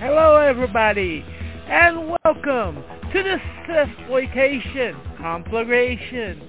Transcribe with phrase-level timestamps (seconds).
[0.00, 1.24] Hello, everybody,
[1.66, 6.40] and welcome to the Sexploitation Conflagration.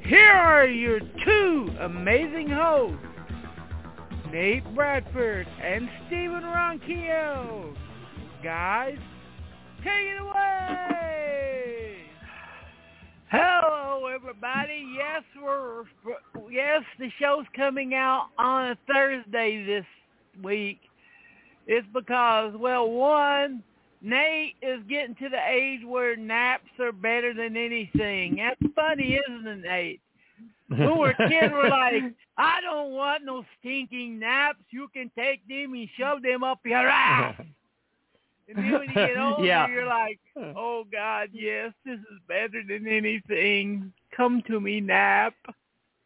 [0.00, 2.96] Here are your two amazing hosts,
[4.32, 7.76] Nate Bradford and Stephen Ronquillo.
[8.42, 8.96] Guys,
[9.84, 11.96] take it away.
[13.30, 14.86] Hello, everybody.
[14.96, 15.84] Yes, we're
[16.50, 19.84] yes, the show's coming out on a Thursday this
[20.42, 20.80] week.
[21.66, 23.62] It's because, well, one,
[24.02, 28.36] Nate is getting to the age where naps are better than anything.
[28.36, 30.00] That's funny, isn't it, Nate?
[30.68, 32.02] When we were kids, we're like,
[32.36, 34.58] I don't want no stinking naps.
[34.70, 37.40] You can take them and shove them up your ass.
[38.48, 39.66] And then when you get older, Yeah.
[39.66, 43.92] you're like, oh, God, yes, this is better than anything.
[44.16, 45.34] Come to me, nap.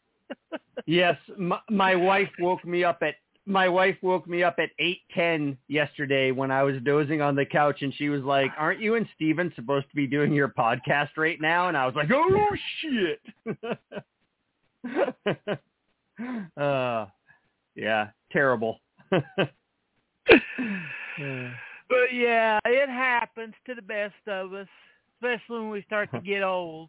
[0.86, 3.16] yes, my, my wife woke me up at
[3.50, 7.44] my wife woke me up at eight ten yesterday when I was dozing on the
[7.44, 11.10] couch, and she was like, "Aren't you and Steven supposed to be doing your podcast
[11.16, 13.20] right now?" And I was like, "Oh shit!"
[16.56, 17.06] uh,
[17.74, 18.80] yeah, terrible.
[21.90, 24.68] But yeah, it happens to the best of us,
[25.16, 26.88] especially when we start to get old.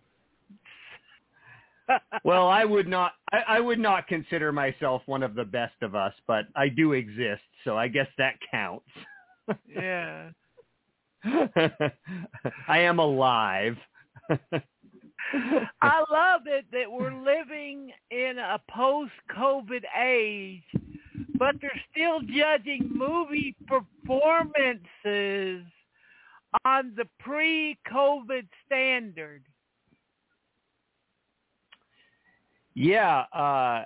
[2.23, 3.13] Well, I would not.
[3.31, 6.93] I, I would not consider myself one of the best of us, but I do
[6.93, 8.89] exist, so I guess that counts.
[9.67, 10.29] yeah.
[11.23, 13.77] I am alive.
[15.33, 20.63] I love it that we're living in a post-COVID age,
[21.37, 25.63] but they're still judging movie performances
[26.65, 29.43] on the pre-COVID standard.
[32.73, 33.85] Yeah, uh,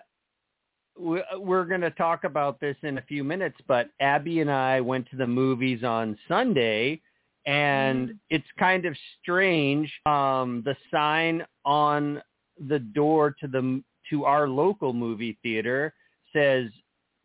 [0.97, 4.81] we- we're going to talk about this in a few minutes, but Abby and I
[4.81, 7.01] went to the movies on Sunday,
[7.45, 8.19] and Mhm.
[8.29, 9.99] it's kind of strange.
[10.05, 12.21] Um, the sign on
[12.57, 15.93] the door to the to our local movie theater
[16.31, 16.71] says,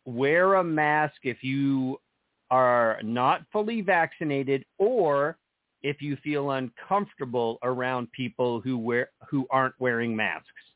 [0.05, 2.01] "Wear a mask if you
[2.49, 5.37] are not fully vaccinated, or
[5.83, 10.70] if you feel uncomfortable around people who wear who aren't wearing masks."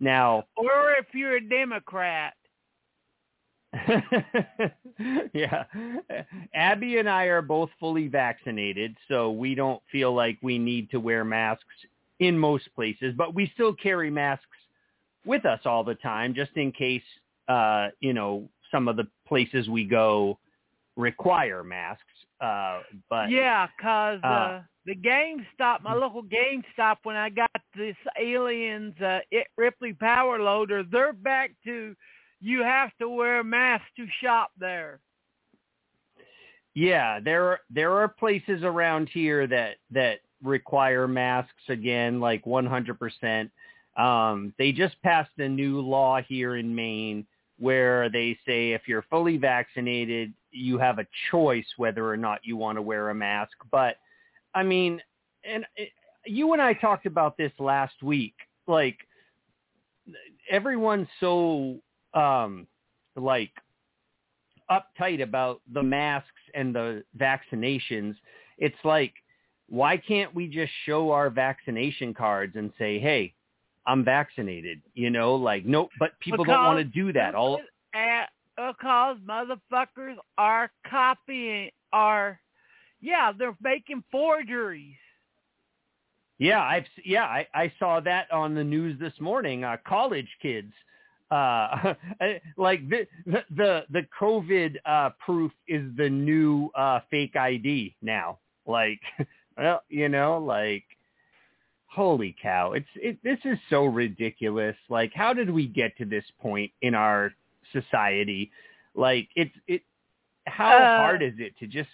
[0.00, 2.34] Now, Or if you're a Democrat.
[5.32, 5.64] yeah.
[6.54, 11.00] Abby and I are both fully vaccinated, so we don't feel like we need to
[11.00, 11.64] wear masks
[12.20, 14.46] in most places, but we still carry masks
[15.26, 17.02] with us all the time just in case
[17.48, 20.38] uh, you know, some of the places we go
[20.96, 22.04] require masks.
[22.40, 27.50] Uh but Yeah, 'cause uh, uh, the GameStop, my local game GameStop, when I got
[27.76, 31.94] this Aliens uh, it Ripley Power Loader, they're back to
[32.40, 35.00] you have to wear a mask to shop there.
[36.74, 43.50] Yeah, there are there are places around here that that require masks again, like 100%.
[43.96, 47.24] Um, they just passed a new law here in Maine
[47.58, 52.56] where they say if you're fully vaccinated, you have a choice whether or not you
[52.56, 53.52] want to wear a mask.
[53.70, 53.96] But
[54.54, 55.00] I mean,
[55.44, 55.90] and it,
[56.26, 58.34] you and I talked about this last week.
[58.66, 58.96] Like
[60.50, 61.76] everyone's so
[62.14, 62.66] um
[63.16, 63.50] like
[64.70, 68.14] uptight about the masks and the vaccinations.
[68.58, 69.12] It's like,
[69.68, 73.34] why can't we just show our vaccination cards and say, hey,
[73.86, 74.80] I'm vaccinated?
[74.94, 77.34] You know, like, no, but people don't want to do that.
[77.34, 77.60] All
[77.94, 78.24] Uh,
[78.56, 82.40] because motherfuckers are copying, are,
[83.00, 84.94] yeah, they're making forgeries.
[86.38, 89.62] Yeah, I've yeah, I, I saw that on the news this morning.
[89.62, 90.72] Uh, college kids,
[91.30, 91.94] uh,
[92.56, 93.06] like the
[93.56, 98.38] the the COVID uh, proof is the new uh, fake ID now.
[98.66, 99.00] Like,
[99.56, 100.84] well, you know, like,
[101.94, 102.72] holy cow!
[102.72, 103.18] It's it.
[103.22, 104.76] This is so ridiculous.
[104.88, 107.32] Like, how did we get to this point in our
[107.72, 108.50] society?
[108.94, 109.82] Like, it's it.
[110.46, 111.88] How Uh, hard is it to just,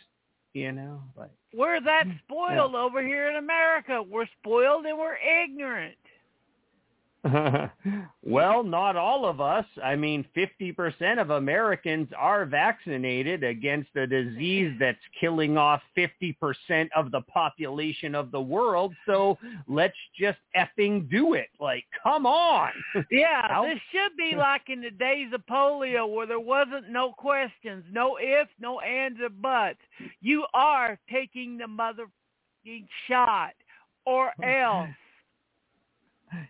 [0.54, 1.30] you know, like.
[1.54, 4.02] We're that spoiled over here in America.
[4.02, 5.96] We're spoiled and we're ignorant.
[8.22, 9.66] well, not all of us.
[9.82, 17.10] I mean, 50% of Americans are vaccinated against a disease that's killing off 50% of
[17.10, 18.94] the population of the world.
[19.04, 19.36] So
[19.68, 21.48] let's just effing do it.
[21.58, 22.70] Like, come on.
[23.10, 27.84] Yeah, this should be like in the days of polio where there wasn't no questions,
[27.90, 29.78] no ifs, no ands or buts.
[30.20, 33.52] You are taking the motherfucking shot
[34.06, 34.88] or else.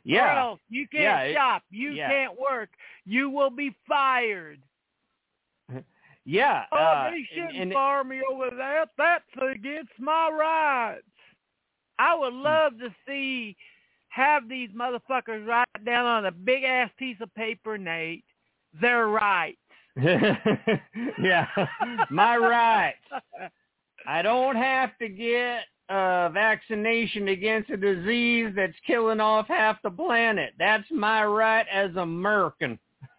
[0.05, 0.55] Yeah.
[0.69, 1.63] you can't Yeah, it- shop.
[1.71, 2.09] You yeah.
[2.09, 2.71] can't work.
[3.05, 4.61] You will be fired.
[6.25, 6.65] yeah.
[6.73, 8.91] Oh, uh, they shouldn't and, and, fire me over that.
[8.99, 9.25] That's
[9.55, 11.05] against my rights.
[11.99, 12.43] I would Hmm.
[12.43, 13.57] love to see
[14.09, 18.25] have these motherfuckers write down on a big ass piece of paper, Nate,
[18.81, 19.59] their rights.
[21.21, 21.47] yeah,
[22.11, 22.99] my rights.
[24.07, 29.91] I don't have to get a vaccination against a disease that's killing off half the
[29.91, 30.55] planet.
[30.59, 32.79] That's my right as a American.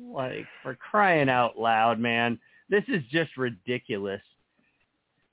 [0.00, 2.38] like for crying out loud, man.
[2.70, 4.22] This is just ridiculous.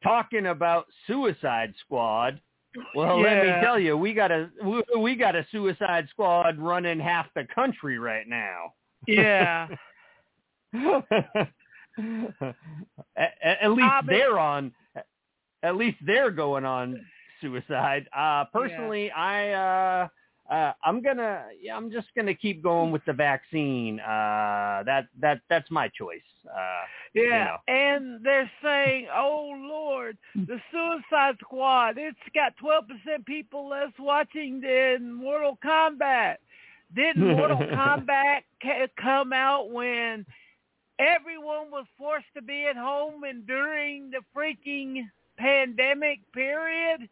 [0.04, 2.42] Talking about Suicide Squad.
[2.96, 4.50] Well, let me tell you, we got a
[4.96, 8.74] we- got a Suicide Squad running half the country right now.
[9.08, 9.68] Yeah.
[13.18, 14.72] at, at least they're on.
[14.96, 15.06] At
[15.76, 17.00] least they're going on
[17.42, 18.08] suicide.
[18.16, 20.08] Uh, personally, I uh,
[20.54, 24.00] uh, I'm gonna yeah, I'm just gonna keep going with the vaccine.
[24.00, 26.22] Uh, that that that's my choice.
[26.46, 26.82] Uh,
[27.14, 31.98] Yeah, and they're saying, "Oh Lord, the Suicide Squad.
[31.98, 36.38] It's got 12% people less watching than Mortal Kombat."
[36.96, 40.26] Didn't Mortal Kombat ca- come out when
[40.98, 45.08] everyone was forced to be at home and during the freaking
[45.40, 47.10] pandemic period?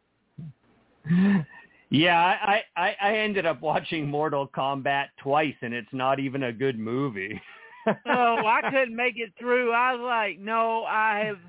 [1.89, 6.53] yeah, I, I I ended up watching Mortal Kombat twice, and it's not even a
[6.53, 7.41] good movie.
[7.88, 9.71] oh, I couldn't make it through.
[9.71, 11.39] I was like, no, I have,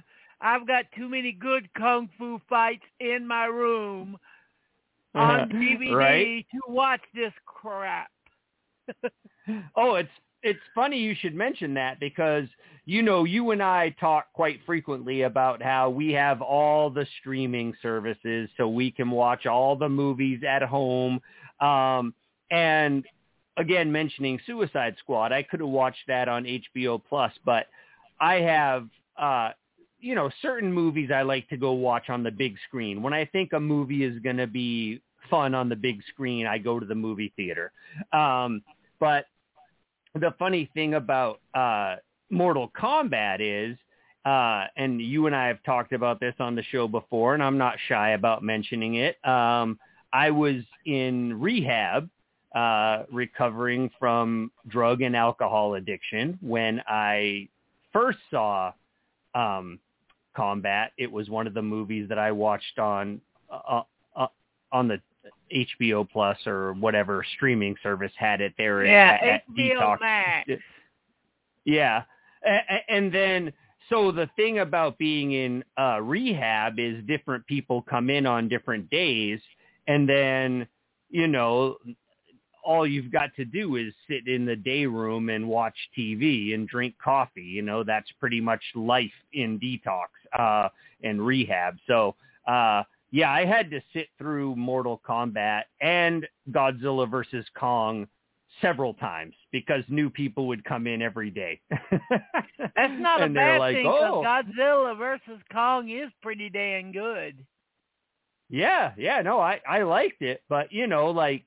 [0.41, 4.17] I've got too many good kung fu fights in my room
[5.15, 5.43] uh-huh.
[5.43, 6.47] on DVD right?
[6.53, 8.11] to watch this crap.
[9.77, 10.11] Oh, it's
[10.43, 12.45] it's funny you should mention that because
[12.89, 17.75] you know you and I talk quite frequently about how we have all the streaming
[17.83, 21.21] services so we can watch all the movies at home.
[21.61, 22.15] Um,
[22.51, 23.05] and
[23.59, 27.67] again, mentioning Suicide Squad, I could have watched that on HBO Plus, but
[28.23, 28.89] I have
[29.19, 29.51] uh,
[30.01, 33.03] you know certain movies I like to go watch on the big screen.
[33.03, 36.57] When I think a movie is going to be fun on the big screen, I
[36.57, 37.71] go to the movie theater.
[38.15, 38.63] Um,
[38.99, 39.27] but
[40.15, 41.97] the funny thing about uh,
[42.31, 43.77] Mortal Kombat is,
[44.25, 47.59] uh, and you and I have talked about this on the show before, and I'm
[47.59, 49.17] not shy about mentioning it.
[49.27, 49.79] Um,
[50.13, 52.09] I was in rehab,
[52.55, 57.49] uh, recovering from drug and alcohol addiction when I
[57.93, 58.73] first saw
[59.35, 59.79] um,
[60.35, 60.93] Combat.
[60.97, 63.21] It was one of the movies that I watched on
[63.51, 63.83] uh,
[64.17, 64.27] uh,
[64.73, 65.01] on the
[65.55, 68.85] HBO Plus or whatever streaming service had it there.
[68.85, 70.01] Yeah, at, at HBO Detox.
[70.01, 70.51] Max.
[71.65, 72.03] Yeah,
[72.89, 73.53] and then
[73.89, 78.89] so the thing about being in uh, rehab is different people come in on different
[78.91, 79.41] days,
[79.87, 80.67] and then
[81.11, 81.77] you know
[82.65, 86.69] all you've got to do is sit in the day room and watch TV and
[86.69, 87.43] drink coffee.
[87.43, 90.07] You know that's pretty much life in detox
[90.39, 90.69] uh,
[91.03, 91.77] and rehab.
[91.87, 92.15] So.
[92.47, 98.07] Uh, yeah, I had to sit through Mortal Kombat and Godzilla versus Kong
[98.61, 101.61] several times because new people would come in every day.
[101.71, 107.45] That's not a bad like, thing oh, Godzilla versus Kong is pretty damn good.
[108.51, 111.45] yeah, yeah, no, I I liked it, but you know, like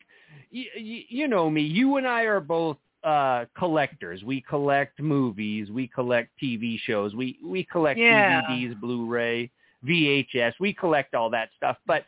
[0.54, 4.24] y- y- you know me, you and I are both uh collectors.
[4.24, 8.42] We collect movies, we collect TV shows, we we collect Yeah.
[8.44, 9.50] DVDs, Blu-ray,
[9.86, 10.54] VHS.
[10.60, 12.06] We collect all that stuff, but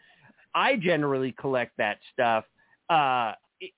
[0.53, 2.45] I generally collect that stuff
[2.89, 3.33] uh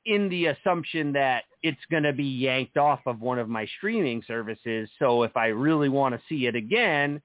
[0.06, 4.24] in the assumption that it's going to be yanked off of one of my streaming
[4.27, 4.89] services.
[5.00, 7.22] So if I really want to see it again,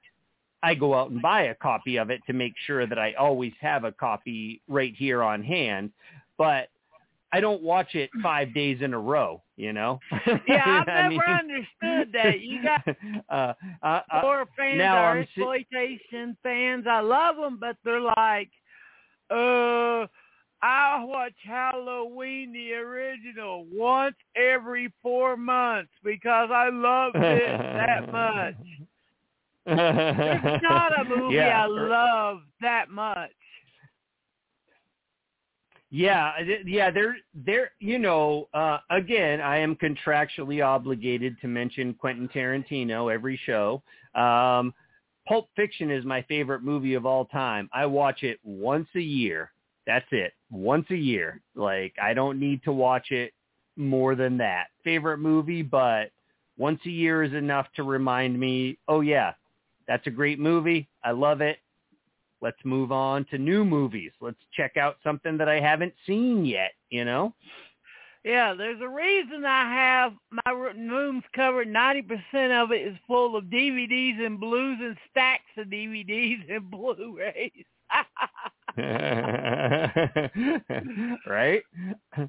[0.63, 3.53] I go out and buy a copy of it to make sure that I always
[3.61, 5.91] have a copy right here on hand.
[6.39, 6.69] But
[7.33, 10.01] I don't watch it five days in a row, you know?
[10.49, 12.41] Yeah, I've never mean- understood that.
[12.41, 12.83] You got
[13.29, 13.53] uh,
[13.87, 16.87] uh, uh, horror fans now are I'm si- exploitation fans.
[16.91, 18.51] I love them, but they're like,
[19.31, 20.07] uh,
[20.63, 28.55] I watch Halloween the original once every four months because I love it that much.
[29.67, 31.65] It's not a movie yeah.
[31.65, 33.31] I love that much.
[35.93, 36.33] Yeah,
[36.65, 37.73] yeah, there, there.
[37.81, 43.83] You know, uh, again, I am contractually obligated to mention Quentin Tarantino every show.
[44.15, 44.73] Um,
[45.27, 47.69] Pulp Fiction is my favorite movie of all time.
[47.73, 49.51] I watch it once a year.
[49.85, 51.41] That's it, once a year.
[51.55, 53.33] Like I don't need to watch it
[53.77, 54.67] more than that.
[54.85, 56.11] Favorite movie, but
[56.59, 58.79] once a year is enough to remind me.
[58.89, 59.33] Oh yeah,
[59.87, 60.89] that's a great movie.
[61.05, 61.59] I love it.
[62.43, 64.13] Let's move on to new movies.
[64.21, 67.35] Let's check out something that I haven't seen yet, you know?
[68.25, 71.69] Yeah, there's a reason I have my room's covered.
[71.69, 76.71] Ninety percent of it is full of DVDs and blues and stacks of DVDs and
[76.71, 77.65] Blu-rays.
[81.27, 81.63] right?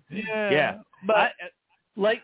[0.09, 0.51] Yeah.
[0.51, 0.77] Yeah.
[1.05, 1.31] But I,
[1.95, 2.21] like,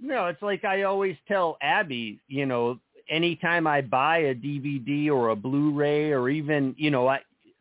[0.00, 2.78] no, it's like I always tell Abby, you know,
[3.08, 7.16] anytime I buy a DVD or a Blu-ray or even, you know, I,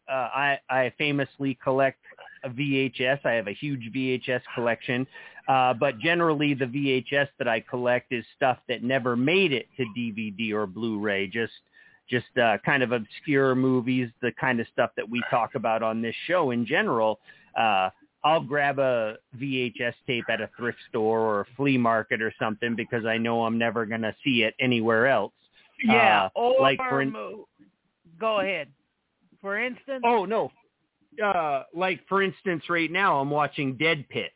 [0.09, 1.99] uh, I, I famously collect
[2.43, 3.25] a VHS.
[3.25, 5.05] I have a huge VHS collection.
[5.47, 9.85] Uh, but generally the VHS that I collect is stuff that never made it to
[9.97, 11.53] DVD or Blu-ray, just
[12.11, 16.01] just uh, kind of obscure movies, the kind of stuff that we talk about on
[16.01, 17.19] this show in general.
[17.57, 17.89] Uh,
[18.23, 22.75] I'll grab a VHS tape at a thrift store or a flea market or something
[22.75, 25.33] because I know I'm never going to see it anywhere else.
[25.83, 27.13] yeah, Uh, or like for in-
[28.19, 28.67] go ahead.
[29.41, 30.51] For instance, Oh no,
[31.23, 34.31] uh, like for instance, right now I'm watching Dead Pit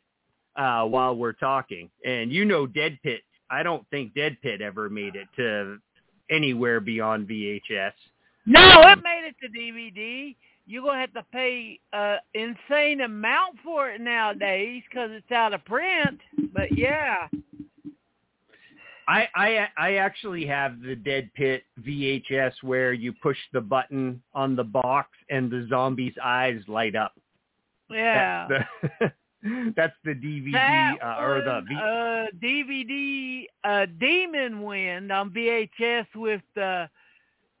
[0.56, 3.20] uh, while we're talking, and you know Dead Pit.
[3.48, 5.78] I don't think Dead Pit ever made it to
[6.30, 7.92] anywhere beyond VHS.
[8.46, 10.34] no, it made it to DVD.
[10.68, 15.64] You're gonna have to pay uh insane amount for it nowadays because it's out of
[15.64, 16.20] print.
[16.52, 17.28] But yeah,
[19.08, 24.56] I, I I actually have the Dead Pit VHS where you push the button on
[24.56, 27.12] the box and the zombie's eyes light up.
[27.88, 28.48] yeah.
[28.48, 28.68] That's
[29.00, 35.30] the, that's the DVD That uh, or the v- uh, DVD uh, Demon Wind on
[35.30, 36.88] VHS with the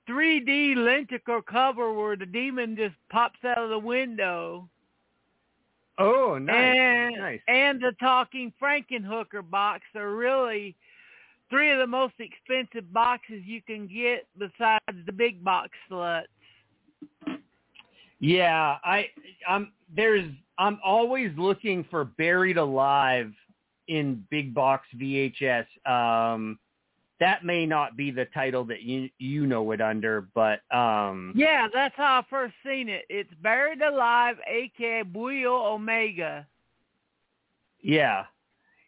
[0.08, 4.68] 3D lenticular cover where the demon just pops out of the window.
[5.98, 6.76] Oh, nice.
[6.76, 7.40] and nice.
[7.48, 10.76] and the talking Frankenhooker box are really
[11.50, 16.24] three of the most expensive boxes you can get besides the big box sluts.
[18.20, 19.06] Yeah, I
[19.48, 23.32] I'm there's I'm always looking for buried alive
[23.88, 25.66] in big box VHS.
[25.88, 26.58] Um
[27.18, 31.66] that may not be the title that you you know it under, but um Yeah,
[31.72, 33.04] that's how I first seen it.
[33.08, 36.46] It's Buried Alive, aka Buio Omega.
[37.80, 38.24] yeah.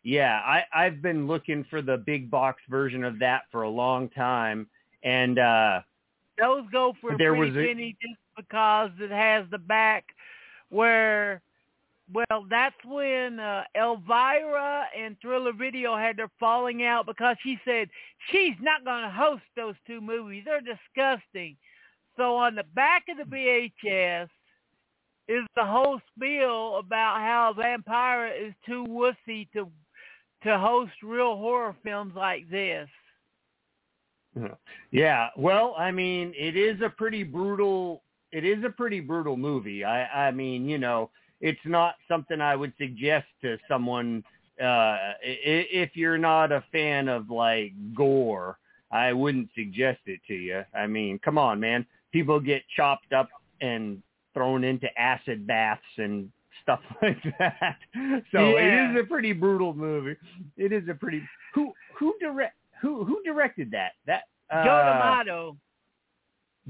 [0.05, 4.09] Yeah, I I've been looking for the big box version of that for a long
[4.11, 4.69] time
[5.03, 5.81] and uh
[6.39, 10.05] Those go for There pretty was a- penny just because it has the back
[10.71, 11.43] where
[12.13, 17.89] well, that's when uh, Elvira and Thriller Video had their falling out because she said
[18.31, 20.45] she's not going to host those two movies.
[20.47, 21.57] They're disgusting.
[22.17, 23.37] So on the back of the
[23.85, 24.29] VHS
[25.29, 29.69] is the whole spiel about how Vampire is too wussy to
[30.45, 32.89] to host real horror films like this.
[34.93, 38.03] Yeah, well, I mean, it is a pretty brutal.
[38.31, 39.85] It is a pretty brutal movie.
[39.85, 44.25] I, I mean, you know, it's not something I would suggest to someone
[44.61, 48.59] uh, i- if you're not a fan of like gore.
[48.91, 50.65] I wouldn't suggest it to you.
[50.75, 51.85] I mean, come on, man.
[52.11, 53.29] People get chopped up
[53.61, 54.03] and
[54.33, 56.31] thrown into acid baths and
[56.63, 57.77] stuff like that.
[58.33, 58.91] So Yeah.
[58.91, 60.17] it is a pretty brutal movie.
[60.57, 61.23] It is a pretty
[61.55, 63.93] who who direct who who directed that?
[64.07, 65.57] That uh, Joe D'Amato.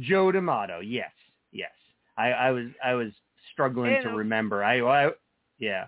[0.01, 0.81] Joe D'Amato.
[0.81, 1.11] Yes,
[1.53, 1.71] yes.
[2.17, 3.13] I, I was I was
[3.59, 4.63] struggling And, to remember.
[4.63, 5.11] I, I
[5.59, 5.87] yeah.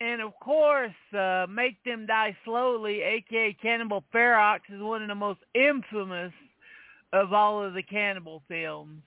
[0.00, 5.14] And of course, uh, Make Them Die Slowly, aka Cannibal Ferox, is one of the
[5.14, 6.32] most infamous
[7.12, 9.02] of all of the cannibal films.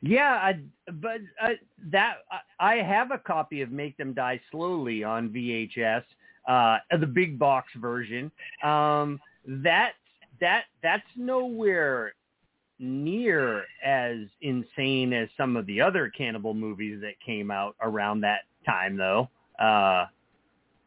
[0.00, 0.60] Yeah, I,
[0.92, 1.54] but uh,
[1.90, 2.18] that
[2.58, 6.04] I I have a copy of Make Them Die Slowly on VHS,
[6.46, 8.30] uh, the big box version.
[8.62, 9.92] Um, that
[10.40, 12.14] that that's nowhere
[12.78, 18.42] near as insane as some of the other cannibal movies that came out around that
[18.64, 19.28] time, though.
[19.58, 20.06] Uh,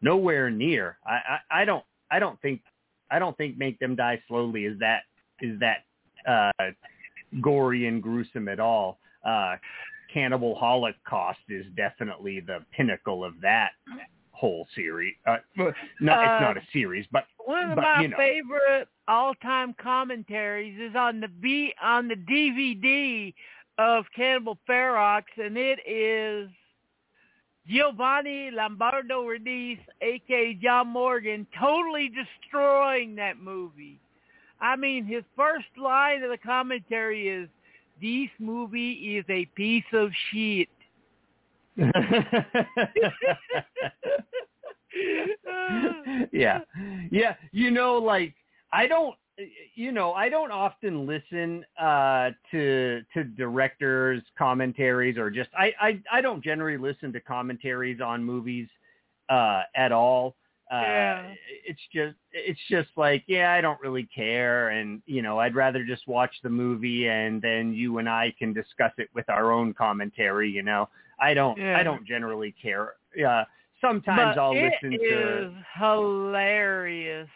[0.01, 0.97] nowhere near.
[1.05, 2.61] I, I I don't I don't think
[3.09, 5.03] I don't think Make Them Die Slowly is that
[5.41, 5.85] is that
[6.27, 6.71] uh,
[7.41, 8.99] gory and gruesome at all.
[9.25, 9.55] Uh,
[10.13, 13.71] Cannibal Holocaust is definitely the pinnacle of that
[14.41, 15.13] whole series.
[15.27, 18.17] Uh, well, no, Uh, it's not a series, but One of But, my you know.
[18.17, 23.33] favorite all-time commentaries is on the B on the DVD
[23.77, 26.49] of Cannibal Ferox, and it is
[27.67, 33.99] Giovanni Lombardo Radice, aka John Morgan, totally destroying that movie.
[34.59, 37.47] I mean, his first line of the commentary is,
[38.01, 40.69] "This movie is a piece of shit."
[46.31, 46.59] yeah.
[47.11, 47.35] Yeah.
[47.51, 48.35] You know, like
[48.73, 49.15] I don't
[49.75, 56.01] you know, I don't often listen uh to to directors commentaries or just I I
[56.11, 58.67] I don't generally listen to commentaries on movies
[59.29, 60.35] uh, at all.
[60.71, 61.33] Uh, Yeah.
[61.65, 65.83] It's just it's just like yeah, I don't really care, and you know I'd rather
[65.85, 69.73] just watch the movie and then you and I can discuss it with our own
[69.73, 70.49] commentary.
[70.49, 70.89] You know,
[71.21, 71.77] I don't Yeah.
[71.77, 72.95] I don't generally care.
[73.15, 73.45] Yeah,
[73.79, 77.29] sometimes but I'll listen to it listen hilarious.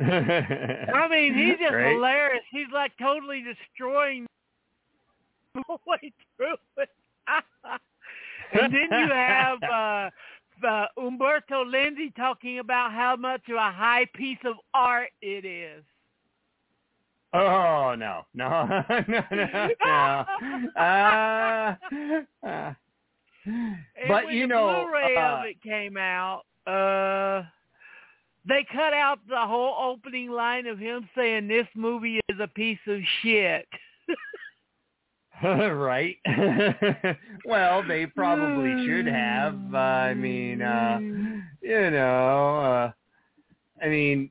[0.00, 1.92] I mean, he's just Right?
[1.94, 2.44] hilarious.
[2.50, 4.26] He's like totally destroying
[5.54, 6.88] the way through it.
[8.52, 10.10] and then you have uh,
[10.66, 15.84] uh, Umberto Lenzi talking about how much of a high piece of art it is.
[17.32, 20.24] Oh no, no, no, no, no.
[20.80, 21.74] Uh,
[22.46, 22.74] uh,
[24.08, 27.44] but when you the know, Blu-ray uh, of it came out, uh,
[28.46, 32.78] they cut out the whole opening line of him saying this movie is a piece
[32.86, 33.66] of shit.
[35.42, 36.16] right?
[37.44, 39.54] well, they probably should have.
[39.72, 40.98] Uh, I mean, uh,
[41.62, 42.92] you know, uh,
[43.82, 44.30] I mean,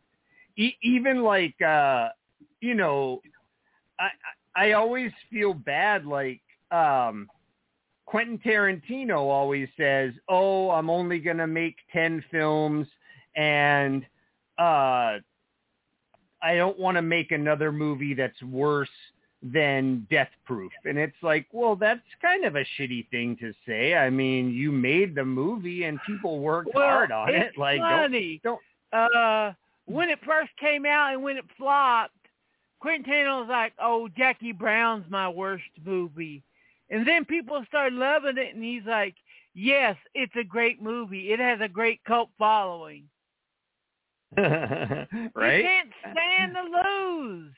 [0.57, 2.09] e- even like, uh,
[2.61, 3.21] you know,
[3.99, 4.09] I
[4.55, 6.05] I always feel bad.
[6.05, 7.27] Like um,
[8.05, 12.87] Quentin Tarantino always says, "Oh, I'm only gonna make ten films,
[13.35, 14.03] and
[14.57, 15.19] uh,
[16.41, 18.89] I don't want to make another movie that's worse."
[19.41, 20.73] than Death Proof.
[20.83, 23.95] And it's like, well, that's kind of a shitty thing to say.
[23.95, 27.57] I mean, you made the movie and people worked well, hard on it.
[27.57, 28.41] Like, don't, funny.
[28.43, 28.59] don't-
[28.91, 29.53] Uh,
[29.85, 32.11] when it first came out and when it flopped,
[32.79, 36.43] Quentin Tarantino was like, "Oh, Jackie Brown's my worst movie,"
[36.89, 39.15] and then people start loving it, and he's like,
[39.53, 41.31] "Yes, it's a great movie.
[41.31, 43.09] It has a great cult following."
[44.37, 45.07] right?
[45.07, 47.53] You can't stand to lose.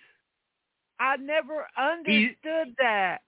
[1.00, 3.20] I never understood that.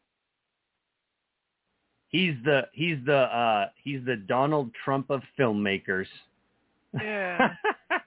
[2.09, 6.05] He's the he's the uh he's the Donald Trump of filmmakers.
[6.93, 7.55] Yeah.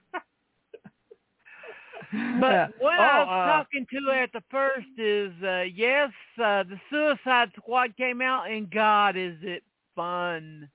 [2.41, 6.65] But what oh, I was uh, talking to at the first is, uh, yes, uh,
[6.65, 9.63] the Suicide Squad came out, and God, is it
[9.95, 10.69] fun!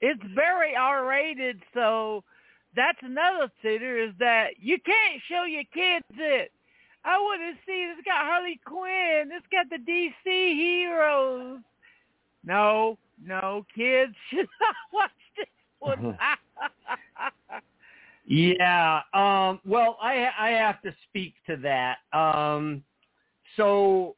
[0.00, 2.24] It's very R-rated, so
[2.74, 6.52] that's another theater is that you can't show your kids it.
[7.04, 7.90] I want to see.
[7.90, 9.30] It's got Harley Quinn.
[9.32, 11.60] It's got the DC heroes.
[12.44, 15.46] No, no, kids should not watch this
[15.78, 16.18] one.
[18.30, 19.00] Yeah.
[19.12, 21.96] Um, well, I I have to speak to that.
[22.16, 22.84] Um,
[23.56, 24.14] so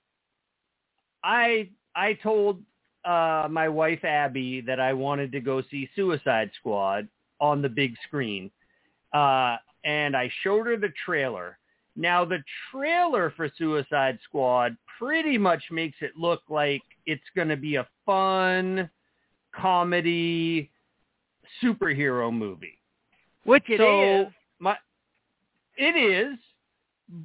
[1.25, 2.63] I I told
[3.07, 7.09] uh, my wife Abby that I wanted to go see Suicide Squad
[7.41, 8.51] on the big screen,
[9.15, 11.59] uh, and I showed her the trailer.
[11.97, 17.57] Now the trailer for Suicide Squad pretty much makes it look like it's going to
[17.57, 18.91] be a fun
[19.55, 20.71] comedy
[21.63, 22.82] superhero movie
[23.45, 23.79] Which it is.
[24.27, 24.77] so my
[25.77, 26.39] it is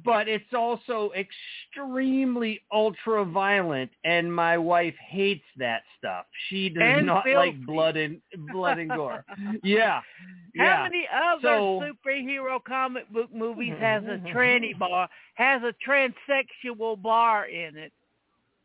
[0.04, 7.06] but it's also extremely ultra violent and my wife hates that stuff she does And
[7.06, 7.36] not filthy.
[7.36, 8.20] like blood and
[8.52, 9.24] blood and gore
[9.62, 10.00] yeah
[10.58, 15.72] How yeah many other So- superhero comic book movies has a tranny bar, has a
[15.88, 17.92] transsexual bar in it?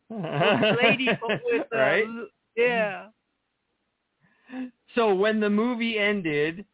[0.09, 1.07] Lady
[1.45, 2.05] with uh, right
[2.57, 3.07] yeah.
[4.95, 6.65] so when the movie ended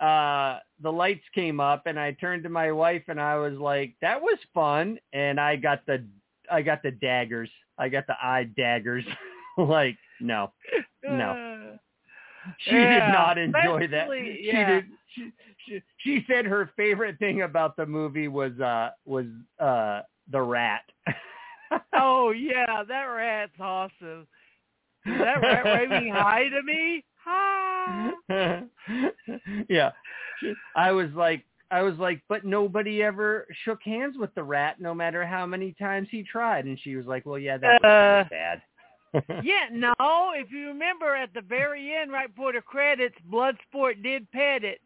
[0.00, 3.94] uh the lights came up and I turned to my wife and I was like
[4.02, 6.04] that was fun and I got the
[6.50, 9.04] I got the daggers I got the eye daggers
[9.58, 10.52] like no
[11.04, 11.78] No.
[12.58, 15.30] She Yeah, did not enjoy that especially- she did she,
[15.66, 19.26] she she said her favorite thing about the movie was uh was
[19.60, 20.82] uh the rat
[21.94, 24.26] oh yeah, that rat's awesome.
[25.06, 27.04] Is that rat waving hi to me?
[29.68, 29.90] Yeah.
[30.76, 34.94] I was like I was like, but nobody ever shook hands with the rat no
[34.94, 38.28] matter how many times he tried and she was like, Well yeah, that was Uh,
[38.30, 38.62] bad.
[39.44, 39.94] Yeah, no,
[40.34, 44.80] if you remember at the very end, right before the credits, Bloodsport did pet it.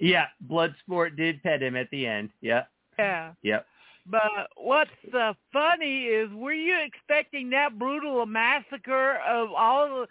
[0.00, 2.30] yeah, Bloodsport did pet him at the end.
[2.40, 2.64] Yeah.
[2.98, 3.32] Yeah.
[3.42, 3.66] Yep.
[4.10, 4.22] But
[4.56, 10.06] what's uh, funny is, were you expecting that brutal a massacre of all the?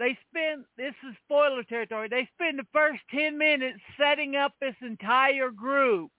[0.00, 2.08] They spend this is spoiler territory.
[2.08, 6.10] They spend the first ten minutes setting up this entire group,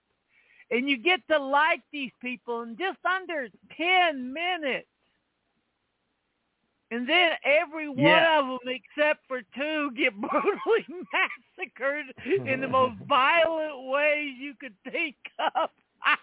[0.69, 4.87] and you get to like these people in just under ten minutes.
[6.91, 8.39] And then every one Yeah.
[8.39, 10.85] of them, except for two, get brutally
[11.57, 12.05] massacred
[12.45, 15.15] in the most violent ways you could think
[15.55, 15.69] of.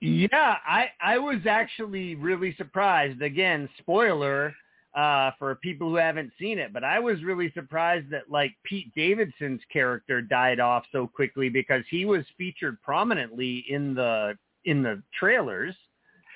[0.00, 3.20] Yeah, I I was actually really surprised.
[3.20, 4.54] Again, spoiler.
[4.98, 8.92] Uh, for people who haven't seen it, but I was really surprised that like Pete
[8.96, 15.00] Davidson's character died off so quickly because he was featured prominently in the in the
[15.16, 15.76] trailers.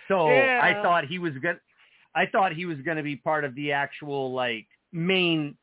[0.07, 0.61] So Yeah.
[0.63, 1.59] I thought he was good.
[2.15, 5.57] I thought he was going to be part of the actual like main.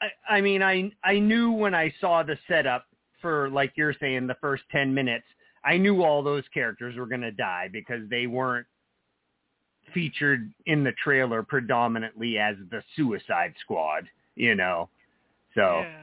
[0.00, 2.86] I, I mean, I I knew when I saw the setup
[3.20, 5.26] for like you're saying the first ten minutes,
[5.64, 8.68] I knew all those characters were going to die because they weren't
[9.96, 14.04] featured in the trailer predominantly as the Suicide Squad.
[14.34, 14.90] You know,
[15.54, 15.80] so.
[15.80, 16.02] Yeah.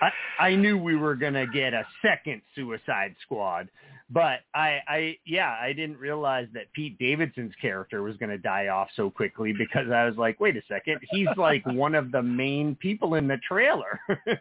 [0.00, 3.68] I, I knew we were gonna get a second Suicide Squad,
[4.08, 8.88] but I, I, yeah, I didn't realize that Pete Davidson's character was gonna die off
[8.96, 12.76] so quickly because I was like, wait a second, he's like one of the main
[12.76, 14.00] people in the trailer.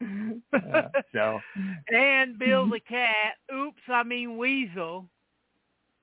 [0.52, 1.40] Uh, so,
[1.88, 3.34] And Bill the cat.
[3.54, 5.06] Oops, I mean Weasel.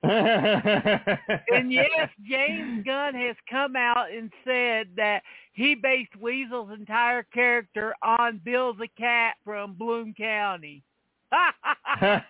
[0.04, 1.18] And
[1.72, 8.40] yes, James Gunn has come out and said that he based Weasel's entire character on
[8.44, 10.84] Bill the cat from Bloom County.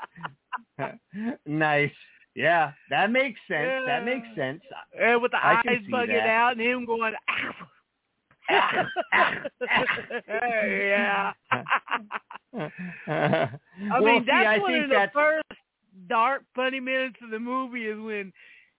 [1.46, 1.92] nice.
[2.36, 3.86] Yeah, that makes sense.
[3.88, 4.62] That makes sense.
[5.00, 6.30] and with the I eyes bugging that.
[6.30, 7.14] out and him going,
[8.50, 8.86] yeah.
[12.54, 13.50] I
[13.90, 15.44] well, mean, see, that's I one of the that's first
[16.08, 18.32] dark, funny minutes of the movie is when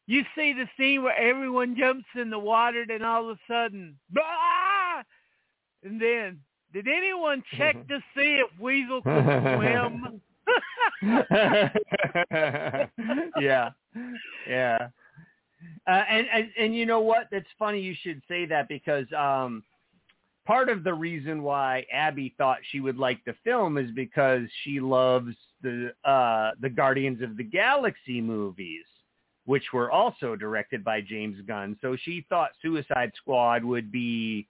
[0.07, 3.97] you see the scene where everyone jumps in the water, then all of a sudden,
[4.11, 5.03] bah!
[5.83, 6.41] and then,
[6.73, 9.25] did anyone check to see if Weasel could
[9.57, 10.21] swim?
[13.41, 13.71] yeah,
[14.49, 14.89] yeah.
[15.87, 17.29] Uh, and, and and you know what?
[17.31, 19.63] That's funny you should say that because um,
[20.47, 24.81] part of the reason why Abby thought she would like the film is because she
[24.81, 28.85] loves the uh, the Guardians of the Galaxy movies,
[29.45, 31.77] which were also directed by James Gunn.
[31.81, 34.47] So she thought Suicide Squad would be,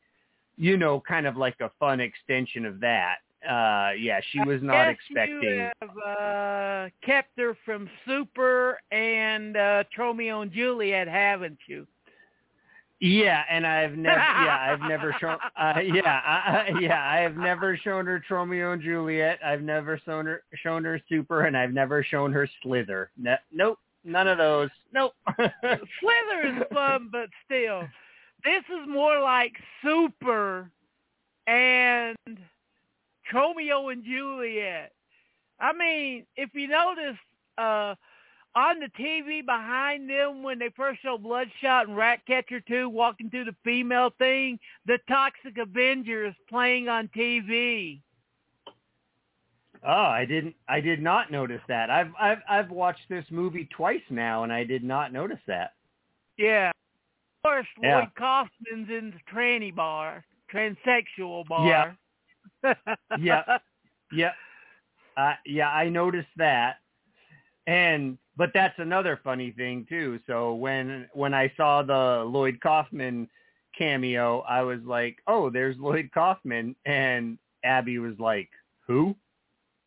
[0.56, 3.16] you know, kind of like a fun extension of that.
[3.48, 5.42] Uh, yeah, she was not expecting.
[5.42, 11.86] You have uh, kept her from Super and uh, Romeo and Juliet, haven't you?
[13.00, 17.36] Yeah, and I've never, yeah, I've never shown, uh, yeah, I, I- yeah, I have
[17.36, 19.38] never shown her Romeo and Juliet.
[19.44, 23.10] I've never shown her, shown her Super, and I've never shown her Slither.
[23.16, 24.70] No, nope, none of those.
[24.92, 25.12] Nope.
[25.38, 27.82] Slither is fun, but still,
[28.44, 30.70] this is more like Super
[31.46, 32.16] and
[33.32, 34.92] Romeo and Juliet.
[35.60, 37.16] I mean, if you notice,
[37.58, 37.94] uh,
[38.58, 43.44] on the TV behind them when they first show Bloodsport and Ratcatcher 2 walking through
[43.44, 48.00] the female thing, the Toxic Avenger is playing on TV.
[49.86, 51.88] oh, I didn't, I did not notice that.
[51.88, 55.74] I've, I've, I've watched this movie twice now, and I did not notice that.
[56.36, 56.70] Yeah.
[56.70, 57.98] Of course, Yeah.
[57.98, 61.96] Lloyd Kaufman's in the tranny bar, transsexual bar.
[62.64, 62.74] Yeah.
[64.10, 64.32] Yeah.
[65.16, 66.76] Uh, yeah, I noticed that.
[67.66, 70.20] And but that's another funny thing too.
[70.26, 73.28] So when when I saw the Lloyd Kaufman
[73.76, 78.48] cameo, I was like, "Oh, there's Lloyd Kaufman." And Abby was like,
[78.86, 79.14] "Who?"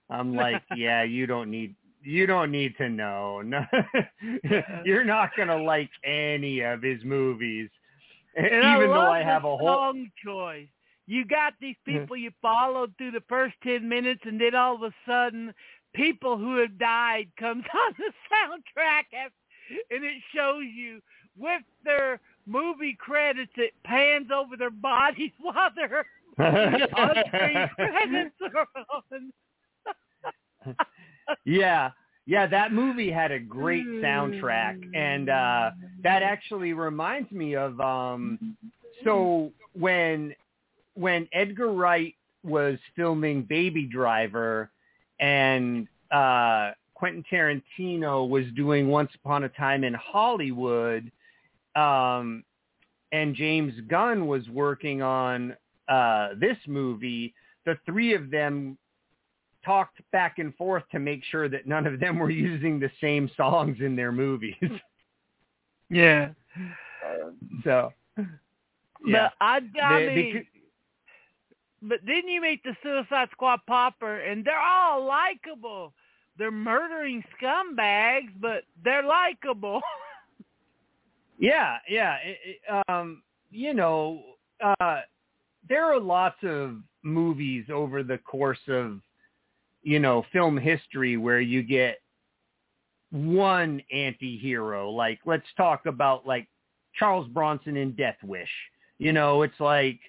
[0.09, 3.41] I'm like, "Yeah, you don't need you don't need to know.
[3.41, 3.65] No.
[4.85, 7.69] You're not going to like any of his movies."
[8.35, 10.67] And Even I though I have a whole song choice.
[11.07, 14.83] You got these people you followed through the first ten minutes, and then all of
[14.83, 15.53] a sudden,
[15.93, 19.03] people who have died comes on the soundtrack,
[19.89, 21.01] and it shows you
[21.37, 23.51] with their movie credits.
[23.55, 26.05] It pans over their bodies while their
[26.37, 30.75] on-screen credits are on.
[31.45, 31.89] yeah
[32.25, 35.71] yeah that movie had a great soundtrack and uh
[36.03, 38.55] that actually reminds me of um
[39.03, 40.33] so when
[40.93, 44.71] when edgar wright was filming baby driver
[45.21, 51.09] and uh quentin tarantino was doing once upon a time in hollywood
[51.75, 52.43] um
[53.13, 55.55] and james gunn was working on
[55.87, 57.33] uh this movie
[57.65, 58.77] the three of them
[59.63, 63.29] talked back and forth to make sure that none of them were using the same
[63.37, 64.55] songs in their movies.
[65.93, 66.29] Yeah.
[67.65, 67.91] so,
[69.05, 69.29] yeah.
[69.29, 70.45] But I, I They- mean,
[71.81, 75.93] but then you meet the Suicide Squad popper, and they're all likable.
[76.37, 79.81] They're murdering scumbags, but they're likable.
[81.39, 82.17] yeah, yeah.
[82.23, 84.21] It, it, um, you know,
[84.63, 85.01] uh,
[85.67, 88.99] there are lots of movies over the course of,
[89.83, 91.97] you know, film history where you get
[93.11, 94.89] one anti-hero.
[94.89, 96.47] Like, let's talk about like
[96.97, 98.49] Charles Bronson in Death Wish.
[98.99, 99.99] You know, it's like,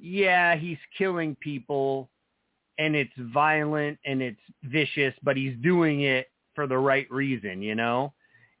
[0.00, 2.08] yeah, he's killing people
[2.78, 7.74] and it's violent and it's vicious, but he's doing it for the right reason, you
[7.74, 8.12] know?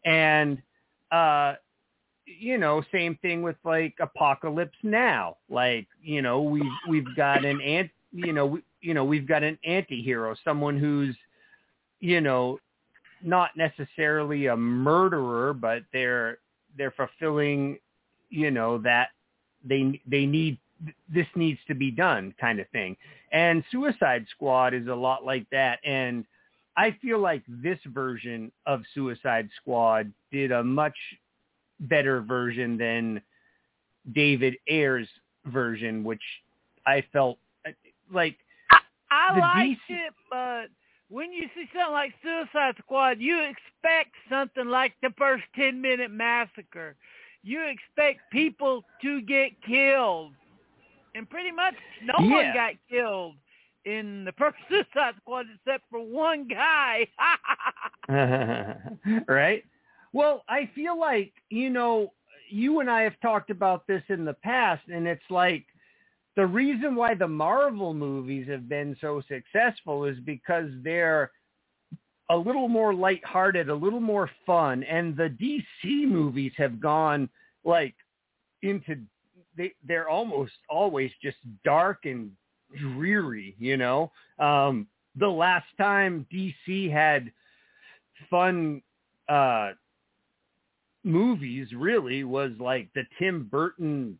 [0.04, 0.60] And,
[1.10, 1.54] uh,
[2.26, 5.38] you know, same thing with like Apocalypse Now.
[5.48, 9.42] Like, you know, we've, we've got an ant, you know, we, you know, we've got
[9.42, 11.16] an anti-hero, someone who's,
[12.00, 12.58] you know,
[13.22, 16.38] not necessarily a murderer, but they're,
[16.78, 17.78] they're fulfilling,
[18.30, 19.08] you know, that
[19.64, 20.58] they, they need,
[21.12, 22.96] this needs to be done kind of thing.
[23.32, 25.78] And Suicide Squad is a lot like that.
[25.84, 26.24] And
[26.76, 30.96] I feel like this version of Suicide Squad did a much
[31.80, 33.20] better version than
[34.12, 35.08] David Ayer's
[35.46, 36.22] version, which
[36.86, 37.38] I felt
[38.12, 38.36] like
[39.10, 40.66] I liked DC it, but
[41.08, 46.10] when you see something like Suicide Squad, you expect something like the first 10 minute
[46.10, 46.94] massacre.
[47.42, 50.32] You expect people to get killed.
[51.14, 53.34] And pretty much no one got killed
[53.84, 57.06] in the first Suicide Squad except for one guy.
[59.28, 59.64] right?
[60.12, 62.12] Well, I feel like, you know,
[62.48, 65.64] you and I have talked about this in the past, and it's like
[66.36, 71.30] the reason why the Marvel movies have been so successful is because they're
[72.28, 77.28] a little more lighthearted, a little more fun, and the DC movies have gone
[77.64, 77.94] like
[78.62, 78.96] into
[79.60, 82.30] they they're almost always just dark and
[82.78, 84.10] dreary, you know.
[84.38, 87.30] Um the last time DC had
[88.30, 88.82] fun
[89.28, 89.70] uh
[91.04, 94.18] movies really was like the Tim Burton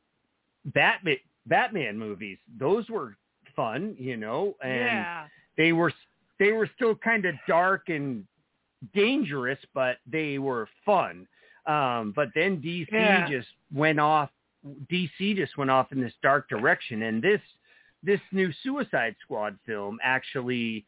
[0.67, 2.39] Batman Batman movies.
[2.59, 3.17] Those were
[3.57, 5.27] fun, you know, and yeah.
[5.57, 5.93] they were
[6.39, 8.25] they were still kind of dark and
[8.95, 11.27] dangerous, but they were fun.
[11.67, 13.29] Um, but then DC Yeah.
[13.29, 14.31] just went off.
[14.91, 17.41] DC just went off in this dark direction, and this
[18.03, 20.85] this new Suicide Squad film actually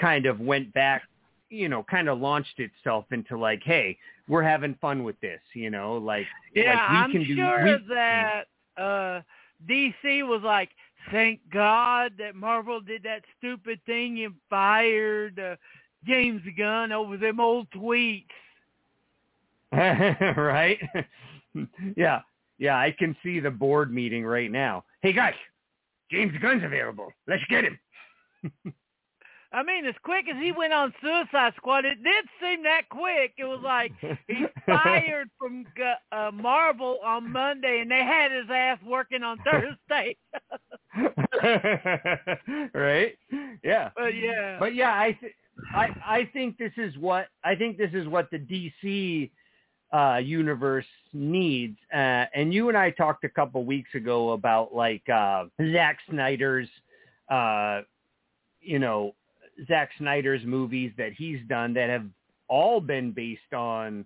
[0.00, 1.02] kind of went back,
[1.50, 3.96] you know, kind of launched itself into like, hey,
[4.28, 7.36] we're having fun with this, you know, like Yeah, like we I'm can do.
[7.36, 8.44] sure we- that
[8.76, 9.20] uh
[9.68, 10.70] DC was like,
[11.10, 15.56] thank God that Marvel did that stupid thing and fired uh,
[16.06, 18.24] James Gunn over them old tweets.
[19.72, 20.78] right?
[21.96, 22.20] yeah,
[22.58, 22.76] yeah.
[22.76, 24.84] I can see the board meeting right now.
[25.02, 25.34] Hey guys,
[26.10, 27.10] James Gunn's available.
[27.26, 27.78] Let's get him.
[29.52, 33.34] I mean, as quick as he went on Suicide Squad, it did seem that quick.
[33.38, 33.92] It was like
[34.26, 39.38] he fired from Gu- uh, Marvel on Monday, and they had his ass working on
[39.44, 40.16] Thursday.
[42.74, 43.16] right?
[43.62, 43.90] Yeah.
[43.96, 45.34] but yeah, But yeah, I th-
[45.72, 49.30] I I think this is what I think this is what the DC
[49.94, 51.78] uh universe needs.
[51.92, 56.68] Uh and you and I talked a couple weeks ago about like uh Zack Snyder's
[57.30, 57.82] uh
[58.60, 59.14] you know
[59.68, 62.06] Zack Snyder's movies that he's done that have
[62.48, 64.04] all been based on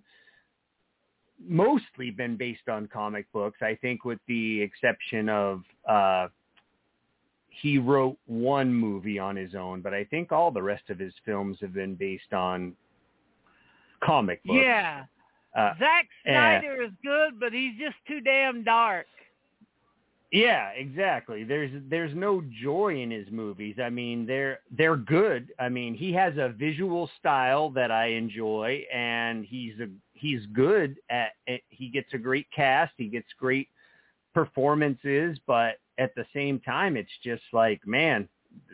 [1.41, 6.27] mostly been based on comic books, I think with the exception of uh
[7.61, 11.13] he wrote one movie on his own, but I think all the rest of his
[11.25, 12.73] films have been based on
[14.01, 14.59] comic books.
[14.61, 15.05] yeah.
[15.55, 16.07] Uh, Zack.
[16.23, 19.07] Snyder is good, but he's just too damn dark.
[20.31, 21.43] yeah, exactly.
[21.43, 23.77] There's there's no joy in his movies.
[23.83, 25.51] I mean, they're they're good.
[25.59, 30.97] I mean, he has a visual style that I enjoy, and he's a he's good
[31.09, 31.31] at.
[31.47, 32.93] at he gets a great cast.
[32.97, 33.69] He gets great
[34.33, 38.29] performances, but at the same time, it's just like, man,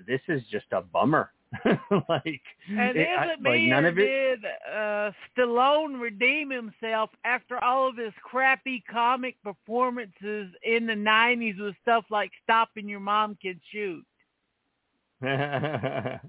[0.05, 1.31] this is just a bummer.
[2.09, 4.05] like, And it- I- isn't like none of it.
[4.05, 11.59] did uh, Stallone redeem himself after all of his crappy comic performances in the '90s
[11.59, 14.05] with stuff like "Stopping Your Mom Can Shoot"?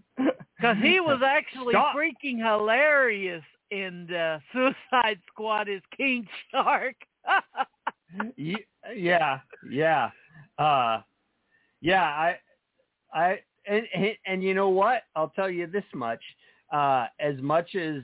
[0.58, 1.94] Because he was actually Stop.
[1.94, 6.94] freaking hilarious in the Suicide Squad as King Shark.
[8.36, 10.10] Ye- yeah, yeah,
[10.58, 11.02] uh,
[11.82, 12.04] yeah.
[12.04, 12.38] I,
[13.12, 15.02] I, and, and and you know what?
[15.14, 16.20] I'll tell you this much.
[16.72, 18.02] Uh, as much as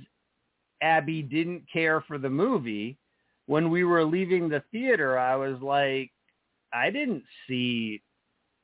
[0.83, 2.97] Abby didn't care for the movie,
[3.47, 6.11] when we were leaving the theater, I was like,
[6.73, 8.03] I didn't see,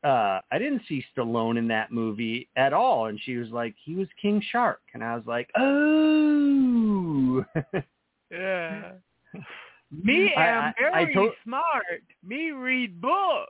[0.04, 3.06] uh, I didn't see Stallone in that movie at all.
[3.06, 7.44] And she was like, he was King Shark, and I was like, oh.
[8.30, 8.92] yeah.
[9.90, 11.12] Me am I- very I
[11.44, 12.02] smart.
[12.24, 13.48] Me read book.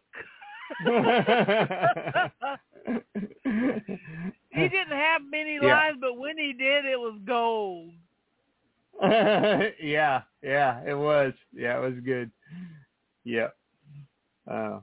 [0.85, 0.85] He
[4.69, 5.75] didn't have many Yeah.
[5.75, 7.93] lines, but when he did, it was gold.
[9.03, 11.33] yeah, yeah, it was.
[11.55, 12.31] Yeah, it was good.
[13.25, 13.49] Yeah.
[14.51, 14.81] Uh,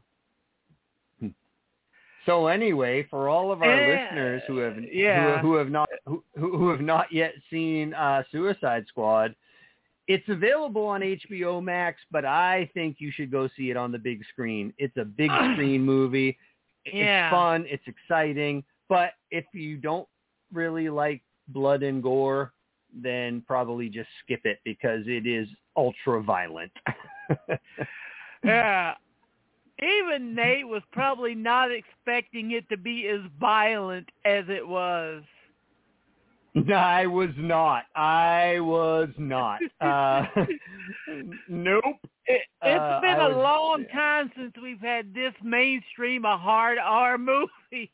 [2.26, 5.40] so anyway, for all of our listeners who have yeah.
[5.40, 9.36] who, who have not who, who have not yet seen uh, Suicide Squad,
[10.08, 13.98] it's available on HBO Max, but I think you should go see it on the
[13.98, 14.74] big screen.
[14.78, 16.38] It's a big screen movie.
[16.86, 17.30] It's Yeah.
[17.32, 17.66] fun.
[17.68, 18.64] It's exciting.
[18.88, 20.08] But if you don't
[20.54, 22.54] really like blood and gore,
[22.94, 26.72] then probably just skip it because it is ultra violent.
[28.44, 28.94] Yeah.
[29.82, 35.24] Even Nate was probably not expecting it to be as violent as it was.
[36.74, 37.84] I was not.
[37.96, 39.60] I was not.
[39.82, 40.26] Uh,
[41.50, 41.84] nope.
[42.28, 46.38] It, it's Uh, been I a was- long time since we've had this mainstream a
[46.38, 47.92] hard R movie.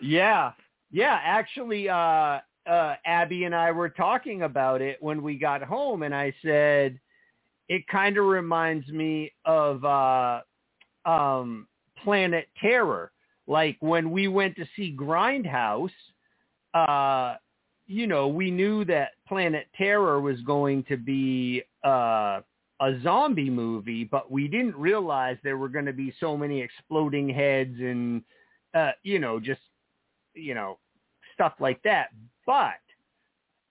[0.00, 0.52] Yeah.
[0.90, 1.18] Yeah.
[1.22, 6.14] Actually, uh, uh, Abby and I were talking about it when we got home, and
[6.14, 6.98] I said
[7.68, 10.40] it kind of reminds me of uh,
[11.04, 11.66] um,
[12.02, 13.10] Planet Terror.
[13.46, 15.90] Like when we went to see Grindhouse,
[16.74, 17.36] uh,
[17.86, 22.40] you know, we knew that Planet Terror was going to be uh,
[22.80, 27.28] a zombie movie, but we didn't realize there were going to be so many exploding
[27.28, 28.22] heads and,
[28.74, 29.60] uh, you know, just,
[30.34, 30.78] you know,
[31.34, 32.08] stuff like that.
[32.46, 32.80] But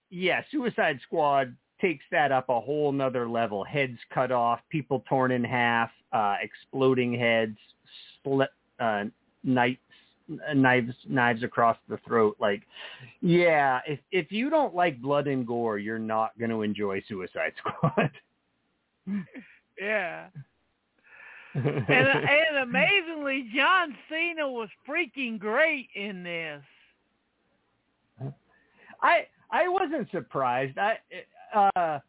[0.10, 3.64] yeah, Suicide Squad takes that up a whole nother level.
[3.64, 7.58] Heads cut off, people torn in half, uh, exploding heads,
[8.16, 9.06] split, uh,
[9.44, 9.78] knives,
[10.56, 12.36] knives, knives across the throat.
[12.40, 12.64] Like,
[13.22, 17.54] yeah, if if you don't like blood and gore, you're not going to enjoy Suicide
[17.60, 18.12] Squad.
[19.80, 20.28] Yeah.
[21.56, 26.64] And, and amazingly, John Cena was freaking great in this.
[29.04, 30.80] I I wasn't surprised.
[30.80, 30.98] I
[31.54, 32.00] uh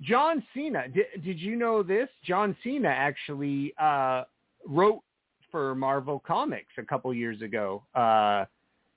[0.00, 0.88] John Cena.
[0.88, 2.08] Did, did you know this?
[2.24, 4.22] John Cena actually uh
[4.66, 5.02] wrote
[5.50, 7.82] for Marvel Comics a couple years ago.
[7.94, 8.44] Uh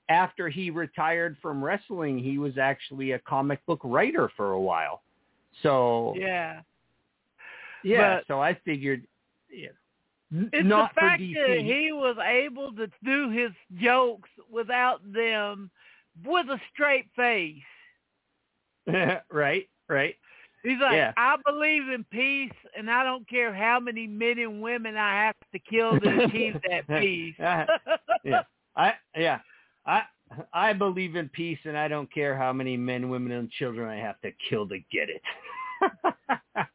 [0.09, 5.03] after he retired from wrestling, he was actually a comic book writer for a while.
[5.63, 6.61] So Yeah.
[7.83, 9.05] yeah, but- so I figured
[9.49, 9.69] yeah.
[10.33, 15.69] It's not the fact that he was able to do his jokes without them
[16.23, 17.61] with a straight face.
[19.29, 20.15] right, right.
[20.63, 21.13] He's like, Yeah.
[21.17, 25.35] I believe in peace, and I don't care how many men and women I have
[25.53, 27.35] to kill to achieve that peace.
[27.39, 27.65] Uh,
[28.23, 28.43] yeah.
[28.75, 29.39] I yeah.
[29.85, 30.03] I
[30.53, 33.97] I believe in peace and I don't care how many men, women and children I
[33.97, 35.21] have to kill to get it.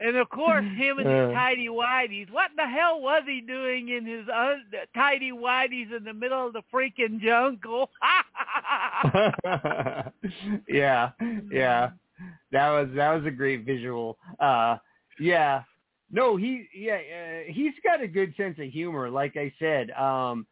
[0.00, 1.32] and of course, him and his Uh.
[1.32, 2.30] tidy whities.
[2.30, 6.52] What the hell was he doing in his un- tidy whities in the middle of
[6.52, 7.90] the freaking jungle?
[10.68, 11.10] yeah.
[11.50, 11.90] Yeah.
[12.52, 14.18] That was that was a great visual.
[14.38, 14.76] Uh
[15.18, 15.62] yeah.
[16.12, 19.90] No, he yeah, uh, he's got a good sense of humor like I said.
[19.92, 20.46] Um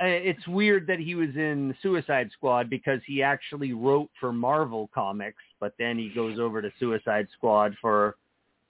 [0.00, 4.88] uh, it's weird that he was in Suicide Squad because he actually wrote for Marvel
[4.94, 8.16] Comics, but then he goes over to Suicide Squad for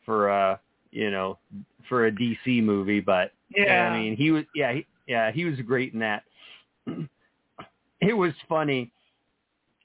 [0.04, 0.56] for uh
[0.90, 1.38] you know
[1.88, 3.00] for a DC movie.
[3.00, 3.88] But yeah.
[3.88, 6.24] I mean he was yeah he, yeah he was great in that.
[8.00, 8.90] it was funny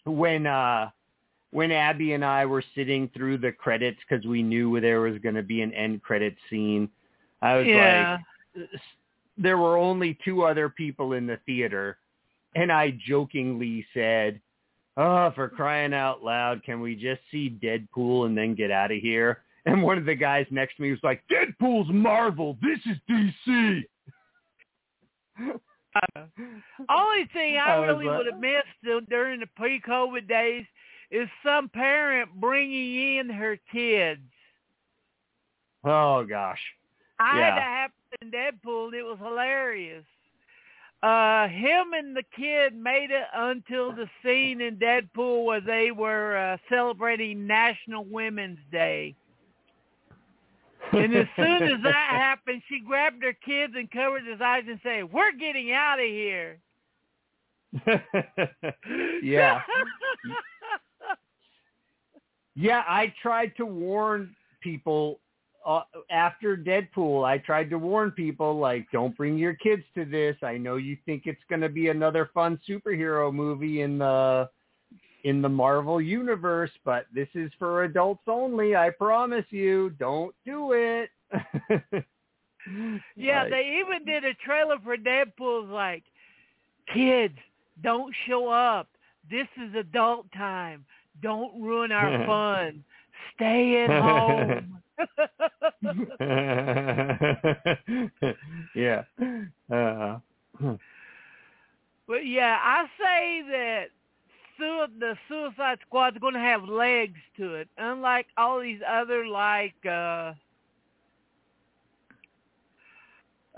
[0.05, 0.89] when uh
[1.55, 5.35] when Abby and I were sitting through the credits because we knew there was going
[5.35, 6.89] to be an end credit scene.
[7.41, 8.17] I was yeah.
[8.57, 8.69] like,
[9.37, 11.97] there were only two other people in the theater,
[12.55, 14.41] and I jokingly said,
[14.97, 18.97] "Oh, for crying out loud, can we just see Deadpool and then get out of
[18.97, 22.57] here?" And one of the guys next to me was like, "Deadpool's Marvel.
[22.61, 23.83] This is DC."
[25.95, 26.25] Uh,
[26.89, 30.65] only thing I, I really like- would have missed during the pre-COVID days
[31.15, 34.21] is some parent bringing in her kids.
[35.83, 36.61] Oh gosh.
[37.19, 37.45] I Yeah.
[37.49, 38.85] had to happen in Deadpool.
[38.87, 40.05] and It was hilarious.
[41.03, 46.35] Uh, him and the kid made it until the scene in Deadpool where they were
[46.35, 49.15] uh, celebrating National Women's Day.
[50.93, 54.79] And as soon as that happened, she grabbed her kids and covered his eyes and
[54.83, 56.59] said, "We're getting out of here."
[59.21, 59.61] yeah.
[62.55, 65.19] Yeah, I tried to warn people
[65.65, 67.25] uh, after Deadpool.
[67.25, 70.35] I tried to warn people like, don't bring your kids to this.
[70.41, 74.49] I know you think it's going to be another fun superhero movie in the
[75.23, 78.75] in the Marvel universe, but this is for adults only.
[78.75, 81.09] I promise you, don't do it.
[83.15, 86.03] Yeah, Like, they even did a trailer for Deadpool's like,
[86.93, 87.37] kids,
[87.83, 88.87] don't show up.
[89.29, 90.85] This is adult time.
[91.21, 92.83] Don't ruin our fun.
[93.35, 94.81] Stay at home.
[98.75, 99.03] yeah.
[99.71, 100.19] Uh,
[102.07, 103.85] but yeah, I say that
[104.57, 109.75] su- the Suicide Squad's going to have legs to it, unlike all these other like
[109.85, 110.33] uh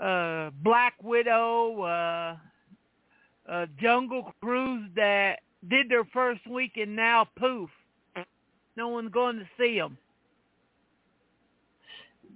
[0.02, 2.36] uh Black Widow, uh
[3.50, 7.70] uh Jungle Cruise that did their first week and now poof,
[8.76, 9.96] no one's going to see them.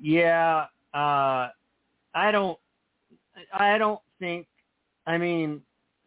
[0.01, 1.49] Yeah, uh
[2.15, 2.59] I don't
[3.53, 4.47] I don't think
[5.07, 5.63] I mean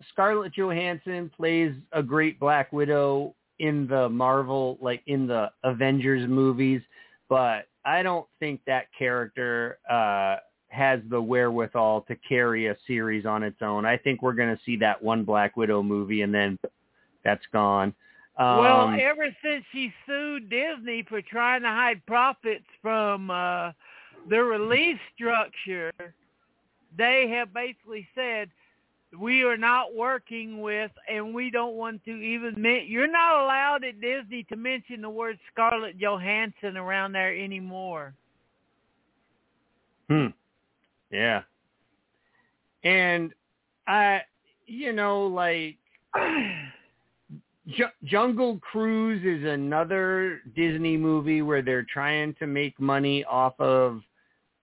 [0.09, 6.81] Scarlett Johansson plays a great Black Widow in the Marvel, like in the Avengers movies,
[7.29, 10.37] but I don't think that character uh,
[10.67, 13.85] has the wherewithal to carry a series on its own.
[13.85, 16.57] I think we're going to see that one Black Widow movie and then
[17.25, 17.93] that's gone.
[18.37, 23.71] Um, well, ever since she sued Disney for trying to hide profits from uh,
[24.29, 25.91] the release structure,
[26.97, 28.49] they have basically said
[29.17, 32.55] we are not working with, and we don't want to even.
[32.87, 38.13] You're not allowed at Disney to mention the word Scarlett Johansson around there anymore.
[40.09, 40.27] Hmm.
[41.09, 41.43] Yeah.
[42.83, 43.33] And
[43.87, 44.21] I,
[44.67, 45.77] you know, like
[47.67, 54.01] J- Jungle Cruise is another Disney movie where they're trying to make money off of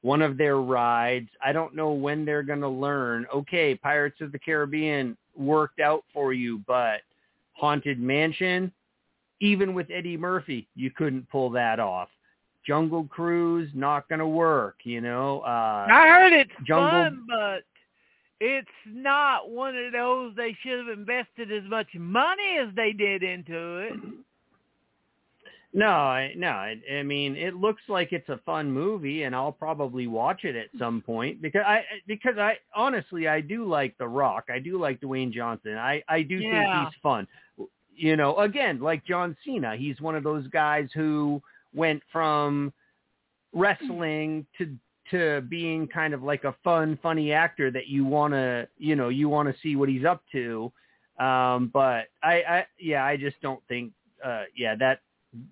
[0.03, 1.29] one of their rides.
[1.45, 6.05] I don't know when they're going to learn, okay, Pirates of the Caribbean worked out
[6.13, 7.01] for you, but
[7.55, 8.73] Haunted Mansion,
[9.41, 12.09] even with Eddie Murphy, you couldn't pull that off.
[12.65, 15.41] Jungle Cruise, not going to work, you know.
[15.41, 16.91] Uh, I heard it's Jungle...
[16.91, 17.65] fun, but
[18.45, 23.23] it's not one of those they should have invested as much money as they did
[23.23, 23.93] into it.
[25.73, 26.49] No, I, no.
[26.49, 30.57] I, I mean, it looks like it's a fun movie, and I'll probably watch it
[30.57, 34.49] at some point because I because I honestly I do like The Rock.
[34.53, 35.79] I do like Dwayne Johnson.
[35.79, 36.83] I I do yeah.
[36.83, 37.29] think he's fun.
[37.95, 41.41] You know, again, like John Cena, he's one of those guys who
[41.73, 42.73] went from
[43.55, 44.77] wrestling to
[45.13, 49.09] to being kind of like a fun, funny actor that you want to, you know,
[49.09, 50.73] you want to see what he's up to.
[51.19, 53.93] Um, but I, I, yeah, I just don't think,
[54.25, 55.01] uh, yeah, that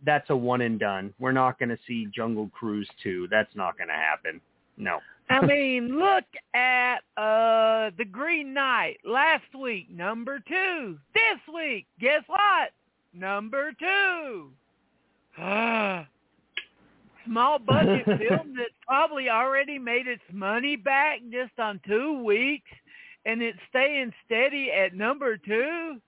[0.05, 1.15] that's a one and done.
[1.19, 3.29] We're not going to see Jungle Cruise 2.
[3.31, 4.41] That's not going to happen.
[4.77, 4.99] No.
[5.29, 10.99] I mean, look at uh the Green Knight last week, number two.
[11.15, 12.71] This week, guess what?
[13.15, 14.51] Number two.
[17.31, 22.71] Small budget film that probably already made its money back just on two weeks,
[23.25, 26.01] and it's staying steady at number two.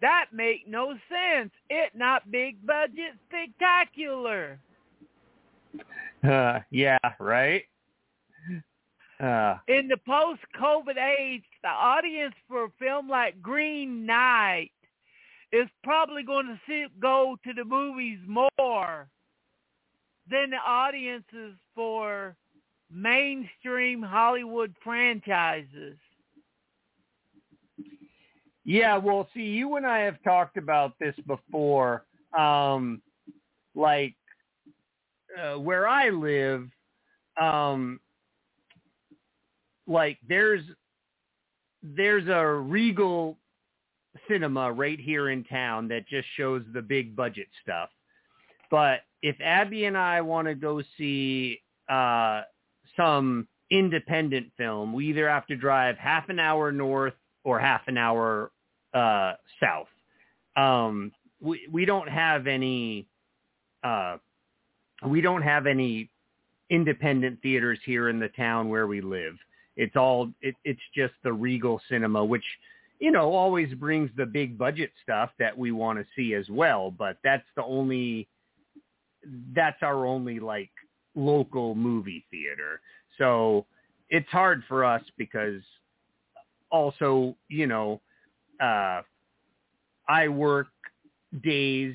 [0.00, 1.50] That make no sense.
[1.70, 4.60] It not big budget spectacular.
[6.22, 7.64] Uh, yeah, right.
[9.18, 14.70] Uh, In the post-COVID age, the audience for a film like Green Knight
[15.52, 19.08] is probably going to see, go to the movies more
[20.30, 22.36] than the audiences for
[22.90, 25.96] mainstream Hollywood franchises.
[28.64, 32.04] Yeah, well, see, you and I have talked about this before.
[32.38, 33.00] Um,
[33.74, 34.14] like
[35.40, 36.68] uh, where I live,
[37.40, 38.00] um,
[39.86, 40.62] like there's
[41.82, 43.38] there's a Regal
[44.28, 47.88] cinema right here in town that just shows the big budget stuff.
[48.70, 52.42] But if Abby and I want to go see uh,
[52.96, 57.14] some independent film, we either have to drive half an hour north
[57.44, 58.50] or half an hour
[58.94, 59.88] uh, south.
[60.56, 63.06] Um, we we don't have any
[63.84, 64.16] uh,
[65.06, 66.10] we don't have any
[66.70, 69.34] independent theaters here in the town where we live.
[69.76, 72.44] It's all it, it's just the Regal Cinema, which
[72.98, 76.90] you know always brings the big budget stuff that we want to see as well.
[76.90, 78.28] But that's the only
[79.54, 80.70] that's our only like
[81.14, 82.80] local movie theater.
[83.18, 83.66] So
[84.10, 85.62] it's hard for us because
[86.70, 88.00] also you know
[88.60, 89.02] uh,
[90.08, 90.68] I work
[91.42, 91.94] days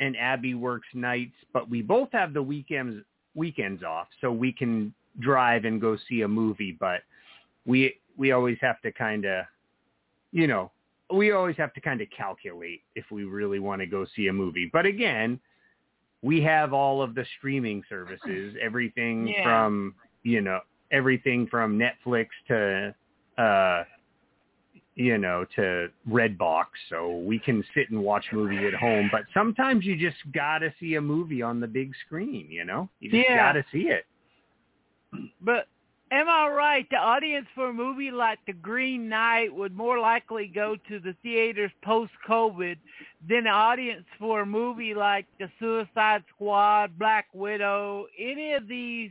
[0.00, 3.04] and Abby works nights, but we both have the weekends
[3.34, 6.76] weekends off, so we can drive and go see a movie.
[6.78, 7.02] But
[7.66, 9.44] we we always have to kind of,
[10.32, 10.70] you know,
[11.12, 14.32] we always have to kind of calculate if we really want to go see a
[14.32, 14.70] movie.
[14.72, 15.40] But again,
[16.24, 19.42] we have all of the streaming services, everything Yeah.
[19.42, 20.60] from you know
[20.90, 22.94] everything from Netflix to
[23.38, 23.84] uh
[24.96, 29.08] you know, to Redbox, so we can sit and watch movies at home.
[29.10, 32.46] But sometimes you just gotta see a movie on the big screen.
[32.48, 33.36] You know, you just Yeah.
[33.36, 34.06] gotta see it.
[35.40, 35.66] But
[36.12, 36.86] am I right?
[36.90, 41.14] The audience for a movie like The Green Knight would more likely go to the
[41.22, 42.76] theaters post-COVID
[43.28, 49.10] than the audience for a movie like The Suicide Squad, Black Widow, any of these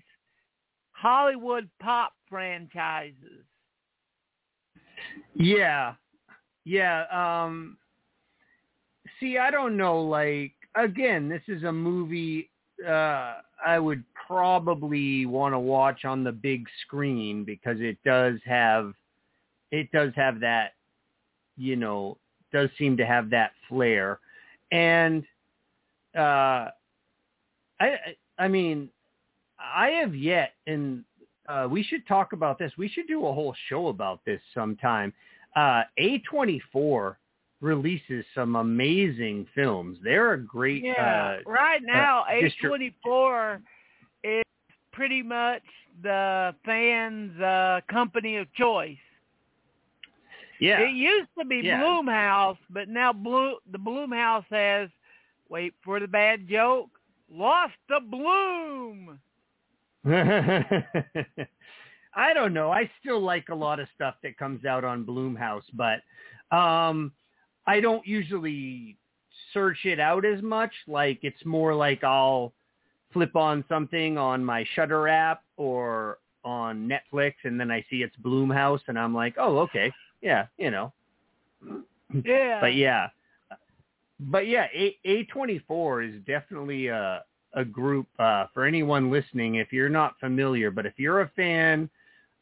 [0.91, 3.43] Hollywood pop franchises.
[5.33, 5.95] Yeah.
[6.63, 7.05] Yeah.
[7.11, 7.77] Um
[9.19, 12.49] see I don't know, like again, this is a movie
[12.87, 13.35] uh
[13.65, 18.93] I would probably want to watch on the big screen because it does have
[19.71, 20.73] it does have that
[21.55, 22.17] you know,
[22.51, 24.19] does seem to have that flair.
[24.71, 25.23] And
[26.17, 26.69] uh
[27.79, 27.97] I
[28.37, 28.89] I mean
[29.59, 31.03] I have yet and
[31.47, 32.71] uh, we should talk about this.
[32.77, 35.11] We should do a whole show about this sometime.
[35.55, 37.15] Uh, A24
[37.59, 39.97] releases some amazing films.
[40.03, 40.83] They're a great.
[40.83, 43.61] Yeah, Uh, right now distri- A24 is
[44.93, 45.63] pretty much
[46.01, 48.97] the fans' uh, company of choice.
[50.59, 50.79] yeah.
[50.81, 51.81] It used to be Yeah.
[51.81, 54.89] Blumhouse, but now Blue the Blumhouse has
[55.49, 56.89] wait for the bad joke,
[57.29, 59.19] lost the bloom.
[62.15, 62.71] I don't know.
[62.71, 66.01] I still like a lot of stuff that comes out on Blumhouse, but
[66.55, 67.11] um
[67.65, 68.97] I don't usually
[69.53, 70.71] search it out as much.
[70.87, 72.53] Like it's more like I'll
[73.13, 78.15] flip on something on my Shudder app or on Netflix and then I see it's
[78.23, 79.91] Blumhouse and I'm like, "Oh, okay.
[80.21, 80.91] Yeah, you know."
[82.23, 82.59] Yeah.
[82.61, 83.07] But yeah.
[84.19, 87.23] But yeah, A A24 is definitely a
[87.55, 91.89] a group uh for anyone listening if you're not familiar, but if you're a fan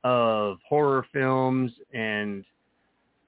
[0.03, 2.43] of horror films and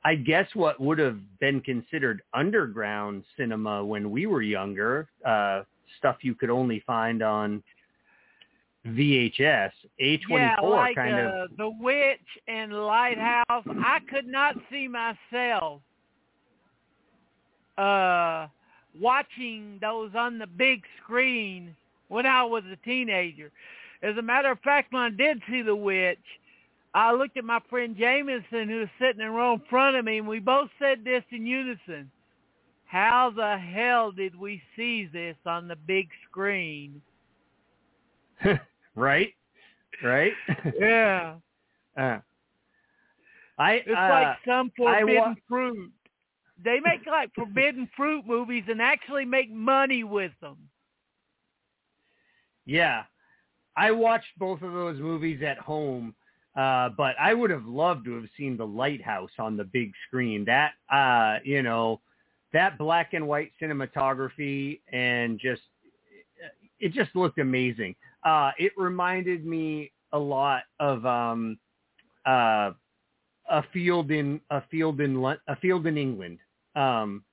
[0.04, 5.62] I guess what would have been considered underground cinema when we were younger, uh
[5.98, 7.64] stuff you could only find on
[8.86, 9.72] VHS,
[10.02, 13.44] A24 yeah, like kind uh, of The Witch and Lighthouse.
[13.50, 15.82] I could not see myself
[17.76, 18.48] uh
[19.00, 21.76] watching those on the big screen
[22.10, 23.52] when I was a teenager.
[24.04, 26.20] As a matter of fact, when I did see The Witch,
[26.94, 30.20] I looked at my friend Jameson who was sitting in row in front of me,
[30.20, 32.12] and we both said this in unison.
[32.94, 37.02] How the hell did we see this on the big screen?
[38.96, 39.34] right?
[40.04, 40.34] Right?
[40.80, 41.38] Yeah.
[41.98, 42.20] uh,
[43.58, 45.92] I It's uh, like some forbidden wa- fruit.
[46.64, 50.58] They make like forbidden fruit movies and actually make money with them.
[52.68, 53.06] Yeah.
[53.76, 56.14] I watched both of those movies at home,
[56.56, 60.46] uh, but I would have loved to have seen The Lighthouse on the big screen.
[60.46, 62.00] That, uh, you know,
[62.54, 65.62] that black and white cinematography and just,
[66.80, 67.96] it just looked amazing.
[68.24, 71.58] Uh, it reminded me a lot of, um,
[72.26, 72.72] uh,
[73.50, 76.40] a field in, a field in, a field in England,
[76.76, 77.24] um,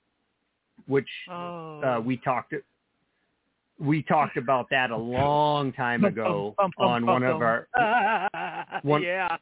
[0.87, 1.81] which, Oh.
[1.83, 2.55] uh, we talked
[3.79, 7.67] we talked about that a long time ago Bum, bum, on bum, one of our
[8.83, 9.37] one- yeah.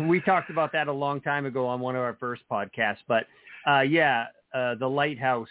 [0.00, 3.24] we talked about that a long time ago on one of our first podcasts but
[3.66, 5.48] uh yeah uh the lighthouse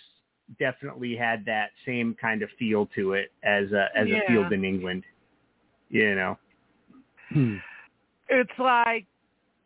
[0.59, 4.19] definitely had that same kind of feel to it as a as Yeah.
[4.23, 5.03] a field in england
[5.89, 6.37] you know
[8.29, 9.05] It's like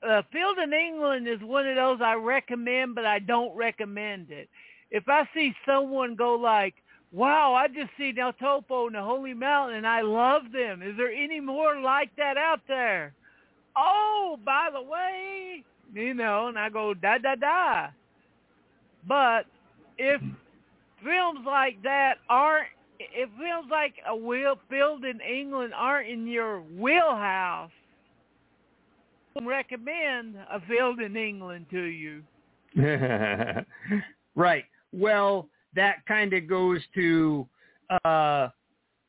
[0.07, 4.49] uh, Field in England is one of those I recommend, but I don't recommend it.
[4.91, 6.75] If I see someone go like,
[7.11, 10.81] wow, I just see El Topo and the Holy Mountain and I love them.
[10.81, 13.13] Is there any more like that out there?
[13.75, 15.63] Oh, by the way,
[15.93, 17.87] you know, and I go, da, da, da.
[19.07, 19.45] But
[19.97, 20.21] if
[21.03, 22.67] films like that aren't,
[22.99, 27.71] if films like a wheel Field in England aren't in your wheelhouse,
[29.45, 32.23] recommend a field in England to you.
[34.35, 34.65] right.
[34.91, 37.47] Well, that kind of goes to
[38.03, 38.49] uh,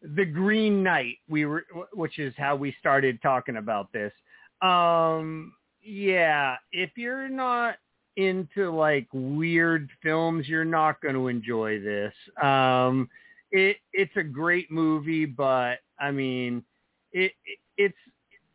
[0.03, 1.17] the Green Knight.
[1.29, 4.13] We were, which is how we started talking about this.
[4.61, 7.77] Um, yeah, if you're not
[8.19, 12.13] into like weird films, you're not going to enjoy this.
[12.43, 13.09] Um,
[13.53, 16.65] it it's a great movie, but I mean,
[17.13, 17.99] it, it it's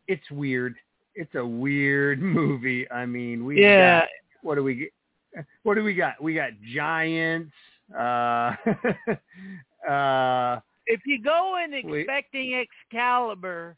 [0.08, 0.76] it's weird.
[1.16, 2.90] It's a weird movie.
[2.92, 4.02] I mean, we Yeah.
[4.02, 4.10] got
[4.42, 5.46] what do we get?
[5.64, 6.22] What do we got?
[6.22, 7.54] We got giants.
[7.98, 8.56] Uh,
[9.90, 12.02] uh, If you go in Wait.
[12.02, 12.54] expecting
[12.92, 13.76] Excalibur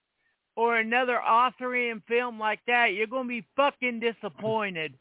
[0.55, 4.93] or another Arthurian film like that, you're going to be fucking disappointed.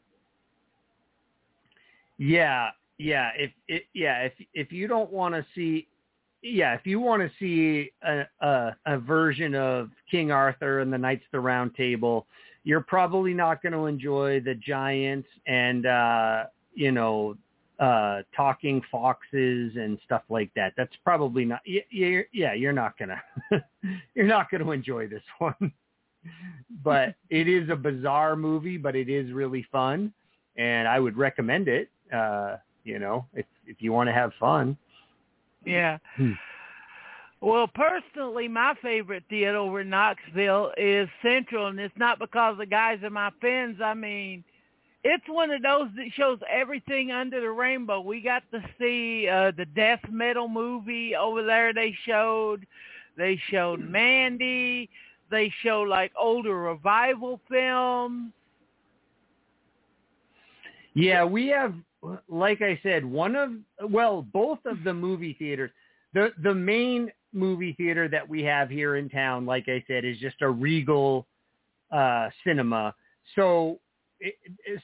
[2.17, 3.31] Yeah, yeah.
[3.37, 5.87] If it, yeah, if if you don't want to see,
[6.41, 10.97] yeah, if you want to see a, a a version of King Arthur and the
[10.97, 12.27] Knights of the Round Table,
[12.63, 17.35] you're probably not going to enjoy the giants and uh, you know
[17.79, 23.21] uh talking foxes and stuff like that that's probably not yeah yeah you're not gonna
[24.15, 25.73] you're not gonna enjoy this one
[26.83, 30.13] but it is a bizarre movie but it is really fun
[30.55, 34.77] and i would recommend it uh you know if if you want to have fun
[35.65, 36.31] yeah hmm.
[37.41, 42.65] well personally my favorite theater over in knoxville is central and it's not because the
[42.65, 44.43] guys are my friends i mean
[45.07, 48.01] it's one of those that shows everything under the rainbow.
[48.01, 51.75] We got to see uh, the death metal movie over there.
[51.75, 52.65] They showed,
[53.15, 54.89] they showed Mandy.
[55.29, 58.31] They show like older revival films.
[60.95, 61.75] Yeah, we have,
[62.29, 63.51] like I said, one of
[63.89, 65.71] well, both of the movie theaters.
[66.13, 70.17] The the main movie theater that we have here in town, like I said, is
[70.19, 71.27] just a Regal
[71.91, 72.95] uh, cinema.
[73.35, 73.79] So
[74.19, 74.35] it,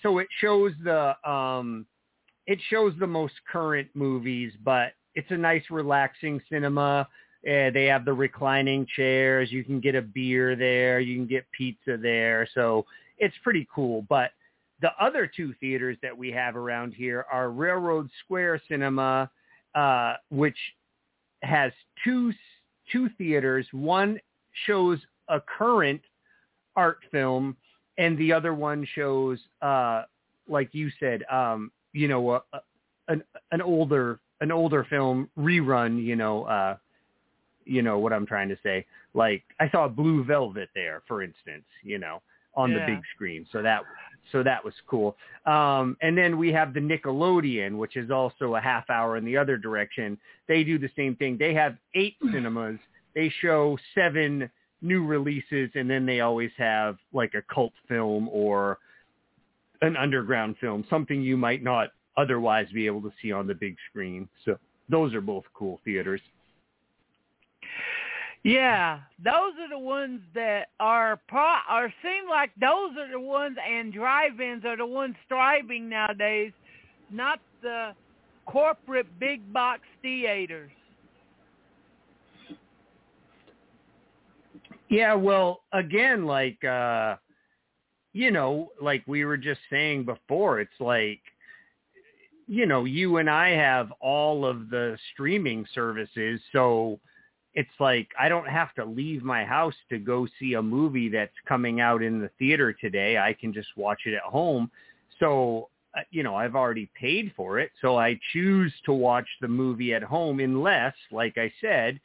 [0.04, 1.86] so it shows the um,
[2.48, 7.08] it shows the most current movies, but it's a nice relaxing cinema.
[7.48, 9.52] Uh, they have the reclining chairs.
[9.52, 11.00] You can get a beer there.
[11.00, 12.48] You can get pizza there.
[12.54, 12.86] So
[13.18, 14.06] it's pretty cool.
[14.10, 14.32] But
[14.82, 19.30] the other two theaters that we have around here are Railroad Square Cinema,
[19.76, 20.58] uh, which
[21.44, 21.72] has
[22.04, 22.34] two
[22.92, 23.66] two theaters.
[23.72, 24.20] One
[24.66, 26.02] shows a current
[26.76, 27.56] art film
[27.98, 30.04] and the other one shows, uh,
[30.48, 32.42] like you said, um, you know, uh,
[33.08, 36.04] an an older an older film rerun.
[36.04, 36.78] You know, uh,
[37.66, 38.86] you know what I'm trying to say.
[39.14, 41.66] Like I saw Blue Velvet there, for instance.
[41.84, 42.22] You know,
[42.56, 42.80] on yeah.
[42.86, 43.46] the big screen.
[43.52, 43.82] So that
[44.32, 45.18] so that was cool.
[45.46, 49.38] Um, and then we have the Nickelodeon, which is also a half hour in the
[49.38, 50.18] other direction.
[50.48, 51.38] They do the same thing.
[51.38, 52.80] They have eight cinemas.
[53.16, 54.50] They show seven
[54.82, 58.78] new releases, and then they always have like a cult film or
[59.82, 63.76] an underground film, something you might not otherwise be able to see on the big
[63.90, 64.30] screen.
[64.46, 64.58] So
[64.90, 66.22] those are both cool theaters.
[68.44, 73.56] Yeah, those are the ones that are pro or seem like those are the ones
[73.70, 76.52] and drive-ins are the ones thriving nowadays,
[77.12, 77.92] not the
[78.48, 80.72] corporate big box theaters.
[84.90, 87.18] Yeah, well, again, like uh
[88.14, 91.22] you know, like we were just saying before, it's like
[92.48, 97.00] you know, you and I have all of the streaming services, so
[97.54, 101.34] it's like I don't have to leave my house to go see a movie that's
[101.48, 103.18] coming out in the theater today.
[103.18, 104.72] I can just watch it at home.
[105.20, 109.48] So, uh, you know, I've already paid for it, so I choose to watch the
[109.48, 112.00] movie at home unless, like I said,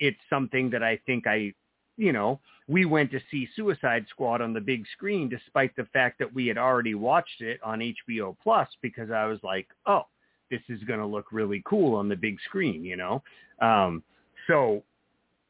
[0.00, 1.54] it's something that I think I
[1.98, 6.18] you know, we went to see Suicide Squad on the big screen despite the fact
[6.20, 10.06] that we had already watched it on HBO Plus because I was like, oh,
[10.50, 13.22] this is going to look really cool on the big screen, you know?
[13.60, 14.02] Um,
[14.46, 14.82] so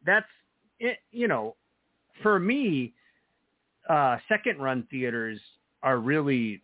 [0.04, 0.26] that's
[0.80, 1.56] it, you know,
[2.22, 2.92] for me,
[3.88, 5.40] uh, second run theaters
[5.82, 6.62] are really,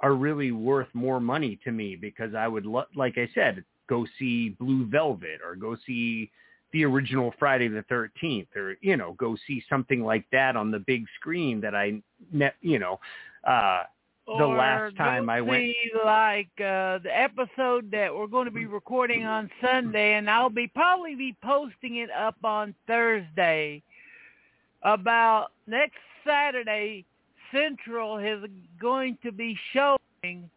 [0.00, 4.06] are really worth more money to me because I would, lo- like I said, go
[4.18, 6.30] see Blue Velvet or go see
[6.72, 10.78] the original Friday the 13th or, you know, go see something like that on the
[10.78, 12.98] big screen that I, ne- you know,
[13.46, 13.84] uh,
[14.26, 15.74] the last time I went.
[16.04, 20.68] like uh, the episode that we're going to be recording on Sunday, and I'll be
[20.68, 23.82] probably be posting it up on Thursday.
[24.84, 27.04] About next Saturday,
[27.52, 28.44] Central is
[28.80, 30.50] going to be showing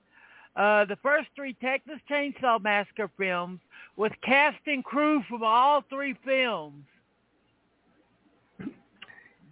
[0.55, 3.59] uh, the first three Texas Chainsaw Massacre films
[3.97, 6.83] with cast and crew from all three films.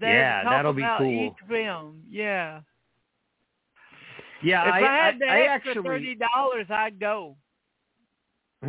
[0.01, 1.27] yeah, that'll be cool.
[1.27, 2.61] Each film, yeah.
[4.43, 5.83] Yeah, if I, I had the I, extra actually...
[5.83, 7.35] thirty dollars, I'd go.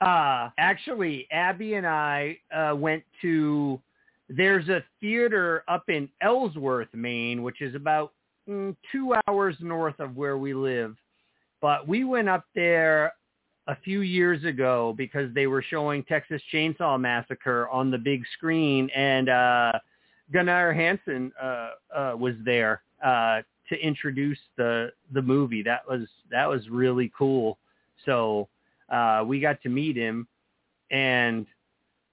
[0.00, 3.80] uh, actually, Abby and I uh, went to.
[4.28, 8.12] There's a theater up in Ellsworth, Maine, which is about
[8.48, 10.96] mm, two hours north of where we live.
[11.60, 13.12] But we went up there
[13.68, 18.90] a few years ago because they were showing Texas Chainsaw Massacre on the big screen,
[18.94, 19.72] and uh,
[20.32, 25.62] Gunnar Hansen uh, uh, was there uh, to introduce the the movie.
[25.62, 27.58] That was that was really cool.
[28.04, 28.48] So
[28.90, 30.26] uh, we got to meet him,
[30.90, 31.46] and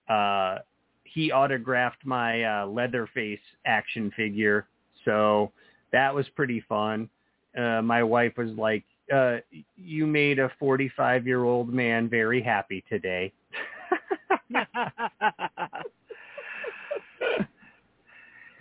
[0.09, 0.59] uh,
[1.03, 4.67] he autographed my uh, Leatherface action figure.
[5.05, 5.51] So
[5.91, 7.09] that was pretty fun.
[7.57, 8.83] Uh, my wife was like,
[9.13, 9.37] uh,
[9.75, 13.31] you made a 45 year old man very happy today.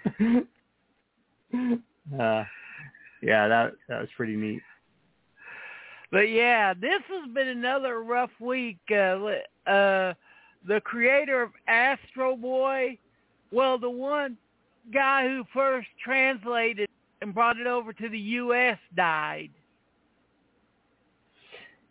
[2.21, 2.45] uh,
[3.23, 4.63] yeah, that that was pretty neat.
[6.11, 8.79] But yeah, this has been another rough week.
[8.91, 9.17] Uh,
[9.67, 10.13] uh,
[10.67, 12.99] the creator of Astro Boy,
[13.51, 14.37] well, the one
[14.93, 16.89] guy who first translated
[17.23, 18.79] and brought it over to the U.S.
[18.95, 19.51] died.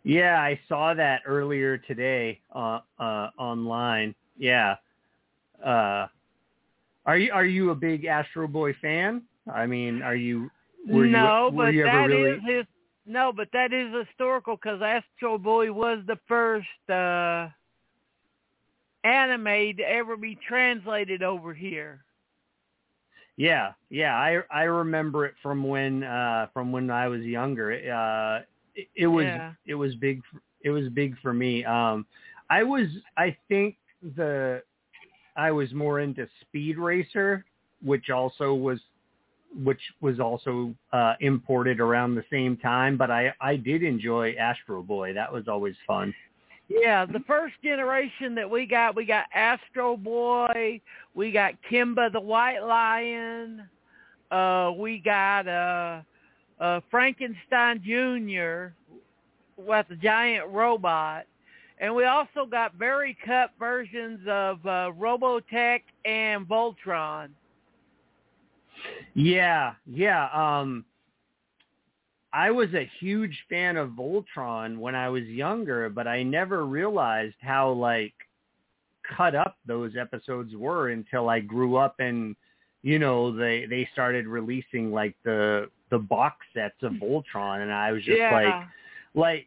[0.04, 4.14] Yeah, I saw that earlier today uh, uh, online.
[4.36, 4.76] Yeah.
[5.64, 6.06] Uh,
[7.06, 9.22] are you are you a big Astro Boy fan?
[9.52, 10.50] I mean, are you?
[10.88, 12.30] Were no, you, but you that really...
[12.30, 12.66] is his.
[13.04, 17.48] No, but that is historical because Astro Boy was the first uh,
[19.04, 22.04] anime to ever be translated over here.
[23.36, 27.72] Yeah, yeah, I I remember it from when uh from when I was younger.
[27.72, 29.52] Uh it, it was Yeah.
[29.66, 30.22] it was big
[30.62, 31.64] it was big for me.
[31.64, 32.06] Um
[32.50, 33.76] I was I think
[34.16, 34.62] the
[35.34, 37.44] I was more into Speed Racer,
[37.82, 38.80] which also was
[39.62, 44.82] which was also uh imported around the same time, but I I did enjoy Astro
[44.82, 45.12] Boy.
[45.12, 46.14] That was always fun.
[46.68, 50.80] Yeah, the first generation that we got, we got Astro Boy,
[51.14, 53.68] we got Kimba the White Lion,
[54.30, 56.00] uh, we got uh,
[56.58, 58.72] uh, Frankenstein Jr.
[59.58, 61.24] with the giant robot,
[61.78, 67.28] and we also got very cut versions of uh, Robotech and Voltron.
[69.14, 70.28] Yeah, yeah.
[70.32, 70.84] Um,
[72.32, 77.36] I was a huge fan of Voltron when I was younger, but I never realized
[77.40, 78.14] how like
[79.16, 82.34] cut up those episodes were until I grew up and
[82.82, 87.92] you know they they started releasing like the the box sets of Voltron and I
[87.92, 88.32] was just yeah.
[88.32, 88.66] like
[89.14, 89.46] like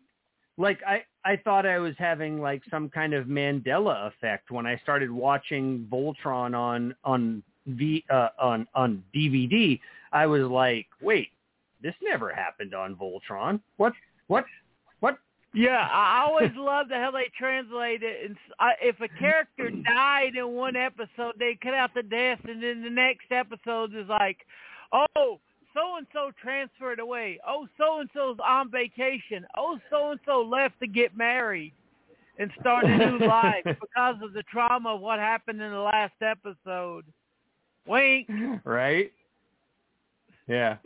[0.58, 4.78] like I I thought I was having like some kind of Mandela effect when I
[4.84, 9.80] started watching Voltron on on V uh, on on DVD.
[10.11, 11.30] I was like, wait,
[11.82, 13.59] this never happened on Voltron.
[13.78, 13.93] What
[14.28, 14.45] what
[14.99, 15.18] what?
[15.53, 18.26] Yeah, I always loved how they translate it.
[18.26, 18.38] And
[18.82, 22.89] if a character died in one episode, they cut out the death, and then the
[22.89, 24.38] next episode is like,
[24.91, 25.39] oh,
[25.76, 27.39] so and so transferred away.
[27.47, 29.45] Oh, so and so's on vacation.
[29.57, 31.74] Oh, so and so left to get married
[32.39, 36.13] and start a new life because of the trauma of what happened in the last
[36.22, 37.05] episode.
[37.88, 38.30] Wink.
[38.64, 39.12] right?
[40.48, 40.78] Yeah.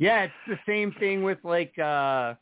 [0.00, 2.32] Yeah, it's the same thing with like uh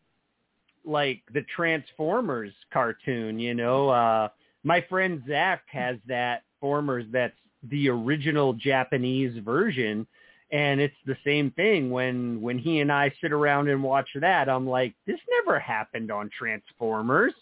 [0.84, 3.88] like the Transformers cartoon, you know.
[3.88, 4.28] Uh
[4.62, 7.34] my friend Zach has that Formers that's
[7.64, 10.06] the original Japanese version
[10.52, 14.48] and it's the same thing when when he and I sit around and watch that
[14.48, 17.34] I'm like this never happened on Transformers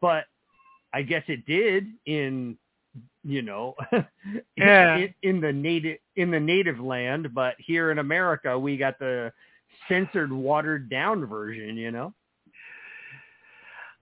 [0.00, 0.26] but
[0.92, 2.56] I guess it did in
[3.24, 3.74] you know
[4.56, 4.98] Yeah.
[4.98, 9.32] in, in the native in the native land but here in America we got the
[9.88, 12.12] censored watered down version you know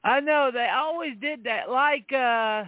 [0.05, 1.71] I know they always did that.
[1.71, 2.65] Like uh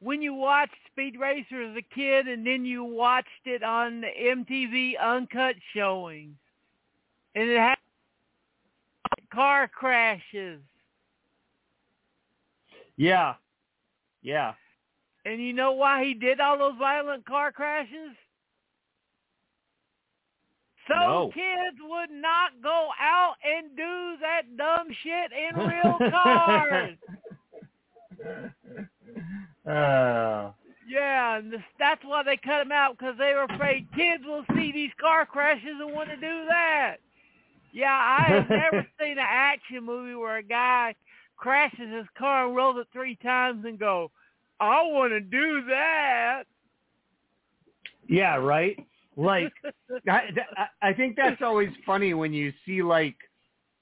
[0.00, 4.08] when you watched Speed Racer as a kid, and then you watched it on the
[4.08, 6.36] MTV Uncut showing,
[7.34, 7.76] and it had
[9.32, 10.60] car crashes.
[12.96, 13.34] yeah
[14.22, 14.52] yeah
[15.24, 18.14] And you know why he did all those violent car crashes?
[20.86, 21.30] So No.
[21.32, 26.96] kids would not go out and do that dumb shit in real cars.
[29.66, 30.50] uh,
[30.86, 34.44] Yeah, and this, that's why they cut them out because they were afraid kids will
[34.54, 36.96] see these car crashes and want to do that.
[37.72, 40.94] Yeah, I have never seen an action movie where a guy
[41.38, 44.10] crashes his car and rolls it three times and go,
[44.60, 46.44] "I want to do that."
[48.08, 48.78] yeah right?
[49.16, 49.52] Like
[50.08, 50.28] I,
[50.82, 53.16] I think that's always funny when you see like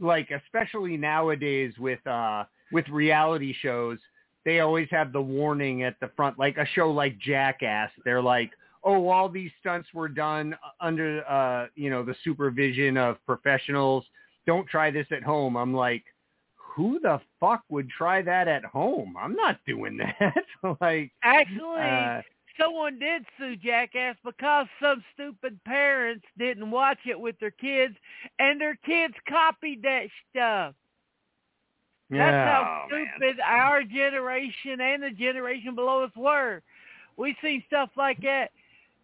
[0.00, 3.98] like especially nowadays with uh with reality shows
[4.44, 7.90] they always have the warning at the front like a show like Jackass.
[8.04, 8.50] They're like
[8.84, 14.04] oh all these stunts were done under uh you know the supervision of professionals.
[14.46, 15.56] Don't try this at home.
[15.56, 16.04] I'm like
[16.74, 20.44] who the fuck would try that at home i'm not doing that
[20.80, 22.22] like Actually, uh,
[22.60, 27.94] someone did sue Jackass because some stupid parents didn't watch it with their kids,
[28.38, 30.74] and their kids copied that stuff.
[32.10, 33.06] That's how oh, man.
[33.16, 36.60] stupid our generation and the generation below us were.
[37.16, 38.50] We seen stuff like that.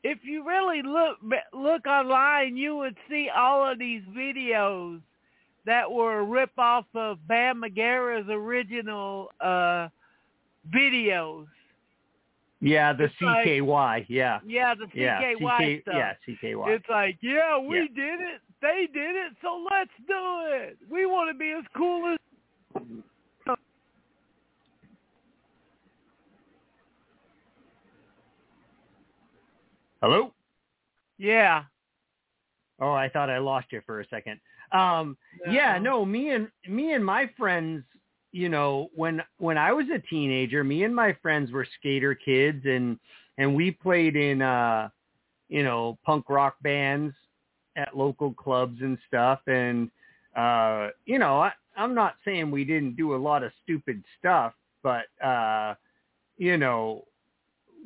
[0.04, 1.16] If you really look
[1.52, 5.00] look online, you would see all of these videos
[5.68, 9.88] that were a rip off of Bam Margera's original uh
[10.74, 11.46] videos.
[12.60, 14.06] Yeah, the It's like- CKY.
[14.08, 14.40] yeah.
[14.44, 15.94] Yeah, the CKY Yeah, CKY CK, stuff.
[15.94, 16.68] yeah, CKY.
[16.74, 17.86] It's like, yeah, we Yeah.
[17.94, 18.40] did it.
[18.60, 20.76] They did it, so let's do it.
[20.90, 22.18] We want to be as cool as
[30.00, 30.32] Hello?
[31.18, 31.64] Yeah.
[32.80, 34.38] Oh, I thought I lost you for a second.
[34.72, 35.16] Um,
[35.50, 36.00] yeah, No.
[36.00, 37.84] no, me and me and my friends,
[38.32, 42.64] you know, when when I was a teenager, me and my friends were skater kids
[42.66, 42.98] and
[43.38, 44.88] and we played in uh
[45.48, 47.14] you know, punk rock bands
[47.76, 49.90] at local clubs and stuff and
[50.36, 54.52] uh you know, I I'm not saying we didn't do a lot of stupid stuff,
[54.82, 55.74] but uh
[56.36, 57.04] you know,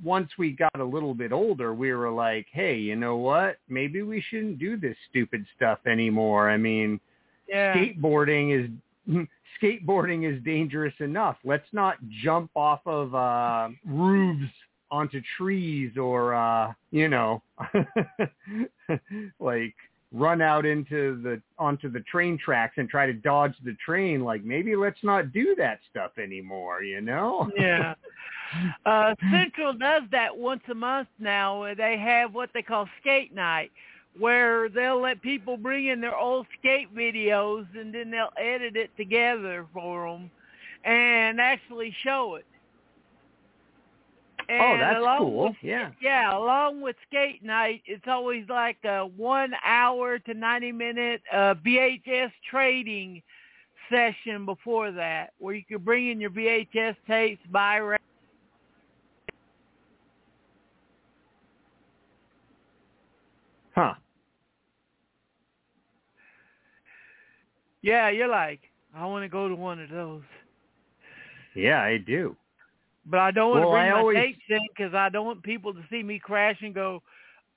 [0.02, 3.58] once we got a little bit older, we were like, hey, you know what?
[3.68, 6.50] Maybe we shouldn't do this stupid stuff anymore.
[6.50, 7.00] I mean,
[7.48, 7.74] Yeah.
[7.74, 9.26] skateboarding is
[9.62, 11.36] skateboarding is dangerous enough.
[11.44, 14.52] Let's not jump off of uh roofs
[14.90, 17.42] onto trees or uh you know
[19.40, 19.74] like
[20.12, 24.44] run out into the onto the train tracks and try to dodge the train like
[24.44, 27.94] maybe let's not do that stuff anymore you know Yeah.
[28.86, 31.60] Uh Central does that once a month now.
[31.60, 33.70] where They have what they call skate night
[34.18, 38.90] where they'll let people bring in their old skate videos and then they'll edit it
[38.96, 40.30] together for them
[40.84, 42.44] and actually show it.
[44.50, 49.52] oh that's cool with- yeah yeah, along with skate night, it's always like a one
[49.64, 53.22] hour to 90 minute uh, VHS trading
[53.90, 57.96] session before that where you could bring in your VHS tapes, buy re-
[63.74, 63.94] huh
[67.82, 68.60] Yeah, you're like,
[68.94, 70.22] I want to go to one of those.
[71.54, 72.34] yeah i do
[73.06, 75.42] But I don't want to bring I my always- tapes in because I don't want
[75.42, 77.02] people to see me crash and go,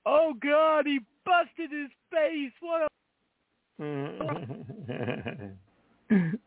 [0.06, 2.52] oh, God, he busted his face.
[2.62, 2.88] What a...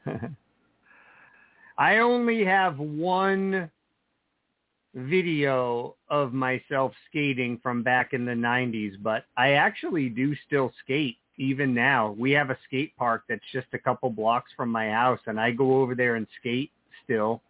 [1.78, 3.70] I only have one
[4.94, 11.18] video of myself skating from back in the 90s, but I actually do still skate
[11.38, 12.14] even now.
[12.18, 15.52] We have a skate park that's just a couple blocks from my house and I
[15.52, 16.70] go over there and skate
[17.04, 17.42] still.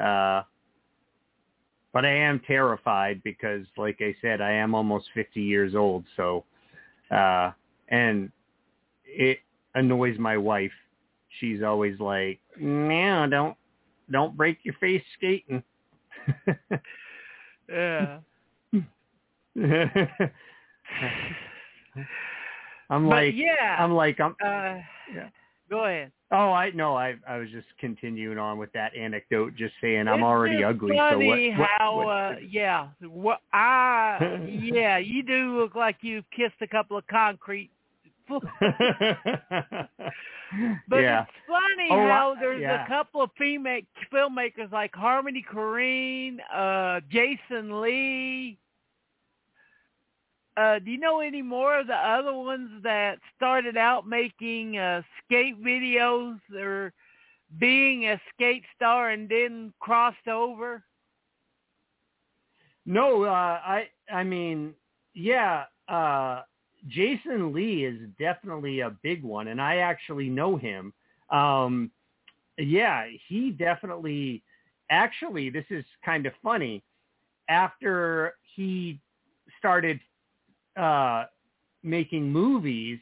[0.00, 0.42] Uh
[1.92, 6.44] but I am terrified because like I said, I am almost 50 years old, so
[7.10, 7.50] uh
[7.88, 8.30] and
[9.04, 9.38] it
[9.74, 10.72] annoys my wife.
[11.40, 13.56] She's always like, "No, don't
[14.10, 15.62] don't break your face skating."
[17.68, 18.18] Yeah.
[22.90, 23.76] I'm but like, yeah.
[23.78, 24.32] I'm like, I'm.
[24.44, 24.80] uh,
[25.14, 25.28] Yeah.
[25.70, 26.12] Go ahead.
[26.30, 30.20] Oh, I no, I I was just continuing on with that anecdote, just saying I'm
[30.20, 30.96] It's already ugly.
[30.96, 31.58] So funny what?
[31.58, 36.66] what- how, what- uh, yeah, what I, yeah, you do look like you've kissed a
[36.66, 37.70] couple of concrete.
[38.28, 38.40] but
[41.00, 41.22] yeah.
[41.22, 42.84] it's funny Oh, how there's yeah.
[42.84, 43.80] a couple of female
[44.12, 48.58] filmmakers like Harmony Korine, uh, Jason Lee.
[50.56, 55.00] Uh, do you know any more of the other ones that started out making uh,
[55.24, 56.92] skate videos or
[57.58, 60.82] being a skate star and then crossed over?
[62.84, 64.74] No, uh, I I mean,
[65.14, 66.42] yeah, uh,
[66.88, 70.92] Jason Lee is definitely a big one, and I actually know him.
[71.30, 71.90] Um,
[72.58, 74.42] yeah, he definitely.
[74.90, 76.82] Actually, this is kind of funny.
[77.48, 79.00] After he
[79.58, 80.00] started
[80.76, 81.24] uh,
[81.82, 82.98] making movies,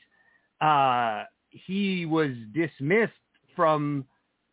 [0.61, 3.13] uh, he was dismissed
[3.57, 4.05] from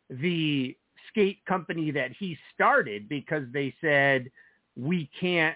[0.09, 0.75] the
[1.09, 4.29] skate company that he started because they said
[4.75, 5.55] we can't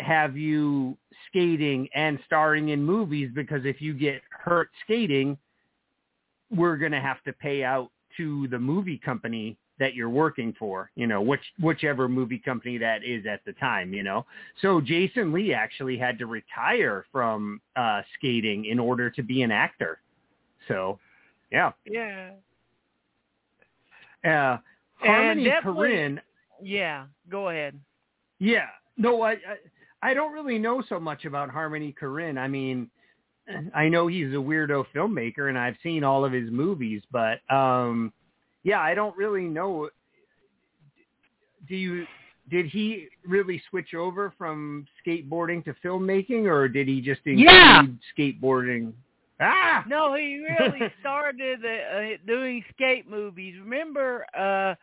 [0.00, 0.96] have you
[1.28, 5.36] skating and starring in movies because if you get hurt skating,
[6.50, 10.92] we're going to have to pay out to the movie company that you're working for,
[10.94, 14.24] you know, which whichever movie company that is at the time, you know.
[14.60, 19.50] So Jason Lee actually had to retire from uh skating in order to be an
[19.50, 19.98] actor.
[20.68, 21.00] So,
[21.50, 21.72] yeah.
[21.84, 22.30] Yeah.
[24.24, 24.58] Uh
[24.98, 26.20] Harmony Korine
[26.62, 27.06] Yeah.
[27.28, 27.76] Go ahead.
[28.38, 28.68] Yeah.
[28.96, 32.38] No, I, I I don't really know so much about Harmony Korine.
[32.38, 32.88] I mean,
[33.74, 38.12] I know he's a weirdo filmmaker and I've seen all of his movies, but um
[38.64, 39.88] yeah, I don't really know
[41.68, 42.06] do you
[42.50, 47.82] did he really switch over from skateboarding to filmmaking or did he just include Yeah.
[48.18, 48.92] skateboarding?
[49.40, 49.84] Ah.
[49.88, 53.54] No, he really started uh, uh, doing skate movies.
[53.60, 54.74] Remember, uh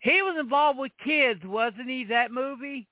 [0.00, 2.04] he was involved with Kids, wasn't he?
[2.04, 2.86] That movie.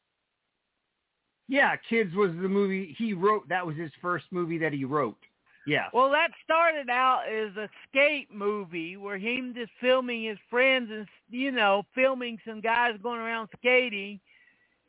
[1.47, 3.47] Yeah, Kids was the movie he wrote.
[3.51, 5.19] That was his first movie that he wrote.
[5.67, 5.87] Yeah.
[5.93, 11.07] Well, that started out as a skate movie where him just filming his friends and
[11.31, 14.19] you know filming some guys going around skating,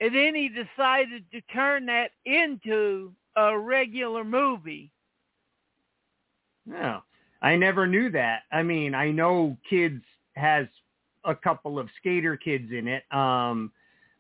[0.02, 4.90] and then he decided to turn that into a regular movie.
[6.66, 7.02] No,
[7.42, 8.44] I never knew that.
[8.52, 10.04] I mean, I know Kids
[10.36, 10.66] has
[11.24, 13.72] a couple of skater kids in it, um,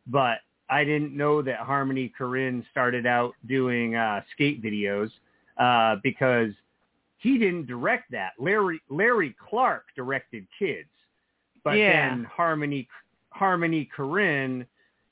[0.07, 0.39] but
[0.69, 5.09] I didn't know that Harmony Korine started out doing uh, skate videos
[5.57, 6.51] uh, because
[7.17, 8.31] he didn't direct that.
[8.39, 10.89] Larry Larry Clark directed Kids,
[11.63, 12.09] but Yeah.
[12.09, 12.87] then Harmony
[13.29, 14.65] Harmony Korine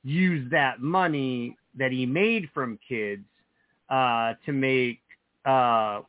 [0.03, 3.23] used that money that he made from Kids
[3.89, 4.99] uh, to make
[5.45, 6.01] uh,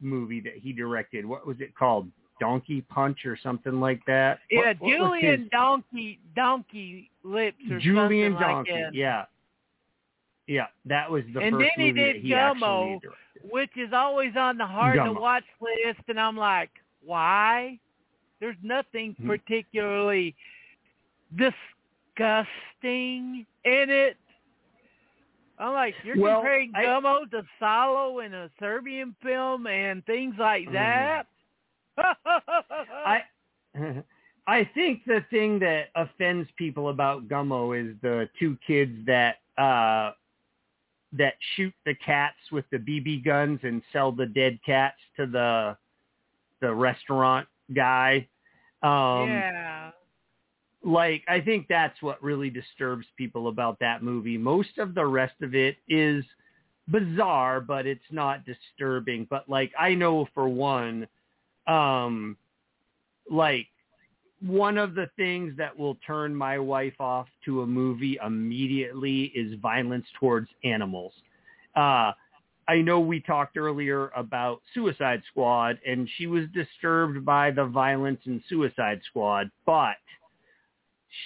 [0.00, 1.24] movie that he directed.
[1.24, 2.08] What was it called?
[2.40, 4.40] Donkey Punch or something like that.
[4.50, 8.72] Yeah, What- what Julian Donkey Donkey Lips or Julian something Donkey.
[8.72, 8.94] like that.
[8.94, 9.24] Yeah.
[10.46, 12.94] Yeah, that was the And first then he movie did he Gummo.
[12.94, 13.50] actually directed.
[13.52, 16.70] which is always on the hard to watch list, and I'm like,
[17.04, 17.78] why?
[18.40, 19.26] There's nothing Mhm.
[19.26, 20.34] particularly
[21.36, 24.16] disgusting in it.
[25.58, 30.36] I'm like, you're Well, comparing I- Gummo to Salo in a Serbian film and things
[30.38, 30.72] like Mhm.
[30.72, 31.26] that.
[31.96, 33.24] I
[34.46, 40.12] I think the thing that offends people about Gummo is the two kids that uh
[41.12, 45.76] that shoot the cats with the BB guns and sell the dead cats to the
[46.60, 48.26] the restaurant guy.
[48.82, 49.90] Um yeah.
[50.84, 54.38] like I think that's what really disturbs people about that movie.
[54.38, 56.24] Most of the rest of it is
[56.88, 59.26] bizarre, but it's not disturbing.
[59.28, 61.06] But like I know for one,
[61.66, 62.36] um
[63.30, 63.66] like
[64.44, 69.58] one of the things that will turn my wife off to a movie immediately is
[69.60, 71.12] violence towards animals.
[71.76, 72.12] Uh
[72.68, 78.20] I know we talked earlier about Suicide Squad and she was disturbed by the violence
[78.24, 79.96] in Suicide Squad, but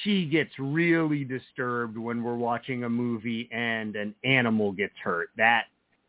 [0.02, 5.28] she gets really disturbed when we're watching a movie and an animal gets hurt.
[5.36, 5.64] That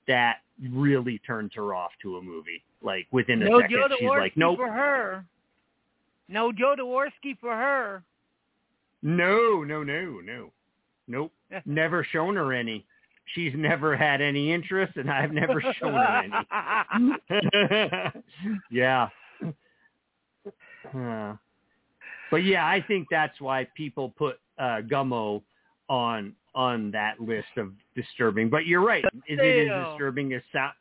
[0.07, 0.37] that
[0.71, 2.63] really turns her off to a movie.
[2.81, 5.25] Like within a No second, she's like, "Nope, for her.
[6.29, 8.03] No Jodorowsky for her.
[9.01, 10.51] no, no, no, no,
[11.07, 11.31] nope,
[11.65, 12.85] never shown her any.
[13.35, 16.23] She's never had any interest, and I've never shown her
[17.29, 18.23] any.
[18.71, 19.09] yeah.
[20.95, 21.35] Uh,
[22.31, 25.41] but yeah, I think that's why people put uh, Gummo
[25.89, 28.49] on on that list of disturbing.
[28.49, 29.03] But you're right.
[29.27, 30.71] Is it as disturbing as Sa-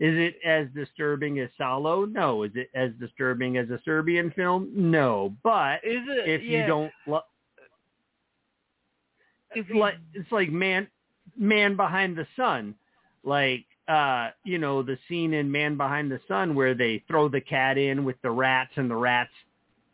[0.00, 2.06] is it as disturbing as Salo?
[2.06, 2.42] No.
[2.44, 4.70] Is it as disturbing as a Serbian film?
[4.74, 5.34] No.
[5.44, 6.28] But Is it?
[6.28, 6.62] if yeah.
[6.62, 7.20] you don't, lo-
[9.54, 10.86] If it's like it's like man
[11.36, 12.74] man behind the sun
[13.24, 17.40] like uh you know the scene in man behind the sun where they throw the
[17.40, 19.30] cat in with the rats and the rats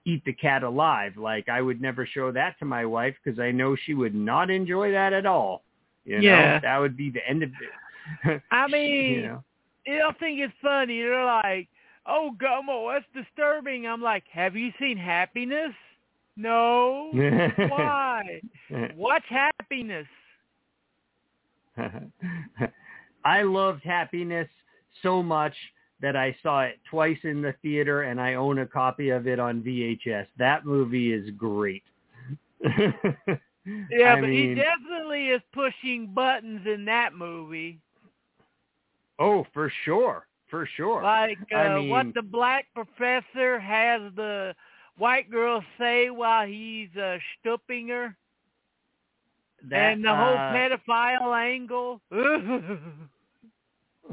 [0.04, 3.50] eat the cat alive like i would never show that to my wife because i
[3.50, 5.62] know she would not enjoy that at all
[6.04, 6.60] you know Yeah.
[6.60, 7.50] that would be the end of
[8.24, 9.44] it I mean you know
[9.88, 11.00] I think it's funny.
[11.00, 11.68] They're like,
[12.06, 15.72] "Oh, Gummo, oh, that's disturbing." I'm like, "Have you seen Happiness?"
[16.36, 17.10] No.
[17.68, 18.40] Why?
[18.94, 20.06] Watch Happiness.
[23.24, 24.48] I loved Happiness
[25.02, 25.54] so much
[26.00, 29.38] that I saw it twice in the theater and I own a copy of it
[29.38, 30.26] on VHS.
[30.38, 31.84] That movie is great.
[33.90, 37.80] Yeah, I but mean, he definitely is pushing buttons in that movie.
[39.18, 40.26] Oh, for sure.
[40.50, 41.02] For sure.
[41.02, 44.54] Like uh, I mean- what the black professor has the
[44.96, 48.16] white girl say while he's uh, stooping her,
[49.68, 52.00] That, and the whole uh, pedophile angle.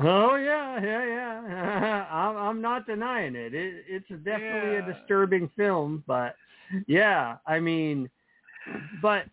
[0.02, 2.08] Oh yeah, yeah, yeah.
[2.12, 3.54] I'm, I'm not denying it.
[3.54, 4.90] it it's definitely Yeah.
[4.90, 6.36] a disturbing film, but
[6.88, 8.10] yeah, I mean,
[9.04, 9.26] but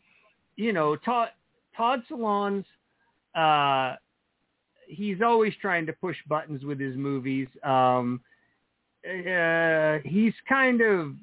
[0.57, 1.31] you know, Todd
[1.75, 2.66] Todd Solondz,
[3.35, 3.97] uh,
[4.91, 7.49] he's always trying to push buttons with his movies.
[7.62, 8.20] Um,
[9.07, 11.14] uh, he's kind of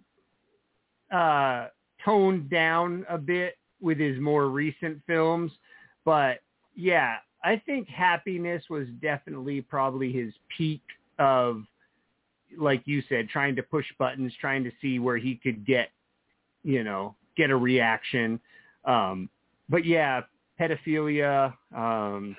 [1.13, 1.68] uh,
[2.03, 5.51] toned down a bit with his more recent films,
[6.05, 6.39] but
[6.76, 10.82] yeah, I think Happiness was definitely probably his peak
[11.20, 11.63] of,
[12.57, 15.89] like you said, trying to push buttons, trying to see where he could get,
[16.63, 18.39] you know, get a reaction.
[18.86, 19.30] Um,
[19.70, 20.22] but yeah,
[20.59, 21.53] pedophilia.
[21.76, 22.36] Um,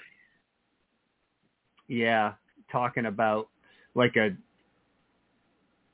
[1.89, 2.34] yeah,
[2.70, 3.49] talking about
[3.95, 4.30] like a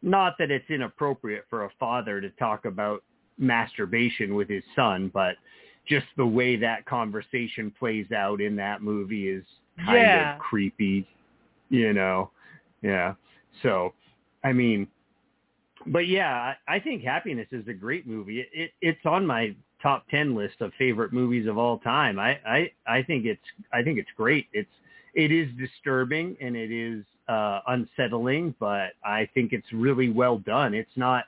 [0.02, 3.02] not that it's inappropriate for a father to talk about
[3.38, 5.36] masturbation with his son, but
[5.88, 9.44] just the way that conversation plays out in that movie is
[9.84, 10.34] kind Yeah.
[10.34, 11.06] of creepy,
[11.70, 12.30] you know.
[12.82, 13.14] Yeah.
[13.62, 13.94] So,
[14.42, 14.88] I mean,
[15.86, 18.40] but yeah, I think Happiness is a great movie.
[18.40, 22.18] It, it it's on my top 10 list of favorite movies of all time.
[22.18, 23.42] I I I think it's
[23.72, 24.46] I think it's great.
[24.52, 24.70] It's
[25.14, 30.74] it is disturbing and it is uh unsettling, but I think it's really well done.
[30.74, 31.24] It's not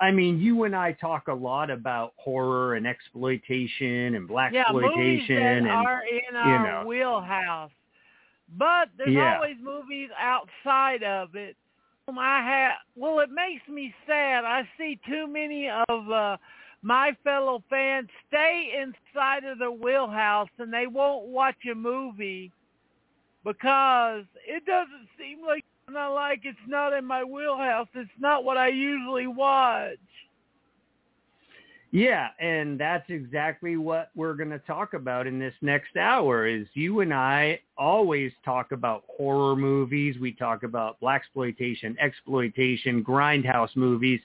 [0.00, 5.36] I mean, you and I talk a lot about horror and exploitation and black exploitation
[5.36, 6.88] that and are in our know.
[6.88, 7.72] wheelhouse.
[8.56, 9.34] But there's Yeah.
[9.34, 11.56] always movies outside of it.
[12.08, 14.44] Um, I have well, it makes me sad.
[14.44, 16.36] I see too many of uh,
[16.82, 22.52] my fellow fans stay inside of the wheelhouse and they won't watch a movie
[23.48, 27.88] because it doesn't seem like not like it's not in my wheelhouse.
[27.94, 29.96] It's not what I usually watch.
[31.90, 36.66] Yeah, and that's exactly what we're going to talk about in this next hour is
[36.74, 43.74] you and I always talk about horror movies, we talk about black exploitation, exploitation, grindhouse
[43.74, 44.20] movies,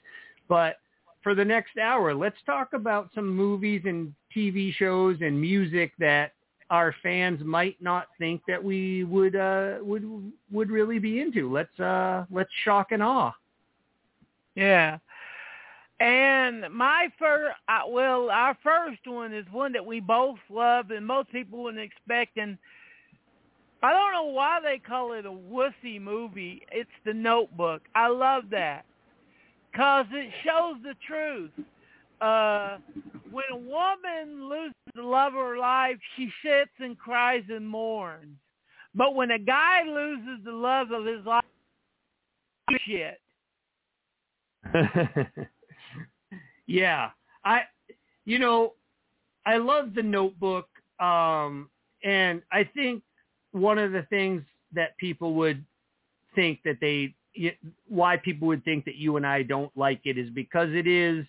[0.46, 0.76] but
[1.22, 6.32] for the next hour, let's talk about some movies and TV shows and music that
[6.74, 11.50] our fans might not think that we would uh would would really be into.
[11.52, 13.32] Let's uh let's shock and awe.
[14.56, 14.98] Yeah.
[16.00, 17.56] And my first,
[17.88, 22.36] well, our first one is one that we both love and most people wouldn't expect.
[22.36, 22.58] And
[23.82, 26.62] I don't know why they call it a wussy movie.
[26.72, 27.82] It's The Notebook.
[27.94, 28.84] I love that
[29.70, 31.52] because it shows the truth.
[32.24, 32.78] Uh,
[33.30, 38.38] when a woman loses the love of her life, she sits and cries and mourns.
[38.94, 41.44] But when a guy loses the love of his life,
[42.86, 43.20] shit.
[46.66, 47.10] yeah,
[47.44, 47.62] I,
[48.24, 48.72] you know,
[49.44, 50.68] I love the Notebook,
[51.00, 51.68] um,
[52.04, 53.02] and I think
[53.52, 55.62] one of the things that people would
[56.34, 60.16] think that they, y- why people would think that you and I don't like it
[60.16, 61.26] is because it is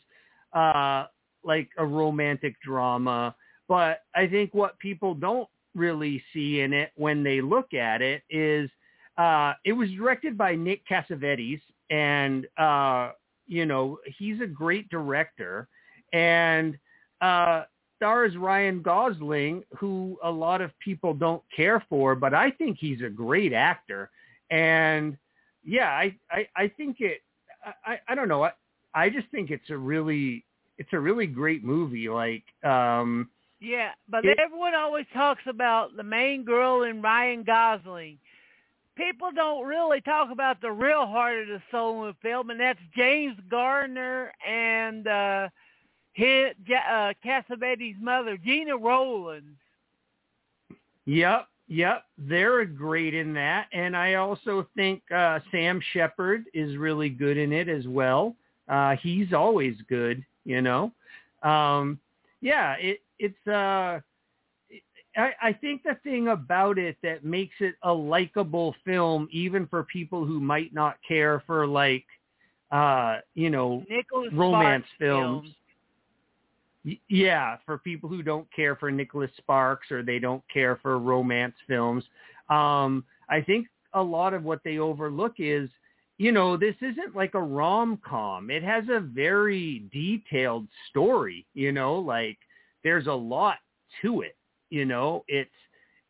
[0.55, 1.05] uh,
[1.43, 3.35] like a romantic drama.
[3.67, 8.23] But I think what people don't really see in it when they look at it
[8.29, 8.69] is
[9.17, 13.11] uh, it was directed by Nick Cassavetes, and uh,
[13.47, 15.67] you know he's a great director,
[16.13, 16.77] and
[17.21, 17.63] uh,
[17.97, 23.01] stars Ryan Gosling, who a lot of people don't care for, but I think he's
[23.01, 24.09] a great actor,
[24.51, 25.17] and
[25.63, 27.21] yeah, I I, I think it.
[27.83, 28.43] I, I don't know.
[28.43, 28.51] I,
[28.95, 30.43] I just think it's a really
[30.77, 32.09] it's a really great movie.
[32.09, 33.29] Like um,
[33.59, 38.17] Yeah, but It- everyone always talks about the main girl in Ryan Gosling.
[38.95, 42.59] People don't really talk about the real heart of the soul in the film, and
[42.59, 45.49] that's James Garner and uh,
[46.13, 46.53] his,
[46.89, 49.59] uh, Cassavetes' mother, Gena Rowlands.
[51.05, 57.09] Yep, yep, they're great in that, and I also think uh, Sam Shepard is really
[57.09, 58.33] good in it as well.
[58.67, 60.91] Uh, he's always good, you know.
[61.43, 61.99] Um,
[62.41, 63.47] yeah, it it's.
[63.47, 63.99] Uh,
[65.17, 69.83] I, I think the thing about it that makes it a likable film, even for
[69.83, 72.03] people who might not care for like,
[72.71, 75.49] uh, you know, Nicholas Romance Sparks films.
[77.07, 81.55] Yeah, for people who don't care for Nicholas Sparks or they don't care for romance
[81.67, 82.03] films,
[82.49, 85.69] um, I think a lot of what they overlook is,
[86.17, 88.49] you know, this isn't like a rom com.
[88.49, 91.45] It has a very detailed story.
[91.53, 92.37] You know, like
[92.83, 93.57] there's a lot
[94.01, 94.37] to it.
[94.69, 95.49] You know, it's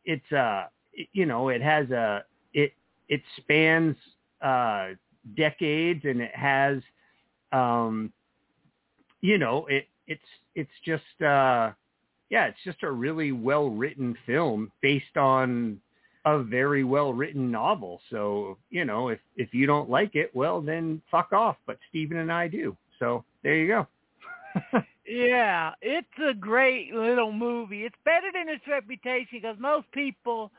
[0.04, 0.64] it's uh
[1.12, 2.24] you know it has a
[2.54, 2.72] it
[3.08, 3.96] it spans
[4.42, 4.88] uh
[5.36, 6.78] decades and it has
[7.52, 8.12] um
[9.20, 10.20] you know it it's
[10.54, 11.72] it's just uh
[12.30, 15.80] yeah it's just a really well written film based on
[16.26, 18.00] a very well written novel.
[18.10, 22.18] So you know if if you don't like it well then fuck off but Stephen
[22.18, 22.76] and I do.
[22.98, 24.82] So there you go.
[25.08, 27.84] Yeah, it's a great little movie.
[27.84, 30.50] It's better than its reputation because most people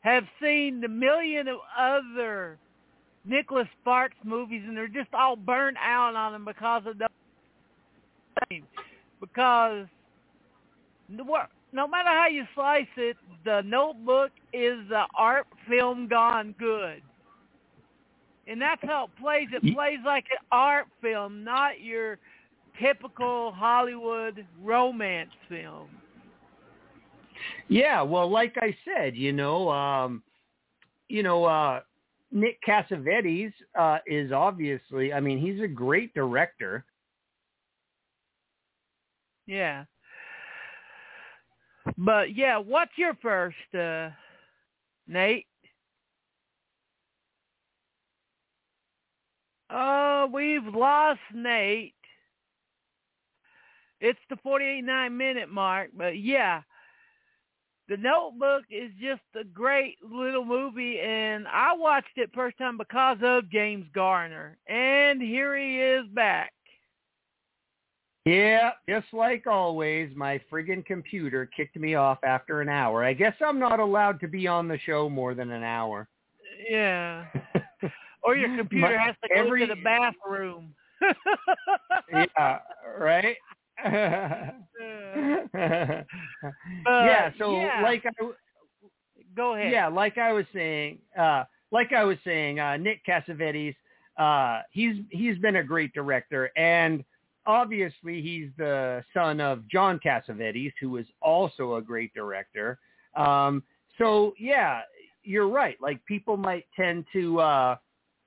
[0.00, 2.58] have seen the million of other
[3.26, 7.06] Nicholas Sparks movies and they're just all burnt out on them because of the
[9.20, 9.86] because
[11.14, 16.54] the wor- no matter how you slice it, the Notebook is the art film gone
[16.58, 17.02] good.
[18.46, 19.48] And that's how it plays.
[19.52, 22.18] It plays like an art film, not your
[22.80, 25.88] typical Hollywood romance film.
[27.68, 30.22] Yeah, well, like I said, you know, um,
[31.08, 31.80] you know, uh,
[32.30, 36.84] Nick Cassavetes uh, is obviously, I mean, he's a great director.
[39.46, 39.84] Yeah.
[42.04, 44.10] But yeah, what's your first, uh,
[45.06, 45.46] Nate?
[49.70, 51.94] Uh, we've lost Nate.
[54.00, 56.62] It's the 48 minute mark, but yeah,
[57.88, 63.18] the Notebook is just a great little movie, and I watched it first time because
[63.22, 66.52] of James Garner, and here he is back.
[68.24, 73.04] Yeah, just like always, my friggin' computer kicked me off after an hour.
[73.04, 76.08] I guess I'm not allowed to be on the show more than an hour.
[76.70, 77.24] Yeah.
[78.22, 79.66] or your computer my, has to go every...
[79.66, 80.72] to the bathroom.
[82.12, 82.58] yeah,
[82.96, 83.36] right?
[83.84, 84.52] yeah,
[87.38, 87.80] so yeah.
[87.82, 88.12] like I
[89.34, 89.72] go ahead.
[89.72, 91.42] Yeah, like I was saying, uh
[91.72, 93.74] like I was saying, uh Nick Cassavetes,
[94.16, 97.02] uh he's he's been a great director and
[97.46, 102.78] obviously he's the son of John Cassavetes who is also a great director.
[103.16, 103.62] Um
[103.98, 104.82] so yeah,
[105.22, 105.76] you're right.
[105.80, 107.76] Like people might tend to uh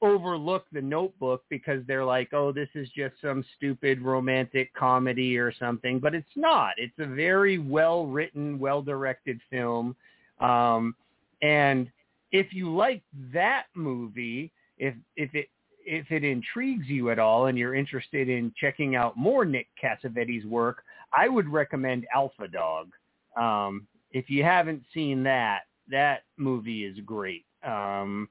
[0.01, 5.53] overlook the notebook because they're like, oh, this is just some stupid romantic comedy or
[5.53, 5.99] something.
[5.99, 6.73] But it's not.
[6.77, 9.95] It's a very well written, well directed film.
[10.39, 10.95] Um,
[11.41, 11.89] and
[12.31, 13.01] if you like
[13.33, 15.49] that movie, if if it
[15.85, 20.45] if it intrigues you at all and you're interested in checking out more Nick Cassavetes
[20.45, 20.83] work,
[21.13, 22.91] I would recommend Alpha Dog.
[23.37, 27.45] Um, if you haven't seen that, that movie is great.
[27.63, 28.29] Um,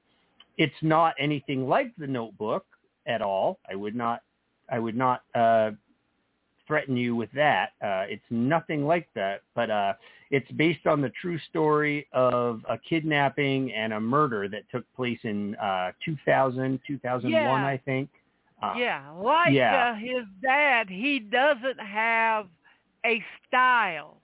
[0.57, 2.65] it's not anything like the Notebook
[3.07, 3.59] at all.
[3.69, 4.21] I would not
[4.69, 5.71] I would not uh,
[6.67, 7.69] threaten you with that.
[7.81, 9.93] Uh, it's nothing like that, but uh,
[10.35, 15.19] it's based on the true story of a kidnapping and a murder that took place
[15.23, 17.65] in uh, 2000, 2001, yeah.
[17.65, 18.09] I think.
[18.61, 19.91] Uh, yeah, like yeah.
[19.91, 22.47] Uh, his dad, he doesn't have
[23.05, 24.17] a style.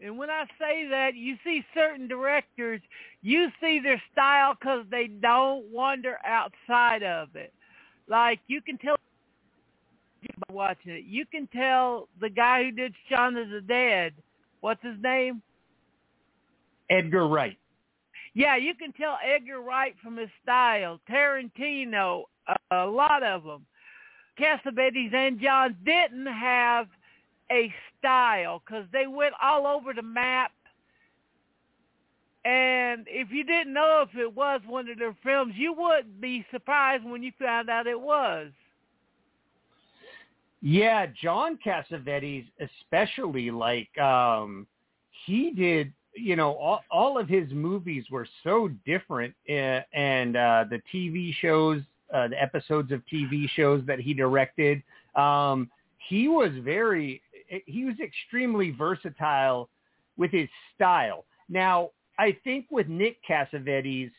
[0.00, 2.80] And when I say that, you see certain directors,
[3.20, 7.52] you see their style because they don't wander outside of it.
[8.08, 8.96] Like you can tell
[10.48, 14.14] by watching it, you can tell the guy who did Shaun of the Dead,
[14.60, 15.42] what's his name?
[16.90, 17.58] Edgar Wright.
[18.34, 21.00] Yeah, you can tell Edgar Wright from his style.
[21.10, 23.66] Tarantino, a, a lot of them.
[24.38, 26.86] Cassavetes and John didn't have
[27.50, 30.52] a style because they went all over the map.
[32.44, 36.46] And if you didn't know if it was one of their films, you wouldn't be
[36.50, 38.48] surprised when you found out it was.
[40.62, 44.66] Yeah, John Cassavetes especially like um
[45.26, 50.64] he did you know all, all of his movies were so different uh, and uh
[50.68, 51.82] the TV shows
[52.12, 54.82] uh the episodes of TV shows that he directed
[55.14, 55.70] um
[56.08, 57.22] he was very
[57.66, 59.68] he was extremely versatile
[60.16, 61.24] with his style.
[61.48, 64.10] Now, I think with Nick Cassavetes,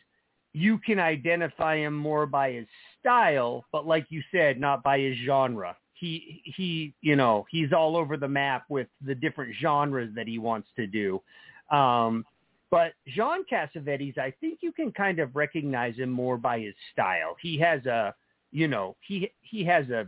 [0.54, 2.68] you can identify him more by his
[3.00, 5.78] style, but like you said, not by his genre.
[6.02, 10.40] He he, you know, he's all over the map with the different genres that he
[10.40, 11.22] wants to do.
[11.70, 12.26] Um,
[12.72, 17.36] but John Cassavetes, I think you can kind of recognize him more by his style.
[17.40, 18.16] He has a,
[18.52, 20.08] you know, he he has a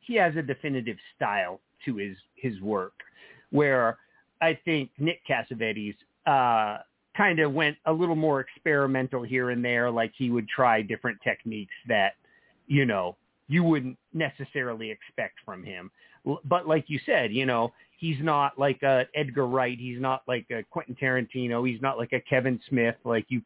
[0.00, 2.92] he has a definitive style to his his work,
[3.48, 3.96] where
[4.42, 6.82] I think Nick Cassavetes uh,
[7.16, 11.18] kind of went a little more experimental here and there, like he would try different
[11.24, 12.12] techniques that
[12.66, 13.16] you know
[13.48, 15.90] you wouldn't necessarily expect from him.
[16.44, 20.46] But like you said, you know, he's not like a Edgar Wright, he's not like
[20.50, 22.96] a Quentin Tarantino, he's not like a Kevin Smith.
[23.04, 23.42] Like you,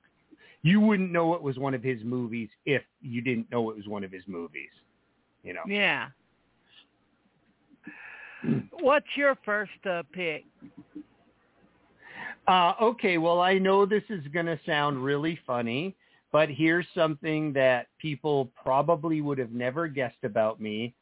[0.62, 3.87] you wouldn't know it was one of his movies if you didn't know it was
[3.87, 4.70] one of his movies.
[5.43, 5.62] You know.
[5.66, 6.09] Yeah.
[8.81, 10.45] What's your first uh, pick?
[12.49, 15.95] Uh, okay, well, I know this is going to sound really funny,
[16.32, 20.94] but here's something that people probably would have never guessed about me.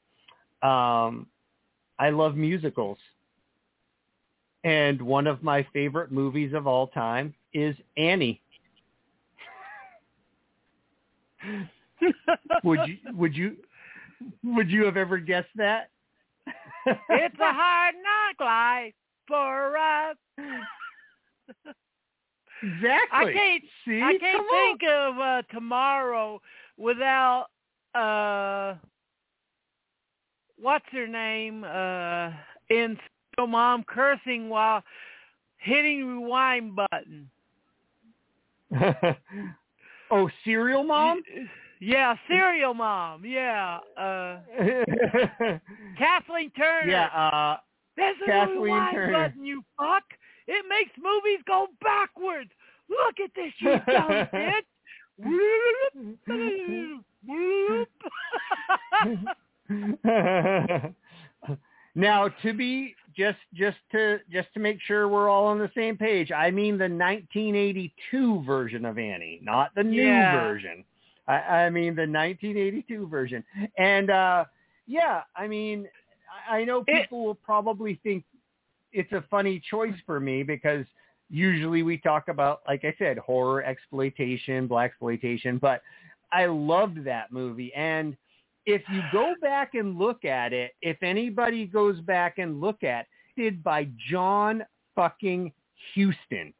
[0.62, 1.26] Um,
[1.98, 2.98] I love musicals.
[4.64, 8.42] And one of my favorite movies of all time is Annie.
[12.64, 13.56] would you would you
[14.44, 15.88] would you have ever guessed that?
[16.86, 18.92] it's a hard knock life
[19.26, 20.16] for us.
[22.62, 23.08] exactly.
[23.12, 23.62] I can't.
[23.84, 24.00] See?
[24.02, 25.14] I can't Come think on.
[25.14, 26.40] of uh, tomorrow
[26.76, 27.46] without
[27.94, 28.74] uh,
[30.60, 32.30] what's her name uh,
[32.70, 32.98] in
[33.36, 34.82] so mom cursing while
[35.58, 37.30] hitting rewind button.
[40.12, 41.22] Oh, Serial Mom?
[41.80, 43.24] Yeah, Serial Mom.
[43.24, 43.78] Yeah.
[43.96, 44.38] Uh
[45.96, 46.90] Kathleen Turner.
[46.90, 47.56] yeah, uh
[47.96, 49.28] There's a Kathleen rewind Turner.
[49.28, 50.02] button, you fuck.
[50.52, 52.50] It makes movies go backwards.
[52.88, 54.66] Look at this, you dumb bitch.
[61.94, 65.96] now to be just just to just to make sure we're all on the same
[65.96, 70.32] page, I mean the 1982 version of Annie, not the new Yeah.
[70.40, 70.84] version.
[71.28, 71.34] I,
[71.66, 73.44] I mean the 1982 version.
[73.78, 74.44] And uh
[74.86, 75.86] yeah, I mean
[76.48, 78.24] I, I know It- people will probably think
[78.92, 80.84] it's a funny choice for me because
[81.28, 85.82] usually we talk about like I said horror exploitation, black exploitation, but
[86.32, 88.16] I loved that movie and
[88.66, 93.06] if you go back and look at it, if anybody goes back and look at
[93.36, 94.64] it by John
[94.94, 95.52] fucking
[95.94, 96.52] Huston.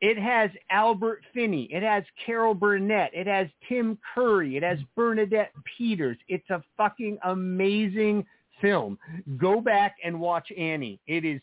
[0.00, 1.68] It has Albert Finney.
[1.70, 3.10] It has Carol Burnett.
[3.14, 4.56] It has Tim Curry.
[4.56, 6.16] It has Bernadette Peters.
[6.28, 8.26] It's a fucking amazing
[8.60, 8.98] film.
[9.36, 11.00] Go back and watch Annie.
[11.06, 11.40] It is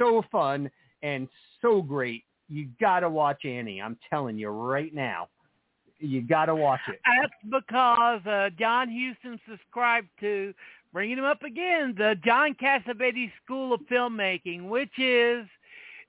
[0.00, 0.70] so fun
[1.02, 1.28] and
[1.62, 2.24] so great.
[2.48, 3.80] You got to watch Annie.
[3.80, 5.28] I'm telling you right now.
[5.98, 6.98] You got to watch it.
[7.20, 7.32] That's
[7.64, 10.54] because uh, John Huston subscribed to,
[10.92, 15.46] bringing him up again, the John Cassavetes School of Filmmaking, which is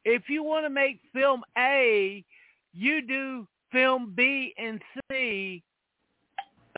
[0.05, 2.23] if you want to make film A,
[2.73, 4.81] you do film B and
[5.11, 5.61] C,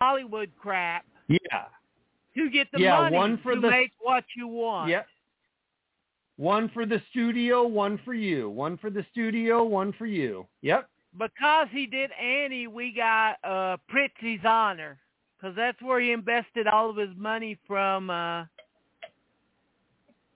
[0.02, 1.66] Hollywood crap, Yeah.
[2.36, 4.90] to get the Yeah, money one for to the- make what you want.
[4.90, 5.08] Yep.
[6.38, 8.50] One for the studio, one for you.
[8.50, 10.48] One for the studio, one for you.
[10.62, 10.90] Yep.
[11.18, 14.98] Because he did Annie, we got uh, Prizzi's Honor,
[15.38, 18.46] because that's where he invested all of his money from uh,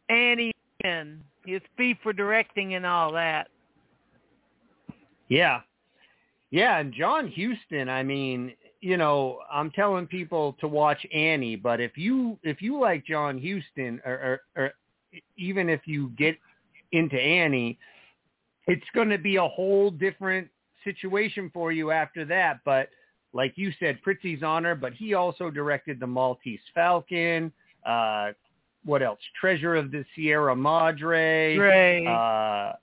[0.09, 0.53] Annie
[0.83, 3.47] and his fee for directing and all that.
[5.29, 5.61] Yeah.
[6.51, 11.81] Yeah, and John Huston, I mean, you know, I'm telling people to watch Annie, but
[11.81, 14.73] if you if you like John Huston or or, or
[15.37, 16.37] even if you get
[16.91, 17.77] into Annie,
[18.67, 20.47] it's going to be a whole different
[20.83, 22.89] situation for you after that, but
[23.33, 27.51] like you said, Prizzi's Honor, but he also directed The Maltese Falcon,
[27.85, 28.31] uh
[28.87, 29.19] what else?
[29.39, 32.07] Treasure of the Sierra Madre, Great.
[32.07, 32.73] uh,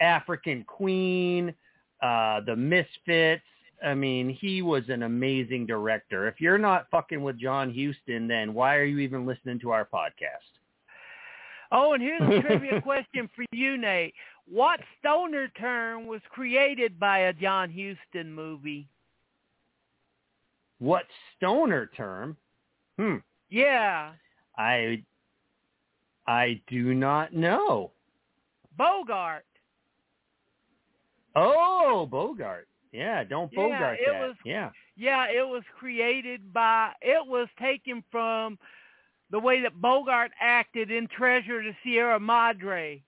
[0.00, 1.52] African Queen,
[2.00, 3.42] uh, The Misfits.
[3.84, 6.28] I mean, he was an amazing director.
[6.28, 9.84] If you're not fucking with John Huston, then why are you even listening to our
[9.84, 10.59] podcast?
[11.72, 14.14] Oh, and here's a trivia question for you, Nate.
[14.46, 18.88] What stoner term was created by a John Huston movie?
[20.78, 21.04] What
[21.36, 22.36] stoner term?
[22.98, 23.16] Hmm.
[23.50, 24.12] Yeah,
[24.56, 25.02] I
[26.26, 27.92] I do not know.
[28.76, 29.44] Bogart.
[31.36, 32.66] Oh, Bogart.
[32.92, 34.20] Yeah, don't Yeah, Bogart it that.
[34.28, 34.70] was- Yeah.
[34.96, 38.58] Yeah, it was created by, it was taken from
[39.30, 43.02] the way that Bogart acted in Treasure to Sierra Madre.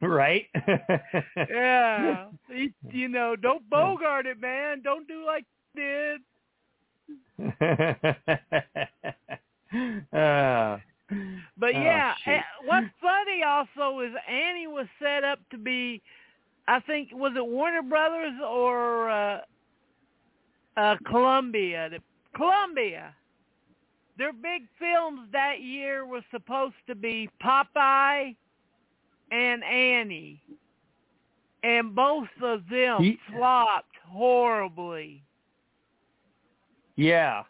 [0.00, 0.46] Right?
[1.36, 2.26] Yeah.
[2.48, 4.82] you, you know, don't Bogart it, man.
[4.82, 5.44] Don't do like
[5.74, 6.20] did.
[10.12, 10.78] uh,
[11.56, 16.02] But Oh, yeah, eh, what's funny also is Annie was set up to be,
[16.68, 19.40] I think, was it Warner Brothers or uh,
[20.76, 21.90] uh, Columbia?
[22.34, 23.14] Columbia.
[24.20, 28.36] Their big films that year was supposed to be Popeye
[29.32, 30.42] and Annie,
[31.62, 35.22] and both of them Ye- flopped horribly.
[36.96, 37.44] Yeah.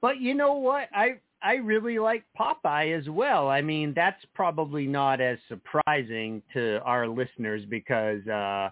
[0.00, 0.88] But you know what?
[0.94, 3.50] I I really like Popeye as well.
[3.50, 8.70] I mean, that's probably not as surprising to our listeners because uh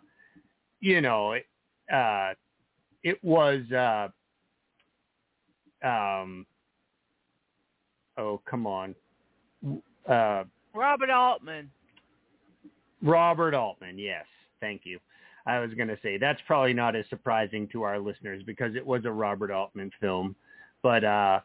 [0.81, 1.45] you know, it
[1.93, 2.33] uh
[3.03, 4.09] it was uh
[5.87, 6.47] um
[8.19, 8.95] oh, come on.
[10.09, 11.70] Uh Robert Altman.
[13.03, 14.27] Robert Altman, yes.
[14.61, 14.99] Thank you.
[15.47, 18.85] I was going to say that's probably not as surprising to our listeners because it
[18.86, 20.36] was a Robert Altman film.
[20.82, 21.40] But uh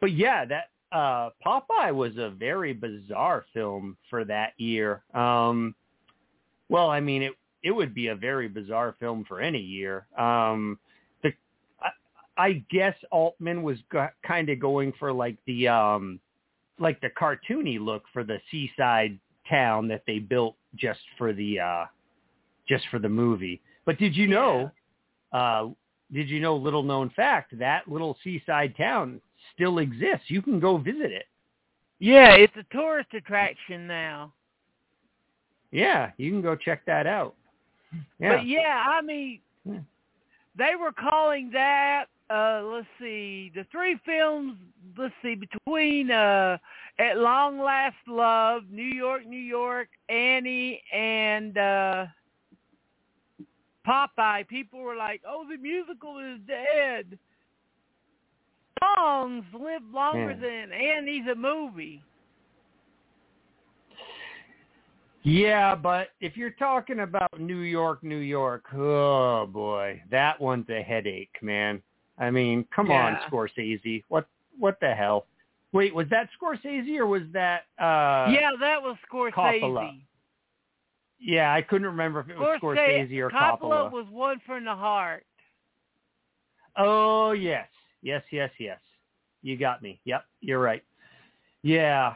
[0.00, 5.02] but yeah, that uh Popeye was a very bizarre film for that year.
[5.14, 5.74] Um
[6.68, 7.32] well, I mean it
[7.62, 10.06] it would be a very bizarre film for any year.
[10.16, 10.78] Um
[12.36, 16.20] I, guess Altman was go- kind of going for like the um
[16.78, 21.84] like the cartoony look for the seaside town that they built just for the uh
[22.68, 23.60] just for the movie.
[23.84, 24.70] But did you know
[25.32, 25.68] uh
[26.12, 29.20] did you know little known fact that little seaside town
[29.54, 30.26] still exists.
[30.28, 31.26] You can go visit it.
[31.98, 34.32] Yeah, it's a tourist attraction now.
[35.70, 37.34] Yeah, you can go check that out.
[38.18, 38.36] Yeah.
[38.36, 39.80] But yeah, I mean, Yeah.
[40.56, 42.06] they were calling that.
[42.34, 44.56] Uh, let's see, the three films.
[44.98, 46.58] Let's see, between uh,
[46.98, 52.06] At Long Last Love, New York, New York, Annie, and uh,
[53.86, 54.48] Popeye.
[54.48, 57.18] People were like, "Oh, the musical is dead."
[58.96, 60.66] Songs live longer Yeah.
[60.66, 62.02] than Annie's a movie.
[65.22, 70.82] Yeah, but if you're talking about New York, New York, oh boy, that one's a
[70.82, 71.80] headache, man.
[72.18, 74.04] I mean, come on, Scorsese.
[74.08, 74.26] What
[74.58, 75.26] what the hell?
[75.72, 79.32] Wait, was that Scorsese or was that uh yeah, that was Scorsese.
[79.32, 80.00] Coppola.
[81.18, 83.92] Yeah, I couldn't remember if it was Scorsese or Coppola Coppola.
[83.92, 85.24] was one from the heart.
[86.76, 87.68] Oh, yes.
[88.02, 88.78] Yes, yes, yes.
[89.42, 90.00] You got me.
[90.04, 90.82] Yep, you're right.
[91.62, 92.14] Yeah.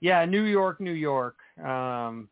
[0.00, 1.36] Yeah, New York, New York.
[1.64, 2.28] Um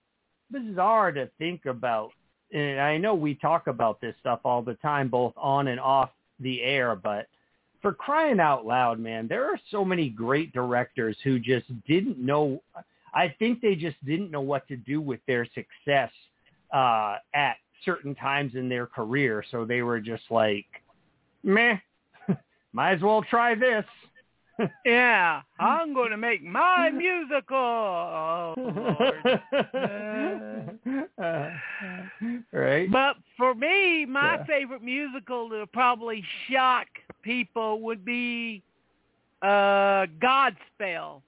[0.51, 2.11] this bizarre to think about.
[2.53, 6.11] And I know we talk about this stuff all the time both on and off
[6.44, 7.26] the air, but
[7.82, 12.62] for crying out loud, man, there are so many great directors who just didn't know
[13.12, 16.10] I think they just didn't know what to do with their success
[16.72, 20.66] uh at certain times in their career, so they were just like
[21.42, 21.76] meh,
[22.72, 23.84] might as well try this.
[24.85, 27.56] Yeah, I'm going to make my musical.
[27.56, 29.40] Oh, Lord.
[31.18, 31.51] Uh,
[32.52, 32.90] right?
[32.90, 34.44] But for me, my Yeah.
[34.44, 36.86] favorite musical that would probably shock
[37.22, 38.62] people would be
[39.43, 41.22] uh Godspell.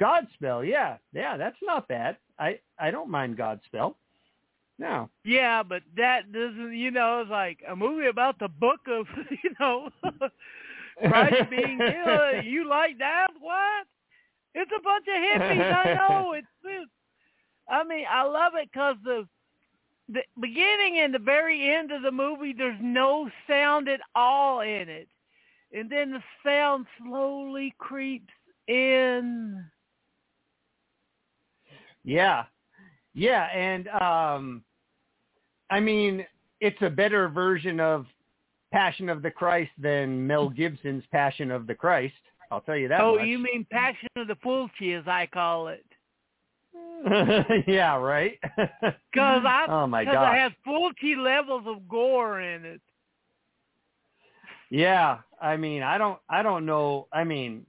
[0.00, 2.16] Godspell, yeah, yeah, that's not bad.
[2.38, 3.94] I I don't mind Godspell.
[4.78, 5.10] No.
[5.24, 9.06] Yeah, but that doesn't, you know, it's like a movie about the book of,
[9.42, 9.90] you know,
[11.06, 12.44] Christ being killed.
[12.44, 13.28] You like that?
[13.40, 13.86] What?
[14.54, 15.72] It's a bunch of hippies.
[15.72, 16.32] I know.
[16.36, 16.90] It's, it's
[17.70, 19.26] I mean, I love it because the
[20.08, 24.88] the beginning and the very end of the movie, there's no sound at all in
[24.88, 25.08] it,
[25.72, 28.32] and then the sound slowly creeps
[28.68, 29.64] in.
[32.04, 32.44] Yeah.
[33.14, 34.62] Yeah, and um
[35.70, 36.24] I mean,
[36.60, 38.06] it's a better version of
[38.72, 42.14] Passion of the Christ than Mel Gibson's Passion of the Christ.
[42.50, 43.26] I'll tell you that oh, much.
[43.26, 45.84] you mean Passion of the Fulci, as I call it.
[47.66, 48.38] yeah, right.
[49.12, 50.34] Because I, oh my cause gosh.
[50.34, 52.80] I have Fulci levels of gore in it.
[54.70, 57.08] Yeah, I mean, I don't, I don't know.
[57.12, 57.64] I mean,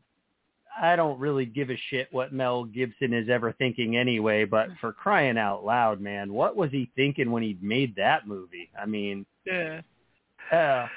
[0.80, 4.45] I don't really give a shit what Mel Gibson is ever thinking anyway.
[4.45, 4.80] But mm.
[4.80, 8.69] for crying out loud, man, what was he thinking when he made that movie?
[8.80, 9.81] I mean, Yeah.
[10.51, 10.88] Uh,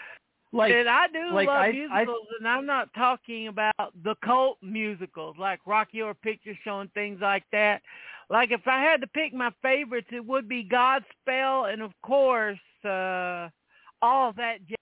[0.53, 3.75] like, and I do like, love I- I- musicals, and I'm not talking about
[4.05, 7.83] the cult musicals like Rocky Horror Picture Show and things like that.
[8.29, 12.59] Like if I had to pick my favorites, it would be Godspell and of course
[12.85, 13.49] uh
[14.01, 14.59] all that.
[14.67, 14.77] Jazz.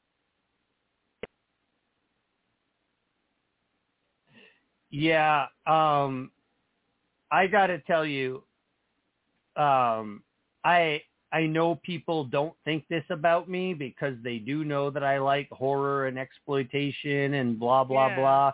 [4.91, 6.31] yeah, um,
[7.31, 8.43] I got to tell you,
[9.57, 10.23] um,
[10.65, 11.03] I
[11.33, 15.49] I know people don't think this about me because they do know that I like
[15.51, 18.17] horror and exploitation and blah blah Yeah.
[18.17, 18.53] blah.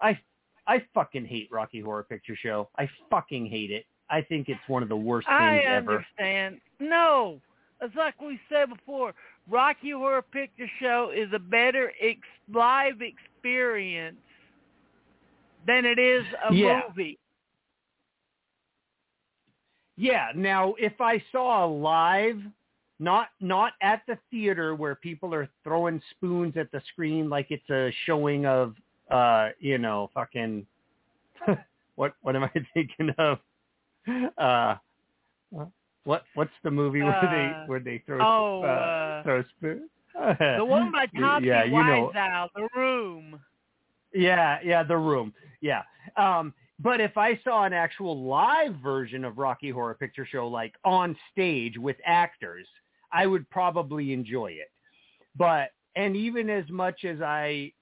[0.00, 0.18] I
[0.66, 2.68] I fucking hate Rocky Horror Picture Show.
[2.78, 3.86] I fucking hate it.
[4.10, 5.92] I think it's one of the worst I things ever.
[5.92, 6.60] I understand.
[6.80, 7.40] No,
[7.80, 9.14] it's like we said before.
[9.48, 12.20] Rocky Horror Picture Show is a better ex-
[12.52, 14.16] live experience
[15.66, 16.82] than it is a Yeah.
[16.88, 17.18] movie.
[19.98, 20.28] Yeah.
[20.34, 22.38] Now, if I saw a live,
[23.00, 27.68] not not at the theater where people are throwing spoons at the screen like it's
[27.68, 28.74] a showing of,
[29.10, 30.66] uh, you know, fucking,
[31.96, 33.38] what what am I thinking of?
[34.38, 34.76] Uh,
[36.04, 39.90] what what's the movie where Uh, they where they throw oh, uh, uh, throw spoons?
[40.14, 42.10] The one by Tommy yeah, you know.
[42.14, 43.40] Wiseau, The Room.
[44.14, 45.34] Yeah, yeah, the room.
[45.60, 45.82] Yeah.
[46.16, 50.74] Um, but if I saw an actual live version of Rocky Horror Picture Show, like
[50.84, 52.66] on stage with actors,
[53.12, 54.70] I would probably enjoy it.
[55.36, 57.72] But and even as much as I,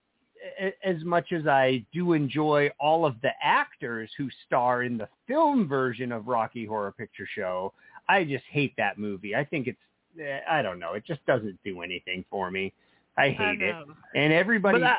[0.82, 5.68] as much as I do enjoy all of the actors who star in the film
[5.68, 7.74] version of Rocky Horror Picture Show,
[8.09, 9.35] I just hate that movie.
[9.35, 9.78] I think it's,
[10.20, 12.73] eh, I don't know, it just doesn't do anything for me.
[13.18, 13.74] I hate it.
[14.14, 14.97] And everybody, I,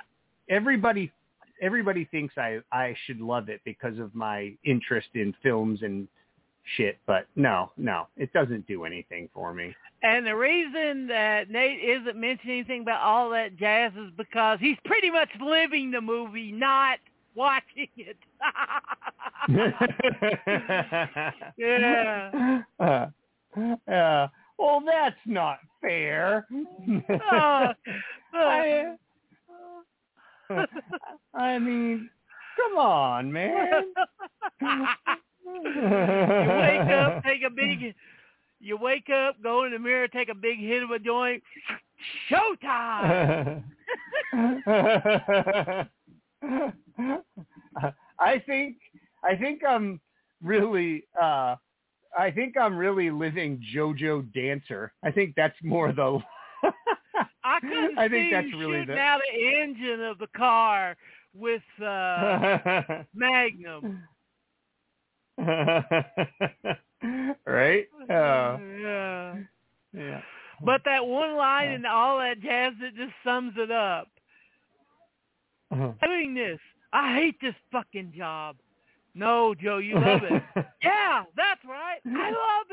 [0.49, 1.11] everybody
[1.61, 6.07] everybody thinks I I should love it because of my interest in films and
[6.75, 9.73] shit, but no, no, it doesn't do anything for me.
[10.03, 14.77] and the reason that Nate isn't mentioning anything about all that jazz is because he's
[14.85, 16.99] pretty much living the movie, not
[17.35, 18.17] watching it.
[21.57, 22.61] yeah.
[22.79, 23.05] Uh,
[23.87, 24.27] Uh,
[24.59, 26.45] well, that's not fair.
[27.31, 27.73] Uh,
[28.33, 28.95] I,
[31.33, 32.09] I mean,
[32.55, 33.83] come on, man.
[34.61, 37.95] you wake up, take a big.
[38.59, 41.43] You wake up, go in the mirror, take a big hit of a joint.
[42.29, 43.63] Showtime.
[48.19, 48.77] I think
[49.23, 49.99] I think I'm
[50.43, 51.55] really uh
[52.17, 54.91] I think I'm really living JoJo Dancer.
[55.03, 56.19] I think that's more the
[57.47, 60.27] I couldn't I think see that's you really shooting the out the engine of the
[60.35, 60.97] car
[61.33, 64.03] with uh Magnum.
[67.45, 67.85] right?
[68.09, 69.35] Uh, yeah.
[69.93, 70.21] yeah.
[70.63, 74.07] But that one line and all that jazz that just sums it up.
[75.71, 76.59] Doing this.
[76.91, 78.55] I hate this fucking job.
[79.13, 80.43] No, Joe, you love it.
[80.83, 81.99] yeah, that's right.
[82.05, 82.67] I love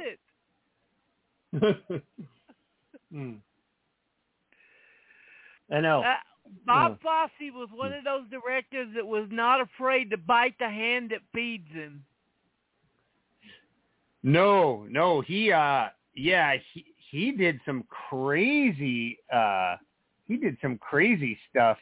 [1.93, 2.03] it.
[3.13, 3.35] Hmm.
[5.70, 6.03] I know.
[6.03, 6.15] Uh,
[6.66, 11.11] Bob Fosse was one of those directors that was not afraid to bite the hand
[11.11, 12.05] that feeds him.
[14.23, 19.77] No, no, he uh yeah, he he did some crazy uh
[20.27, 21.77] he did some crazy stuff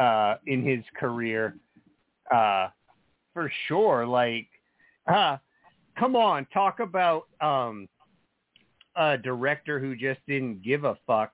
[0.00, 1.56] uh in his career.
[2.34, 2.68] Uh
[3.34, 4.06] for sure.
[4.06, 4.48] Like
[5.12, 5.36] uh
[5.98, 7.88] come on, talk about um
[8.96, 11.32] a director who just didn't give a fuck.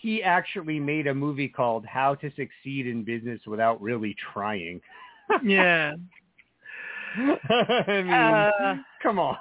[0.00, 4.80] He actually made a movie called How to Succeed in Business Without Really Trying.
[5.44, 5.92] Yeah.
[7.16, 9.36] I mean, Uh, come on.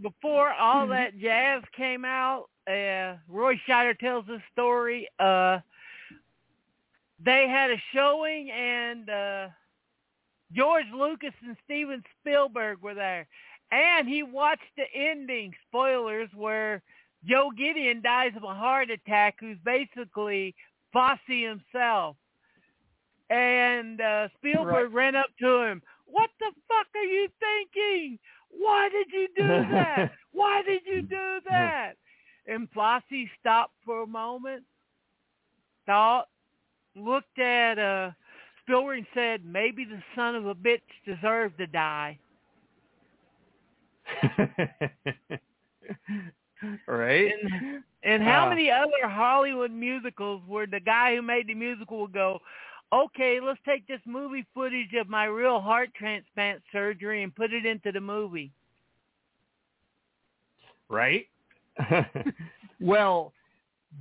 [0.00, 5.08] Before all that jazz came out, uh, Roy Scheider tells this story.
[5.18, 5.58] Uh,
[7.24, 9.48] they had a showing, and uh,
[10.52, 13.26] George Lucas and Steven Spielberg were there,
[13.72, 15.52] and he watched the ending.
[15.68, 16.82] Spoilers, where
[17.24, 20.54] Joe Gideon dies of a heart attack, who's basically
[20.92, 22.16] Fosse himself.
[23.30, 25.82] And uh, Spielberg ran up to him.
[26.06, 28.18] What the fuck are you thinking?
[28.50, 30.12] Why did you do that?
[30.32, 31.94] Why did you do that?
[32.46, 33.02] And Fosse
[33.40, 34.62] stopped for a moment,
[35.84, 36.28] thought,
[36.94, 38.12] looked at uh,
[38.62, 42.18] Spielberg and said, maybe the son of a bitch deserved to die.
[46.86, 47.32] right?
[47.42, 48.50] And, and how Uh.
[48.50, 52.40] many other Hollywood musicals where the guy who made the musical would go,
[52.92, 57.66] okay, let's take this movie footage of my real heart transplant surgery and put it
[57.66, 58.52] into the movie.
[60.88, 61.26] right?
[62.80, 63.32] well,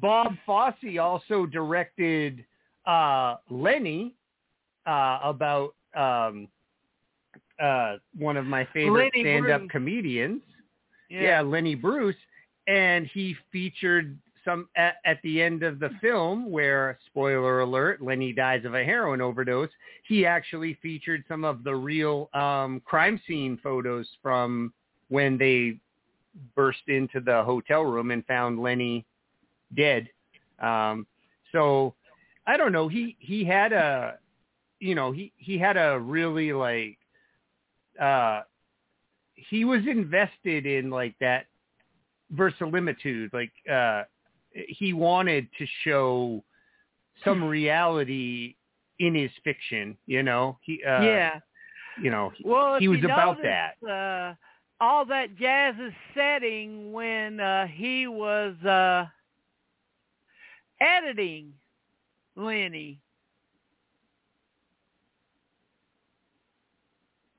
[0.01, 2.45] Bob Fosse also directed
[2.85, 4.13] uh, Lenny
[4.85, 6.47] uh, about um,
[7.61, 9.71] uh, one of my favorite Lenny stand-up Bruce.
[9.71, 10.41] comedians.
[11.09, 11.41] Yeah.
[11.41, 12.15] Lenny Bruce,
[12.67, 18.31] and he featured some at, at the end of the film where spoiler alert lenny
[18.31, 19.69] dies of a heroin overdose
[20.07, 24.71] he actually featured some of the real um crime scene photos from
[25.09, 25.77] when they
[26.55, 29.05] burst into the hotel room and found lenny
[29.75, 30.09] dead.
[30.59, 31.07] Um
[31.51, 31.93] so
[32.47, 34.17] i don't know he he had a
[34.79, 36.97] you know he he had a really like
[37.99, 38.41] uh
[39.35, 41.45] he was invested in like that
[42.31, 44.03] verisimilitude like uh
[44.51, 46.43] he wanted to show
[47.23, 48.55] some reality
[48.99, 50.57] in his fiction you know?
[50.61, 51.39] He uh yeah.
[52.01, 53.89] you know he, Well, he was about notice, that.
[53.89, 54.33] Uh,
[54.81, 59.05] all that jazz is setting when uh, he was uh,
[60.81, 61.53] editing
[62.35, 62.99] Lenny.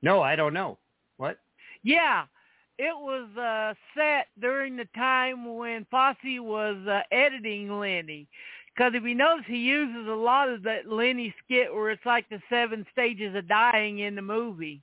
[0.01, 0.77] no i don't know.
[1.17, 1.39] What?
[1.83, 2.25] Yeah,
[2.79, 8.27] it was uh, set during the time when Fosse was uh, editing Lenny.
[8.75, 12.29] Because if you notice, he uses a lot of that Lenny skit where it's like
[12.29, 14.81] the seven stages of dying in the movie.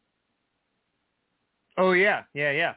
[1.79, 2.75] oh yeah yeah yeah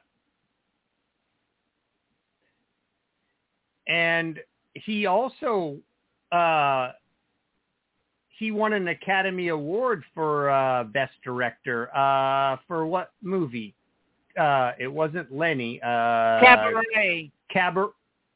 [3.88, 4.39] and
[4.73, 5.77] he also
[6.31, 6.91] uh
[8.30, 13.73] he won an academy award for uh best director uh for what movie
[14.38, 17.32] uh it wasn't lenny uh Cabaret.
[17.50, 17.92] Cabaret,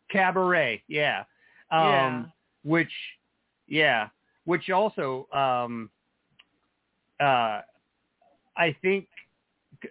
[0.09, 1.23] Cabaret, yeah.
[1.71, 2.23] Um, Yeah.
[2.63, 2.91] Which,
[3.67, 4.09] yeah,
[4.45, 5.89] which also, um,
[7.19, 7.61] uh,
[8.55, 9.07] I think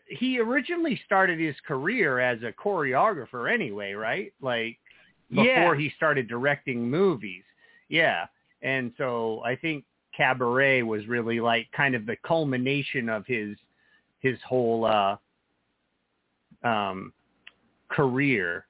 [0.07, 4.33] he originally started his career as a choreographer anyway, right?
[4.41, 4.79] Like
[5.31, 5.75] before Yeah.
[5.75, 7.43] he started directing movies.
[7.89, 8.27] Yeah.
[8.63, 9.85] And so I think
[10.17, 13.57] Cabaret was really like kind of the culmination of his,
[14.21, 15.17] his whole, uh,
[16.65, 17.13] um,
[17.89, 18.67] career.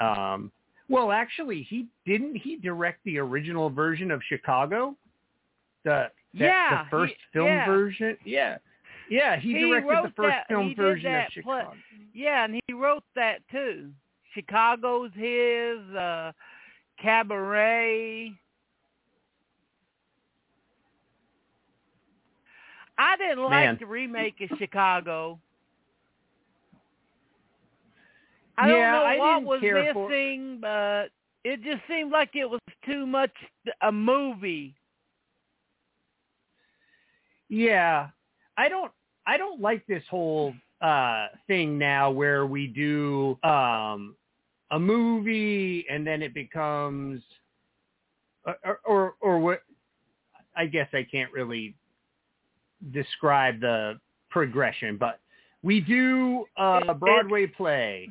[0.00, 0.50] Um,
[0.88, 4.96] well, actually, he didn't he direct the original version of Chicago,
[5.84, 7.66] the the, yeah, the first he, film yeah.
[7.66, 8.16] version.
[8.24, 8.58] Yeah,
[9.08, 11.72] yeah, he, He directed the first that- film version that of Chicago.
[12.12, 13.90] Yeah, and he wrote that too.
[14.34, 16.32] Chicago's his, uh
[17.00, 18.32] Cabaret.
[22.96, 23.76] I didn't like Man.
[23.80, 25.40] the remake of Chicago.
[28.56, 31.06] I Yeah, don't know I what was care for- missing, but
[31.44, 33.32] it just seemed like it was too much
[33.82, 34.74] a movie.
[37.48, 38.08] Yeah,
[38.56, 38.92] I don't
[39.26, 44.16] I don't like this whole uh thing now where we do um
[44.70, 47.22] a movie and then it becomes
[48.64, 49.62] or or, or, what
[50.56, 51.74] I guess I can't really
[52.92, 53.98] describe the
[54.30, 55.20] progression, but
[55.62, 58.10] we do a It- Broadway play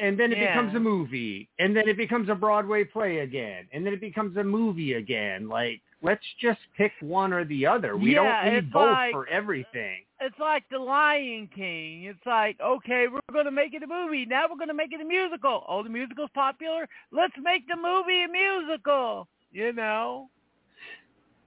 [0.00, 0.54] and then it Yeah.
[0.54, 4.36] becomes a movie and then it becomes a Broadway play again and then it becomes
[4.36, 5.48] a movie again.
[5.48, 7.96] Like let's just pick one or the other.
[7.96, 10.04] We Yeah, don't need both like- for everything.
[10.20, 12.04] It's like The Lion King.
[12.04, 14.24] It's like, okay, we're going to make it a movie.
[14.24, 15.64] Now we're going to make it a musical.
[15.68, 16.88] Oh, the musical's popular.
[17.10, 19.28] Let's make the movie a musical.
[19.52, 20.30] You know?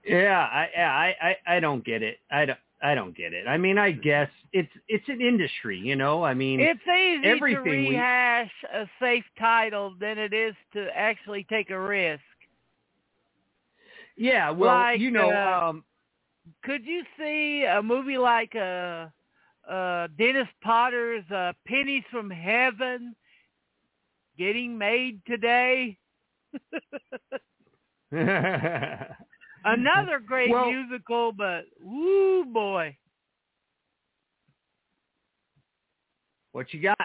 [0.06, 2.20] Yeah, I yeah, I, I I don't get it.
[2.32, 3.48] I don't I don't get it.
[3.48, 6.24] I mean, I guess it's it's an industry, you know.
[6.24, 10.88] I mean, It's easy to everything we- rehash a safe title than it is to
[10.96, 12.22] actually take a risk.
[14.16, 14.50] yeah.
[14.52, 15.84] Well, like, you know, uh, um,
[16.64, 19.08] Could you see a movie like uh,
[19.70, 23.16] uh, Dennis Potter's uh, Pennies from Heaven
[24.38, 25.98] getting made today?
[29.74, 32.98] Another great Well- musical, but woo boy.
[36.54, 36.98] what you got?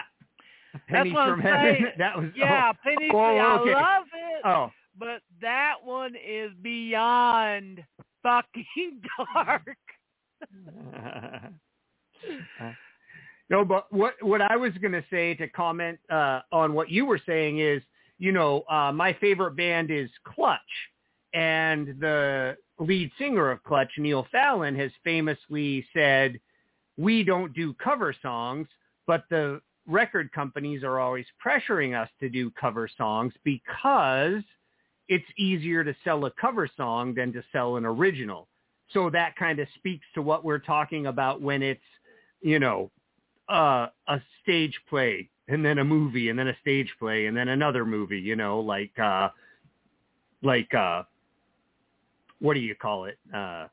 [0.89, 1.91] That's from heaven.
[1.97, 3.09] That was Yeah, Penny.
[3.09, 4.41] oh, from I love it.
[4.45, 7.83] Oh, But that one is beyond
[8.23, 9.01] fucking
[9.35, 9.77] dark.
[13.49, 17.05] no, but what what I was going to say to comment uh, on what you
[17.05, 17.83] were saying is,
[18.17, 20.59] you know, uh, my favorite band is Clutch,
[21.33, 26.39] and the lead singer of Clutch, Neil Fallon, has famously said,
[26.97, 28.67] "We don't do cover songs,
[29.07, 34.43] but the record companies are always pressuring us to do cover songs because
[35.09, 38.47] it's easier to sell a cover song than to sell an original."
[38.91, 41.81] So that kind of speaks to what we're talking about when it's,
[42.41, 42.91] you know,
[43.49, 47.49] uh, a stage play and then a movie and then a stage play and then
[47.49, 49.29] another movie, you know, like, uh,
[50.41, 51.03] like, uh,
[52.43, 53.17] what do you call it?
[53.33, 53.67] Uh,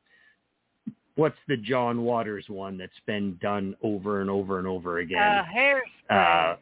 [1.16, 5.44] what's the John Waters one that's been done over and over and over Uh, again?
[5.52, 6.52] hairspray.
[6.54, 6.56] Uh,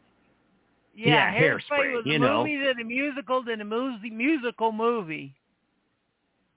[0.95, 2.39] yeah, Hairspray, Hairspray, was a you know.
[2.39, 5.33] movie, then a musical, then a movie, musical movie.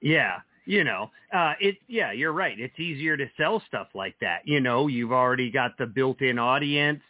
[0.00, 1.76] Yeah, you know, uh, it.
[1.86, 2.58] Yeah, you're right.
[2.58, 4.40] It's easier to sell stuff like that.
[4.44, 7.02] You know, you've already got the built-in audience,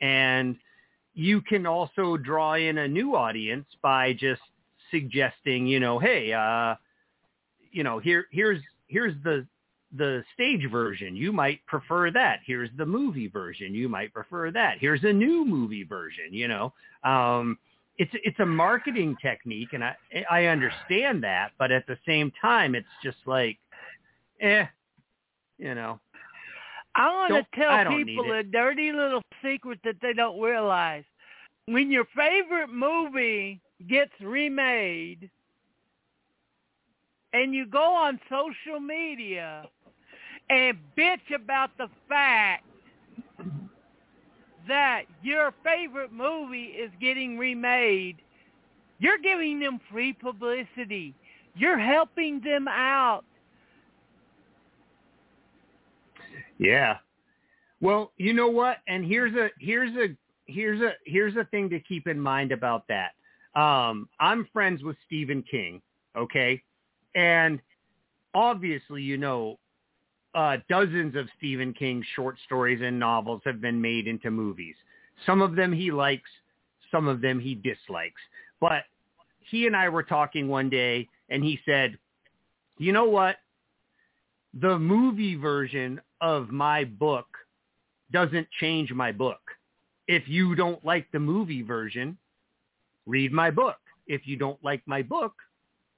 [0.00, 0.56] and
[1.14, 4.40] you can also draw in a new audience by just
[4.90, 6.76] suggesting, you know, hey, uh,
[7.70, 9.46] you know, here, here's, here's the
[9.96, 11.16] the stage version.
[11.16, 12.40] You might prefer that.
[12.44, 13.74] Here's the movie version.
[13.74, 14.76] You might prefer that.
[14.78, 16.26] Here's a new movie version.
[16.30, 16.72] You know,
[17.04, 17.58] um,
[17.96, 19.96] it's it's a marketing technique, and I
[20.30, 23.58] I understand that, but at the same time, it's just like,
[24.40, 24.64] eh,
[25.58, 26.00] you know.
[26.94, 31.04] I want to tell people a dirty little secret that they don't realize.
[31.66, 35.30] When your favorite movie gets remade
[37.32, 39.64] and you go on social media
[40.50, 42.64] and bitch about the fact
[44.66, 48.16] that your favorite movie is getting remade,
[48.98, 51.14] you're giving them free publicity.
[51.54, 53.24] You're helping them out.
[56.58, 56.98] Yeah.
[57.80, 58.78] Well, you know what?
[58.88, 60.14] And here's a here's a
[60.46, 63.12] here's a here's a thing to keep in mind about that.
[63.58, 65.80] Um, I'm friends with Stephen King,
[66.16, 66.62] okay?
[67.18, 67.58] And
[68.32, 69.58] obviously, you know,
[70.36, 74.76] uh, dozens of Stephen King short stories and novels have been made into movies.
[75.26, 76.30] Some of them he likes,
[76.92, 78.20] some of them he dislikes.
[78.60, 78.84] But
[79.40, 81.98] he and I were talking one day, and he said,
[82.78, 83.38] "You know what?
[84.54, 87.26] The movie version of my book
[88.12, 89.40] doesn't change my book.
[90.06, 92.16] If you don't like the movie version,
[93.06, 93.78] read my book.
[94.06, 95.34] If you don't like my book,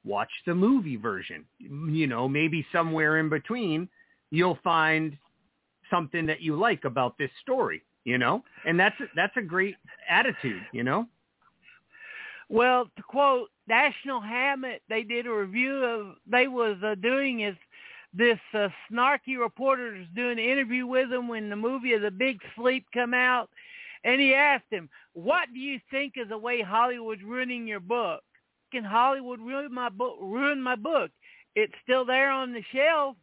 [0.04, 1.44] watch the movie version.
[1.58, 3.88] You know, maybe somewhere in between,
[4.30, 5.16] you'll find
[5.90, 8.42] something that you like about this story, you know?
[8.66, 9.76] And that's that's a great
[10.08, 11.06] attitude, you know?
[12.48, 17.56] Well, to quote Dashiell Hammett, they did a review of they was uh, doing is
[18.12, 22.10] this uh, snarky reporter was doing an interview with him when the movie of The
[22.10, 23.48] Big Sleep come out,
[24.02, 28.22] and he asked him, "What do you think is the way Hollywood's ruining your book?
[28.72, 30.16] Can Hollywood ruined my book?
[30.20, 31.10] Ruin my book?
[31.54, 33.16] It's still there on the shelf.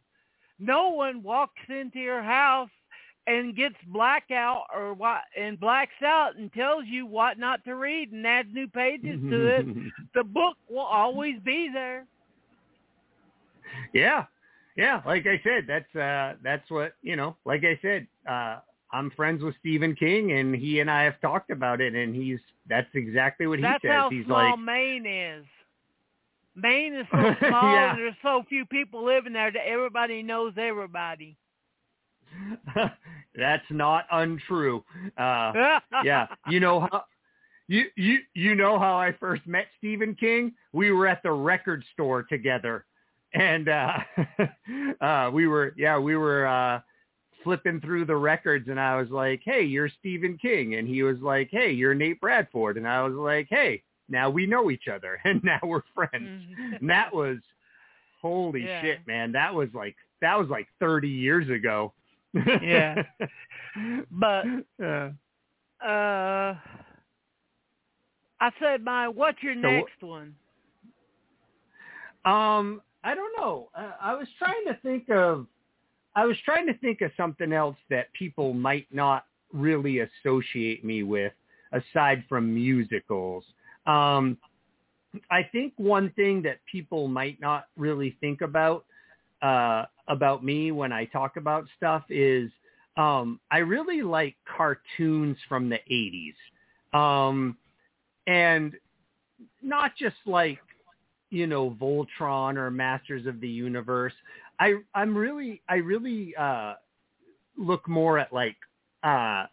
[0.58, 2.70] No one walks into your house
[3.26, 8.10] and gets blackout or what and blacks out and tells you what not to read
[8.12, 9.66] and adds new pages to it.
[10.14, 12.06] the book will always be there.
[13.92, 14.24] Yeah.
[14.76, 18.58] Yeah, like I said, that's uh that's what, you know, like I said, uh
[18.92, 22.38] I'm friends with Stephen King and he and I have talked about it and he's
[22.68, 23.94] that's exactly what that's he says.
[23.94, 25.44] How he's small like Maine is.
[26.54, 27.90] Maine is so small yeah.
[27.90, 31.36] and there's so few people living there that everybody knows everybody.
[33.34, 34.84] That's not untrue.
[35.16, 35.52] Uh,
[36.04, 37.04] yeah, you know how
[37.68, 40.52] you you you know how I first met Stephen King?
[40.72, 42.84] We were at the record store together,
[43.34, 43.98] and uh,
[45.00, 46.80] uh, we were yeah we were uh,
[47.48, 51.16] flipping through the records, and I was like, "Hey, you're Stephen King," and he was
[51.20, 55.18] like, "Hey, you're Nate Bradford," and I was like, "Hey, now we know each other,
[55.24, 56.12] and now we're friends."
[56.78, 57.38] and that was
[58.20, 58.82] holy Yeah.
[58.82, 59.32] shit, man.
[59.32, 61.94] That was like that was like 30 years ago.
[62.34, 63.02] Yeah.
[64.10, 64.44] But
[64.82, 65.10] Uh,
[65.82, 66.54] uh
[68.40, 70.34] I said my what's your So next one?
[72.26, 73.70] um, I don't know.
[73.74, 75.46] Uh, I was trying to think of,
[76.18, 81.04] I was trying to think of something else that people might not really associate me
[81.04, 81.32] with,
[81.70, 83.44] aside from musicals.
[83.86, 84.36] Um,
[85.30, 88.84] I think one thing that people might not really think about
[89.42, 92.50] uh, about me when I talk about stuff is
[92.96, 96.34] um, I really like cartoons from the 80s.
[96.98, 97.56] Um,
[98.26, 98.74] and
[99.62, 100.58] not just like,
[101.30, 104.14] you know, Voltron or Masters of the Universe.
[104.60, 106.74] I, I'm really, I really uh,
[107.56, 108.56] look more at like
[109.02, 109.46] uh,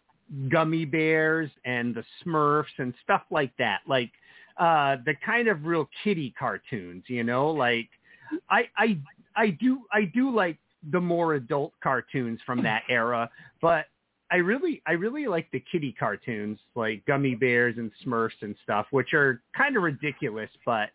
[0.48, 3.80] Gummy Bears and the Smurfs and stuff like that.
[3.86, 4.10] Like
[4.58, 7.88] uh, the kind of real kitty cartoons, you know, like
[8.50, 8.98] I, I,
[9.36, 10.58] I do, I do like
[10.90, 13.30] the more adult cartoons from that era,
[13.60, 13.86] but
[14.30, 18.86] I really, I really like the kitty cartoons like Gummy Bears and Smurfs and stuff,
[18.90, 20.90] which are kind of ridiculous, but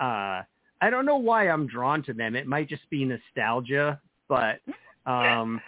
[0.00, 0.42] uh,
[0.80, 2.36] I don't know why I'm drawn to them.
[2.36, 4.60] It might just be nostalgia, but
[5.10, 5.60] um,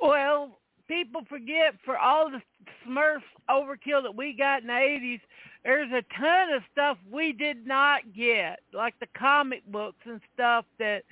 [0.00, 2.42] Well, people forget for all the
[2.86, 5.20] Smurfs overkill that we got in the eighties,
[5.64, 10.64] there's a ton of stuff we did not get, like the comic books and stuff
[10.78, 11.02] that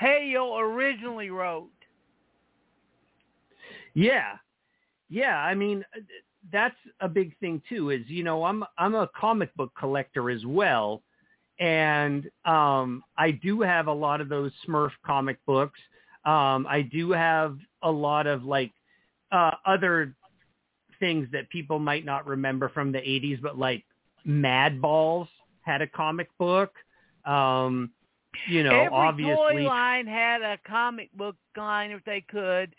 [0.00, 1.70] Peyo originally wrote.
[3.94, 4.36] Yeah.
[5.08, 5.84] Yeah, I mean
[6.52, 10.44] that's a big thing too is you know I'm I'm a comic book collector as
[10.46, 11.02] well
[11.58, 15.78] and um I do have a lot of those Smurf comic books.
[16.24, 18.72] Um I do have a lot of like
[19.32, 20.14] uh other
[21.00, 23.84] things that people might not remember from the 80s but like
[24.24, 25.28] Mad Balls
[25.62, 26.72] had a comic book.
[27.24, 27.90] Um
[28.48, 32.74] you know, Every obviously toy line had a comic book line if they could,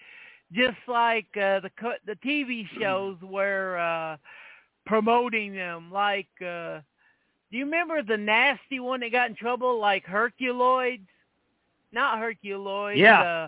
[0.53, 4.17] just like uh, the co- the TV shows were uh,
[4.85, 5.91] promoting them.
[5.91, 6.79] Like, uh,
[7.51, 11.05] do you remember the nasty one that got in trouble, like Herculoids?
[11.91, 12.97] Not Herculoids.
[12.97, 13.21] Yeah.
[13.21, 13.47] Uh,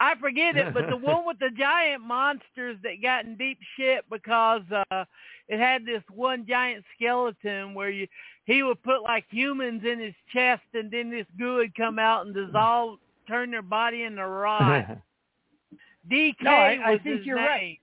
[0.00, 4.04] I forget it, but the one with the giant monsters that got in deep shit
[4.10, 5.04] because uh
[5.48, 8.06] it had this one giant skeleton where you
[8.44, 12.26] he would put like humans in his chest and then this goo would come out
[12.26, 14.98] and dissolve turn their body into rot.
[16.10, 17.46] DK No, I- I think you're name.
[17.46, 17.78] right.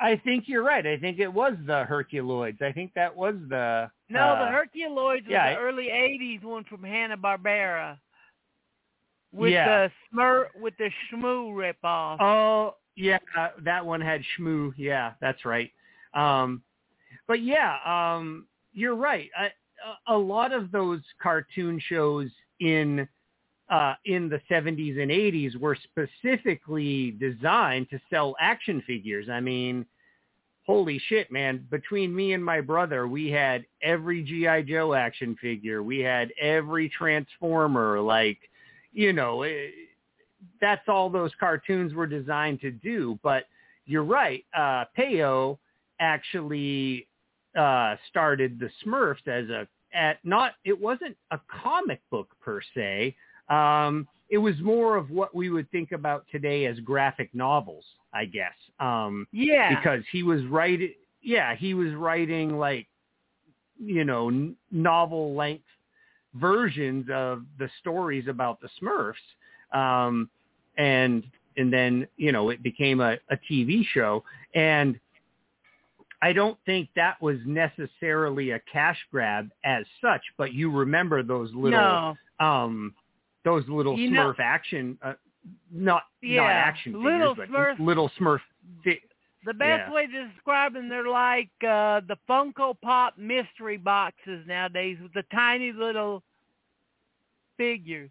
[0.00, 0.86] I think you're right.
[0.86, 2.62] I think it was the Herculoids.
[2.62, 6.64] I think that was the No, uh, the Herculoids was yeah, the early '80s one
[6.64, 7.96] from Hanna Barbera
[9.32, 9.88] with Yeah.
[9.88, 12.18] the Smur with the Shmoo ripoff.
[12.20, 14.72] Oh, yeah, uh, that one had Shmoo.
[14.76, 15.70] Yeah, that's right.
[16.14, 16.62] Um,
[17.28, 19.30] but yeah, um, you're right.
[19.38, 19.50] I,
[20.08, 23.08] a, a lot of those cartoon shows in
[23.70, 29.28] uh, in the 70s and 80s were specifically designed to sell action figures.
[29.30, 29.86] I mean,
[30.66, 31.66] holy shit, man!
[31.70, 35.82] Between me and my brother, we had every GI Joe action figure.
[35.82, 38.00] We had every Transformer.
[38.00, 38.38] Like,
[38.92, 39.72] you know, it,
[40.60, 43.18] that's all those cartoons were designed to do.
[43.22, 43.44] But
[43.86, 44.44] you're right.
[44.56, 45.58] Uh, Peyo
[46.00, 47.06] actually
[47.56, 53.16] uh, started the Smurfs as a at not it wasn't a comic book per se.
[53.48, 57.84] Um, it was more of what we would think about today as graphic novels,
[58.14, 58.54] I guess.
[58.78, 62.86] Um, yeah, because he was writing yeah he was writing like
[63.82, 65.64] you know, n- novel length
[66.34, 69.14] versions of the stories about the Smurfs.
[69.76, 70.28] Um,
[70.76, 71.24] and,
[71.56, 74.22] and then, you know, it became a, a TV show.
[74.54, 75.00] And
[76.22, 81.50] I don't think that was necessarily a cash grab as such, but you remember those
[81.54, 82.16] little, no.
[82.46, 82.94] um,
[83.44, 85.14] those little You Smurf know- action, uh,
[85.72, 88.40] not Yeah, not action figures, little but little Smurf.
[88.84, 89.00] Fi-
[89.44, 89.92] The best Yeah.
[89.92, 95.22] way to describe them, they're like uh, the Funko Pop mystery boxes nowadays with the
[95.32, 96.22] tiny little
[97.56, 98.10] figures.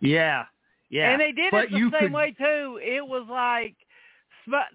[0.00, 0.46] yeah,
[0.90, 1.10] yeah.
[1.10, 2.78] And they did but it the you same could, way too.
[2.82, 3.74] It was like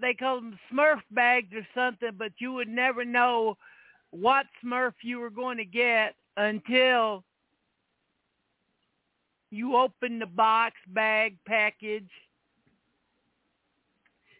[0.02, 3.58] they called them Smurf bags or something, but you would never know
[4.12, 7.24] what Smurf you were going to get until
[9.52, 12.10] you open the box, bag, package.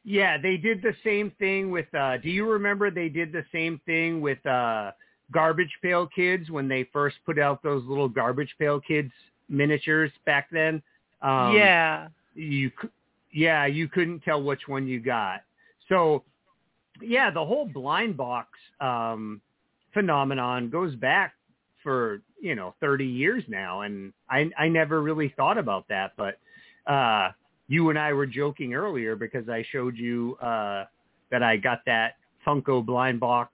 [0.04, 1.94] Yeah, they did the same thing with.
[1.94, 4.92] uh Do you remember they did the same thing with uh
[5.32, 9.12] Garbage Pail Kids when they first put out those little Garbage Pail Kids
[9.50, 10.82] miniatures back then?
[11.22, 12.10] Um, yeah.
[12.36, 12.72] you
[13.32, 15.42] yeah you couldn't tell which one you got
[15.90, 16.24] so
[17.02, 18.50] yeah the whole blind box
[18.82, 19.42] um
[19.94, 21.35] phenomenon goes back
[21.86, 26.40] for you know 30 years now and i i never really thought about that but
[26.92, 27.30] uh
[27.68, 30.86] you and i were joking earlier because i showed you uh
[31.30, 33.52] that i got that funko blind box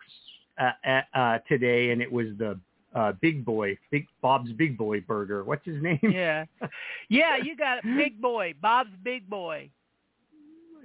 [0.60, 2.58] uh, uh, uh today and it was the
[2.96, 6.46] uh big boy big bob's big boy burger what's his name Yeah.
[7.10, 7.84] Yeah, you got it.
[7.98, 8.54] Big boy.
[8.62, 9.70] Bob's big boy.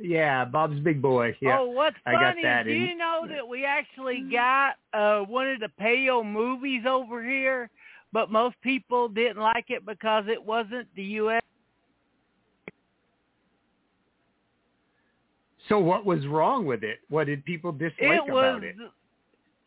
[0.00, 1.36] Yeah, Bob's Big Boy.
[1.40, 1.58] Yeah.
[1.60, 5.20] Oh, what's I got funny is, do in- you know that we actually got uh
[5.20, 7.70] one of the Peyo movies over here,
[8.12, 11.42] but most people didn't like it because it wasn't the U.S.
[15.68, 16.98] So what was wrong with it?
[17.08, 18.76] What did people dislike It was about it?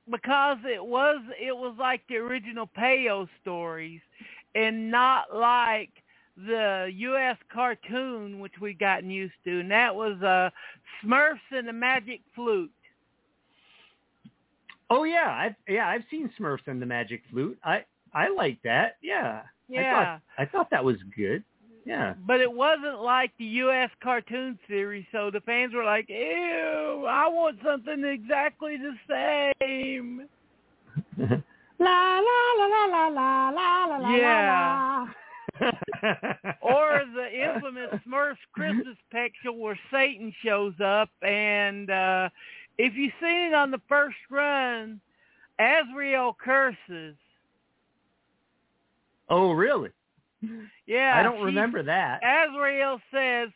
[0.09, 4.01] because it was it was like the original Peyo stories,
[4.55, 5.91] and not like
[6.45, 7.37] the U.S.
[7.51, 10.49] cartoon which we gotten used to, and that was uh
[11.03, 12.71] Smurfs and the Magic Flute.
[14.89, 17.57] Oh yeah, I've yeah I've seen Smurfs and the Magic Flute.
[17.63, 17.83] I
[18.13, 18.97] I like that.
[19.01, 19.41] Yeah.
[19.67, 19.81] Yeah.
[19.81, 21.43] I thought I thought that was good.
[21.85, 22.13] Yeah.
[22.27, 23.89] But it wasn't like the U.S.
[24.01, 30.27] cartoon series, so the fans were like, "Ew, I want something exactly the same."
[31.79, 34.15] la la la la la la la la la.
[34.15, 35.05] Yeah.
[36.61, 42.29] Or the infamous Smurfs Christmas picture where Satan shows up, and uh
[42.77, 45.01] if you've seen it on the first run,
[45.59, 47.15] Azrael curses.
[49.29, 49.89] oh really?
[50.87, 52.21] Yeah, I don't she- remember that.
[52.23, 53.49] Azrael says,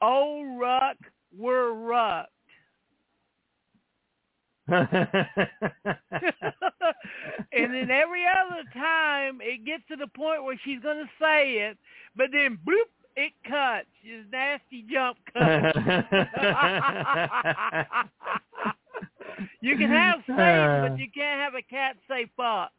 [0.00, 0.96] "Oh, Ruck,
[1.36, 2.30] we're rucked."
[4.68, 4.86] And
[7.72, 11.78] then every other time it gets to the point where she's going to say it,
[12.16, 13.86] but then bloop, it cuts.
[14.02, 15.74] His nasty jump cut.
[19.60, 22.72] you can have Satan, but you can't have a cat say fuck.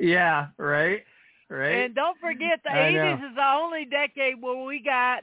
[0.00, 1.04] yeah, right,
[1.50, 1.84] right.
[1.84, 5.22] And don't forget the 80s is the only decade where we got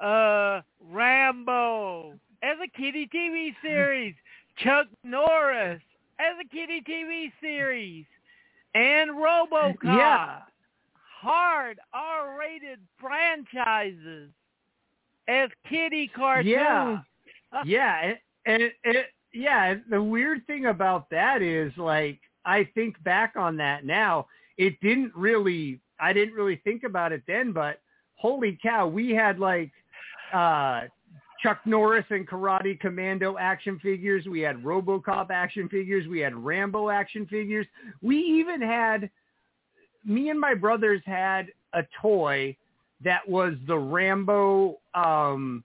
[0.00, 0.60] uh
[0.90, 4.14] Rambo as a kiddie TV series,
[4.58, 5.80] Chuck Norris
[6.18, 8.04] as a kiddie TV series,
[8.74, 9.76] and RoboCop.
[9.84, 10.38] Yeah.
[11.20, 14.30] Hard R-rated franchises
[15.28, 16.50] as kiddie cartoons.
[16.50, 16.98] Yeah.
[17.64, 23.02] yeah, and, and it, it, yeah, the weird thing about that is like I think
[23.04, 24.26] back on that now,
[24.58, 27.80] it didn't really I didn't really think about it then, but
[28.16, 29.70] holy cow, we had like
[30.34, 30.82] uh
[31.42, 36.88] Chuck Norris and Karate Commando action figures, we had RoboCop action figures, we had Rambo
[36.88, 37.66] action figures.
[38.00, 39.10] We even had
[40.04, 42.56] me and my brothers had a toy
[43.04, 45.64] that was the Rambo um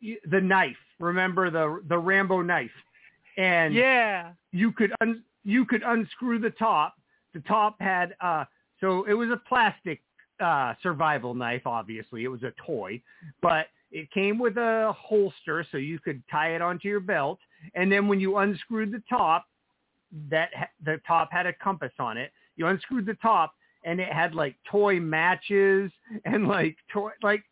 [0.00, 0.76] the knife.
[1.00, 2.70] Remember the the Rambo knife?
[3.36, 4.32] And Yeah.
[4.52, 6.94] you could un, you could unscrew the top.
[7.34, 8.44] The top had uh
[8.80, 10.02] so it was a plastic
[10.40, 12.24] uh survival knife obviously.
[12.24, 13.00] It was a toy,
[13.40, 17.38] but it came with a holster so you could tie it onto your belt
[17.74, 19.46] and then when you unscrewed the top
[20.30, 20.50] that
[20.84, 22.32] the top had a compass on it.
[22.56, 23.54] You unscrewed the top
[23.84, 25.90] and it had like toy matches
[26.24, 27.42] and like toy like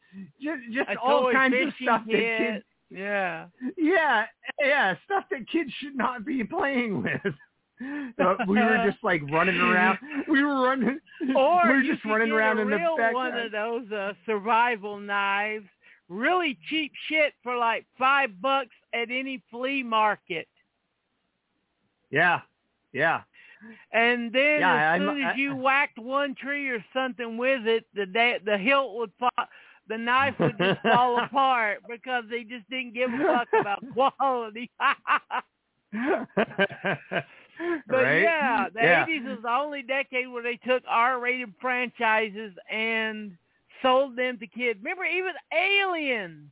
[0.43, 3.47] just just all kinds of stuff that kids Yeah.
[3.79, 4.27] yeah,
[4.61, 7.35] yeah, stuff that kids should not be playing with.
[7.83, 9.99] Uh, we were just like running around.
[10.29, 10.99] We were running.
[11.35, 13.15] Or we were just running around in the back.
[13.15, 15.67] one of those uh, survival knives,
[16.11, 20.47] really cheap shit for like five bucks at any flea market.
[22.11, 22.41] Yeah.
[22.93, 23.23] Yeah.
[23.93, 27.87] And then Yeah, as soon as I- you whacked one tree or something with it,
[27.95, 29.31] the the hilt would fall,
[29.87, 33.85] the knife would just fall apart because they just didn't give a fuck about
[34.19, 34.71] quality.
[37.89, 38.23] But right?
[38.23, 39.05] yeah, the yeah.
[39.07, 43.37] 80s was the only decade where they took R-rated franchises and
[43.83, 44.79] sold them to kids.
[44.83, 46.51] Remember, even Aliens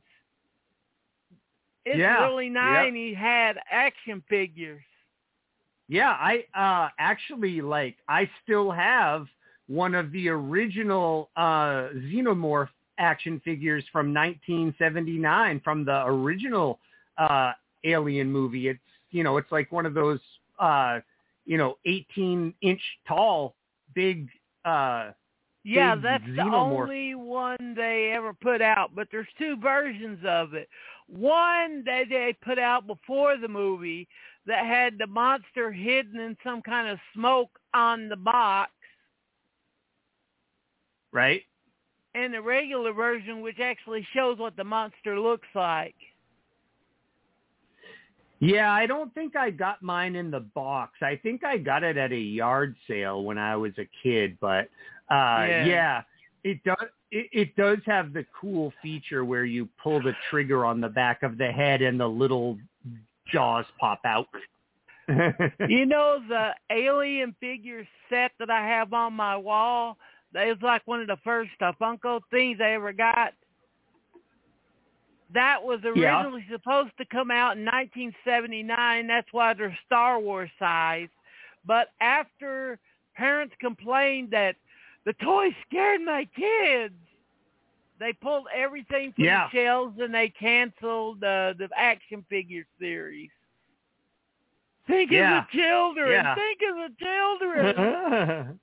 [1.85, 2.93] in Yeah, the early yep.
[2.93, 4.83] 90s had action figures.
[5.87, 9.27] Yeah, I uh actually like I still have
[9.67, 16.79] one of the original uh Xenomorph action figures from 1979 from the original
[17.17, 17.53] uh
[17.83, 18.67] Alien movie.
[18.67, 18.79] It's
[19.11, 20.19] you know, it's like one of those
[20.59, 20.99] uh
[21.45, 23.55] you know, 18 inch tall
[23.95, 24.29] big
[24.65, 25.11] uh
[25.63, 30.69] Yeah, that's the only one they ever put out, but there's two versions of it.
[31.07, 34.07] One that they put out before the movie
[34.45, 38.71] that had the monster hidden in some kind of smoke on the box,
[41.11, 41.43] right?
[42.15, 45.95] and the regular version which actually shows what the monster looks like.
[48.39, 50.93] Yeah, I don't think I got mine in the box.
[51.01, 54.69] I think I got it at a yard sale when I was a kid, but
[55.09, 55.65] uh Yeah.
[55.65, 56.01] yeah,
[56.43, 60.79] it does it, it does have the cool feature where you pull the trigger on
[60.79, 62.57] the back of the head and the little
[63.31, 64.27] jaws pop out.
[65.67, 69.97] You know the alien figure set that I have on my wall?
[70.33, 73.33] That is like one of the first uh, Funko things I ever got.
[75.33, 76.19] That was Yeah.
[76.19, 79.07] originally supposed to come out in 1979.
[79.07, 81.09] That's why they're Star Wars size.
[81.65, 82.79] But after
[83.15, 84.55] parents complained that
[85.05, 86.93] the toy scared my kids,
[87.99, 89.47] they pulled everything from Yeah.
[89.51, 93.29] the shelves and they canceled uh, the action figure series.
[94.87, 95.39] Think Yeah.
[95.39, 96.11] of the children.
[96.11, 96.35] Yeah.
[96.35, 98.59] Think of the children.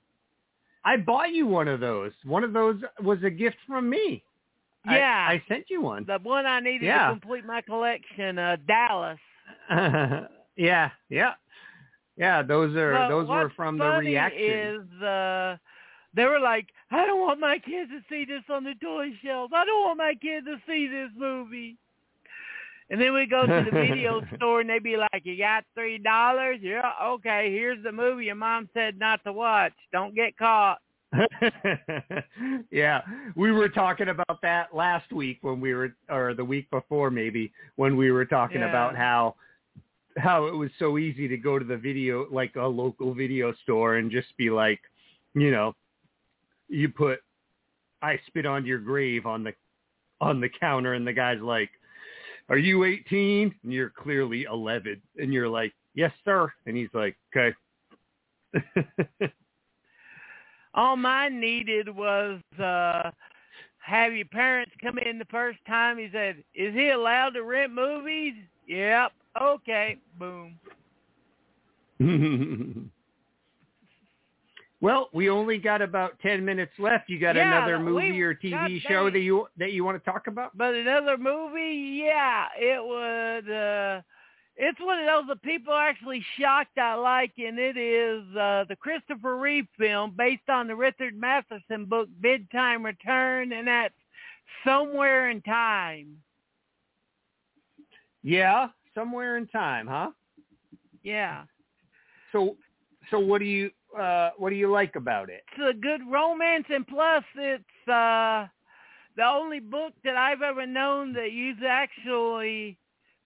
[0.85, 2.13] I bought you one of those.
[2.23, 4.23] One of those was a gift from me.
[4.85, 5.27] Yeah.
[5.29, 6.05] I, sent you one.
[6.05, 7.07] the one I needed Yeah.
[7.07, 9.19] to complete my collection, uh, Dallas.
[9.69, 11.33] yeah, yeah.
[12.17, 14.41] Yeah, those are But those were from the funny reaction.
[14.95, 15.57] Is uh,
[16.17, 19.53] they were like, I don't want my kids to see this on the toy shelves.
[19.55, 21.77] I don't want my kids to see this movie.
[22.89, 25.97] And then we go to the video store and they'd be like, "You got three
[25.97, 26.59] dollars?
[26.61, 27.51] Yeah, okay.
[27.51, 29.73] Here's the movie your mom said not to watch.
[29.91, 30.79] Don't get caught."
[32.71, 33.01] yeah,
[33.35, 37.51] we were talking about that last week when we were, or the week before maybe,
[37.75, 38.69] when we were talking Yeah.
[38.69, 39.35] about how
[40.17, 43.97] how it was so easy to go to the video, like a local video store,
[43.97, 44.79] and just be like,
[45.35, 45.75] you know,
[46.69, 47.19] you put
[48.01, 49.53] "I spit on your grave" on the
[50.19, 51.69] on the counter, and the guy's like,
[52.49, 57.15] "Are you 18?" And you're clearly 11, and you're like, "Yes, sir," and he's like,
[57.35, 57.55] "Okay."
[60.73, 63.11] All mine needed was uh
[63.79, 65.97] have your parents come in the first time.
[65.97, 68.35] He said, "Is he allowed to rent movies?"
[68.67, 69.13] Yep.
[69.41, 69.97] Okay.
[70.19, 70.59] Boom.
[74.81, 77.09] well, we only got about ten minutes left.
[77.09, 80.11] You got Yeah, another movie we- or TV show that you that you want to
[80.11, 80.55] talk about?
[80.57, 83.51] But another movie, yeah, it would.
[83.53, 84.01] uh
[84.55, 88.65] It's one of those that people are actually shocked I like, and it is uh
[88.69, 93.93] the Christopher Reeve film based on the Richard Matheson book Bid Time Return, and that's
[94.63, 96.17] Somewhere in Time.
[98.23, 100.11] Yeah, somewhere in time, huh?
[101.03, 101.43] Yeah.
[102.31, 102.57] So,
[103.09, 105.43] so what do you uh what do you like about it?
[105.57, 108.47] it's a good romance and plus it's uh
[109.15, 112.77] the only book that I've ever known that uses actually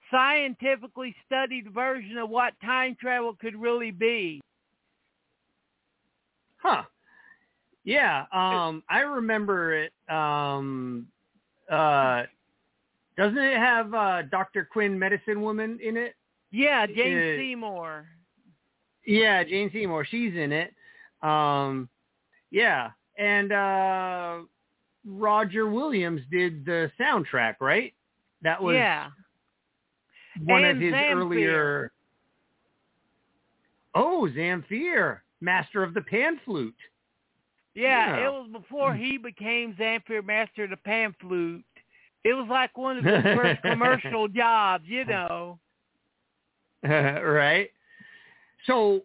[0.09, 4.41] scientifically studied version of what time travel could really be.
[6.57, 6.83] Huh.
[7.83, 11.07] Yeah, um I remember it um
[11.69, 12.23] uh
[13.17, 14.67] doesn't it have uh Dr.
[14.71, 16.15] Quinn Medicine Woman in it?
[16.51, 18.07] Yeah, Jane Uh, Seymour.
[19.05, 20.73] Yeah, Jane Seymour, she's in it.
[21.21, 21.89] Um
[22.51, 24.37] yeah, and uh
[25.05, 27.93] Roger Williams did the soundtrack, right?
[28.43, 29.09] That was yeah.
[30.43, 31.15] one And of his Zamfir.
[31.15, 31.91] earlier
[33.93, 36.73] Oh, Zamfir, master of the pan flute.
[37.73, 38.27] Yeah, Yeah.
[38.27, 41.63] it was before he became Zamfir Master of the Pan Flute.
[42.23, 45.57] It was like one of his first commercial jobs, you know.
[46.83, 47.69] right?
[48.67, 49.01] So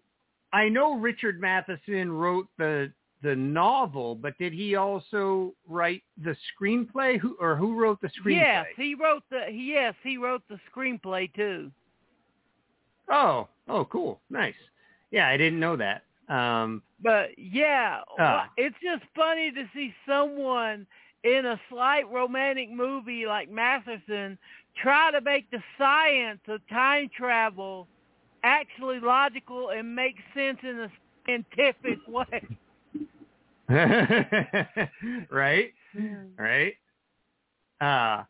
[0.52, 2.92] I know Richard Matheson wrote the
[3.22, 7.18] the novel, but did he also write the screenplay?
[7.18, 8.40] Who or who wrote the screenplay?
[8.40, 11.70] Yes, he wrote the yes, he wrote the screenplay too.
[13.10, 14.20] Oh, Oh, cool.
[14.30, 14.54] Nice.
[15.10, 16.02] Yeah, I didn't know that.
[16.28, 18.48] Um, but yeah, Ah.
[18.56, 20.86] it's just funny to see someone
[21.24, 24.38] in a slight romantic movie like Matheson
[24.76, 27.88] try to make the science of time travel
[28.46, 30.92] actually logical and makes sense in a
[31.26, 32.46] scientific way.
[35.30, 35.72] right?
[36.38, 36.74] Right?
[37.80, 38.22] Uh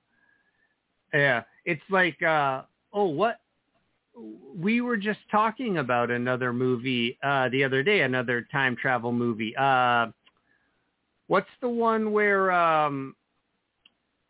[1.12, 1.42] yeah.
[1.64, 2.62] It's like uh
[2.92, 3.40] oh what
[4.56, 9.54] we were just talking about another movie uh the other day, another time travel movie.
[9.56, 10.06] Uh
[11.26, 13.14] what's the one where um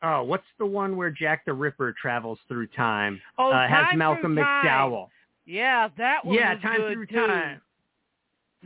[0.02, 3.20] oh, what's the one where Jack the Ripper travels through time?
[3.38, 4.36] Oh, uh, has Malcolm.
[4.36, 5.08] McDowell.
[5.46, 7.16] Yeah, that one Yeah, Time Through too.
[7.16, 7.60] Time.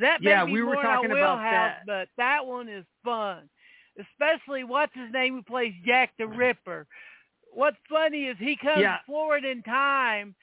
[0.01, 1.83] That Yeah, we were talking about that.
[1.87, 3.49] but that one is fun.
[3.99, 6.87] Especially what's his name who plays Jack the Ripper.
[7.53, 8.99] What's funny is he comes Yeah.
[9.07, 10.35] forward in time,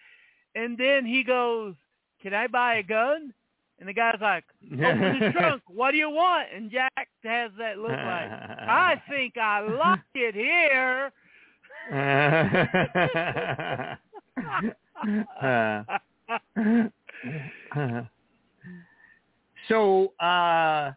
[0.54, 1.74] and then he goes,
[2.22, 3.34] "Can I buy a gun?"
[3.80, 4.44] And the guy's like,
[4.74, 5.64] "Open the trunk.
[5.68, 10.36] What do you want?" And Jack has that look like, "I think I locked it
[10.36, 11.12] here."
[15.42, 15.84] Uh,
[19.68, 20.92] so uh,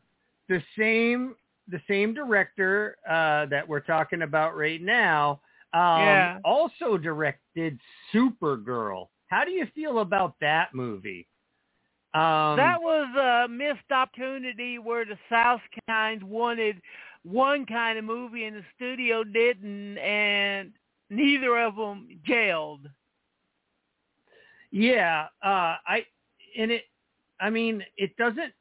[0.48, 1.34] the same
[1.68, 5.40] the same director uh, that we're talking about right now
[5.72, 6.38] um, Yeah.
[6.44, 7.78] also directed
[8.12, 9.08] Supergirl.
[9.28, 11.28] How do you feel about that movie?
[12.12, 16.82] Um, that was a missed opportunity where the South kind wanted
[17.22, 20.72] one kind of movie and the studio didn't, and
[21.08, 22.88] neither of them jailed.
[24.70, 26.04] Yeah, uh, I
[26.58, 26.84] and it.
[27.40, 28.52] I mean, it doesn't.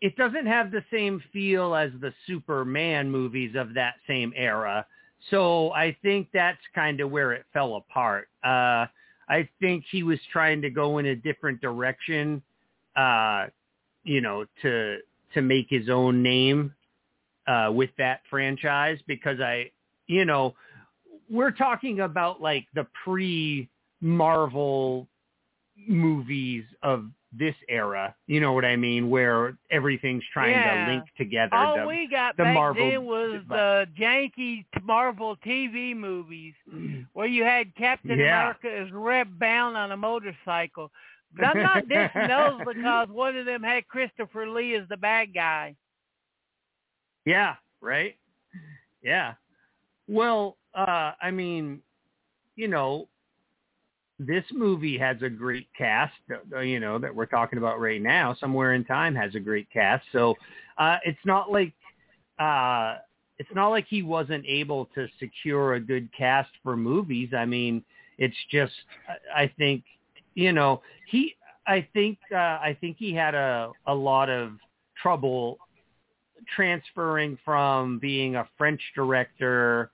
[0.00, 4.84] It doesn't have the same feel as the Superman movies of that same era.
[5.30, 8.28] So I think that's kind of where it fell apart.
[8.44, 8.86] Uh,
[9.28, 12.42] I think he was trying to go in a different direction,
[12.96, 13.46] uh,
[14.02, 14.98] you know, to
[15.34, 16.74] to make his own name
[17.46, 19.70] uh, with that franchise because I,
[20.06, 20.54] you know,
[21.30, 23.68] we're talking about like the pre
[24.00, 25.06] Marvel
[25.88, 28.14] movies of this era.
[28.26, 29.08] You know what I mean?
[29.08, 30.84] Where everything's trying Yeah.
[30.86, 31.54] to link together.
[31.56, 36.54] All the- we got the back Marvel- then was but- the janky Marvel TV movies
[37.14, 38.50] where you had Captain Yeah.
[38.50, 40.90] America as Reb Brown on a motorcycle.
[41.34, 45.32] But I'm not dissing those because one of them had Christopher Lee as the bad
[45.32, 45.74] guy.
[47.24, 48.16] Yeah, right?
[49.02, 49.34] Yeah.
[50.08, 51.80] Well, uh, I mean,
[52.56, 53.08] you know,
[54.18, 56.14] this movie has a great cast,
[56.54, 58.34] uh, you know, that we're talking about right now.
[58.38, 60.04] Somewhere in Time has a great cast.
[60.12, 60.34] So
[60.78, 61.72] uh, it's not like
[62.38, 62.96] uh,
[63.38, 67.30] it's not like he wasn't able to secure a good cast for movies.
[67.36, 67.84] I mean,
[68.18, 68.72] it's just
[69.34, 69.82] I think
[70.34, 71.34] you know he
[71.66, 74.52] I think uh, I think he had a a lot of
[75.00, 75.58] trouble
[76.54, 79.90] transferring from being a French director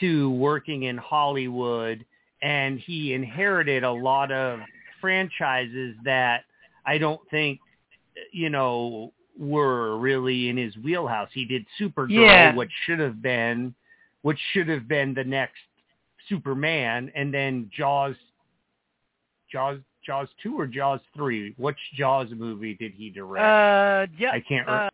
[0.00, 2.04] to working in Hollywood
[2.42, 4.60] and he inherited a lot of
[5.00, 6.44] franchises that
[6.84, 7.60] I don't think
[8.32, 11.28] you know were really in his wheelhouse.
[11.32, 12.54] He did Supergirl Yeah.
[12.54, 13.74] which should have been
[14.22, 15.58] which should have been the next
[16.28, 18.14] Superman and then Jaws
[19.50, 21.54] Jaws Jaws 2 or Jaws 3?
[21.56, 23.44] Which Jaws movie did he direct?
[23.44, 24.90] Uh, ju- I can't re- uh,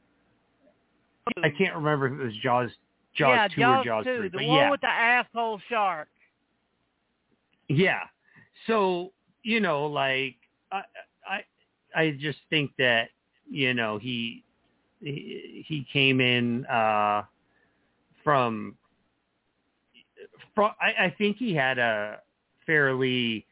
[1.43, 2.70] I can't remember if it was Jaws
[3.15, 4.29] Jaws yeah, 2 Jaws or Jaws 2, 3.
[4.29, 4.70] the But one yeah.
[4.70, 6.09] with the asshole shark.
[7.69, 8.01] Yeah.
[8.66, 9.12] So,
[9.43, 10.36] you know, like
[10.73, 10.82] I
[11.27, 11.45] I
[11.95, 13.11] I just think that,
[13.49, 14.45] you know, he
[15.01, 17.23] he, he came in uh
[18.24, 18.77] from
[20.55, 22.19] from I, I think he had a
[22.66, 23.47] fairly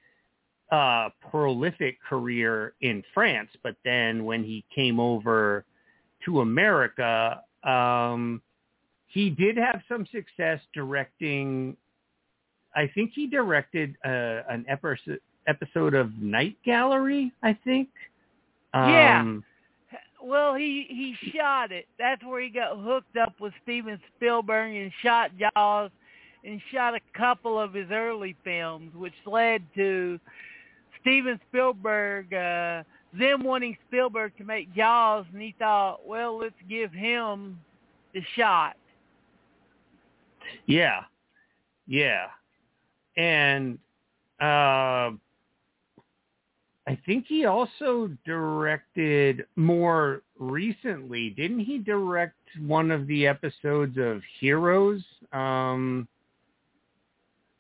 [0.73, 5.65] uh prolific career in France, but then when he came over
[6.25, 8.43] to America, um
[9.07, 11.77] he did have some success directing
[12.77, 17.33] I think he directed uh, an episode episode of Night Gallery.
[17.43, 17.89] I think.
[18.75, 19.21] Yeah.
[19.21, 19.45] Um,
[20.23, 21.87] Well, he he shot it.
[21.99, 25.91] That's where he got hooked up with Steven Spielberg and shot Jaws,
[26.45, 30.19] and shot a couple of his early films, which led to
[31.01, 32.83] Steven Spielberg uh,
[33.19, 37.59] them wanting Spielberg to make Jaws, and he thought, well, let's give him
[38.13, 38.77] the shot.
[40.67, 41.03] Yeah,
[41.87, 42.27] yeah,
[43.17, 43.79] and
[44.41, 45.11] uh,
[46.89, 51.31] I think he also directed more recently.
[51.31, 55.03] Didn't he direct one of the episodes of Heroes?
[55.33, 56.07] Um,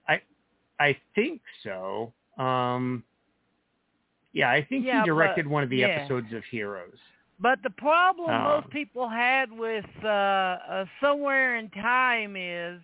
[0.08, 0.20] I
[0.78, 2.12] I think so.
[2.38, 3.02] Um,
[4.32, 5.86] Yeah, I think Yeah, he directed but- one of the yeah.
[5.86, 6.98] episodes of Heroes.
[7.40, 12.80] But the problem Um, most people had with uh, uh, Somewhere in Time is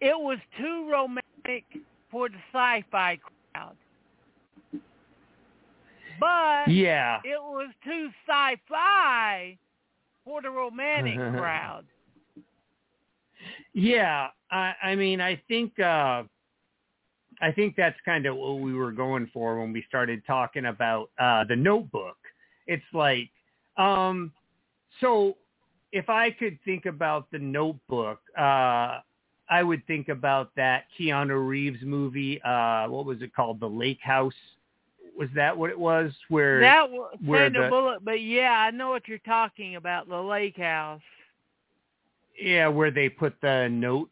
[0.00, 1.64] it was too romantic
[2.10, 3.18] for the sci-fi
[3.54, 3.76] crowd.
[6.20, 7.20] But Yeah.
[7.24, 9.58] it was too sci-fi
[10.24, 11.84] for the romantic crowd.
[13.74, 16.22] Yeah, I, I mean, I think uh,
[17.40, 21.10] I think that's kind of what we were going for when we started talking about
[21.18, 22.16] uh, the Notebook.
[22.66, 23.28] It's like,
[23.76, 24.32] um,
[25.00, 25.36] so
[25.92, 29.00] if I could think about the Notebook, uh,
[29.48, 32.40] I would think about that Keanu Reeves movie.
[32.42, 33.60] Uh, what was it called?
[33.60, 34.34] The Lake House.
[35.16, 36.12] Was that what it was?
[36.28, 40.20] Where That was where the- Bullock, but yeah, I know what you're talking about, the
[40.20, 41.00] lake house.
[42.38, 44.10] yeah, where they put the notes,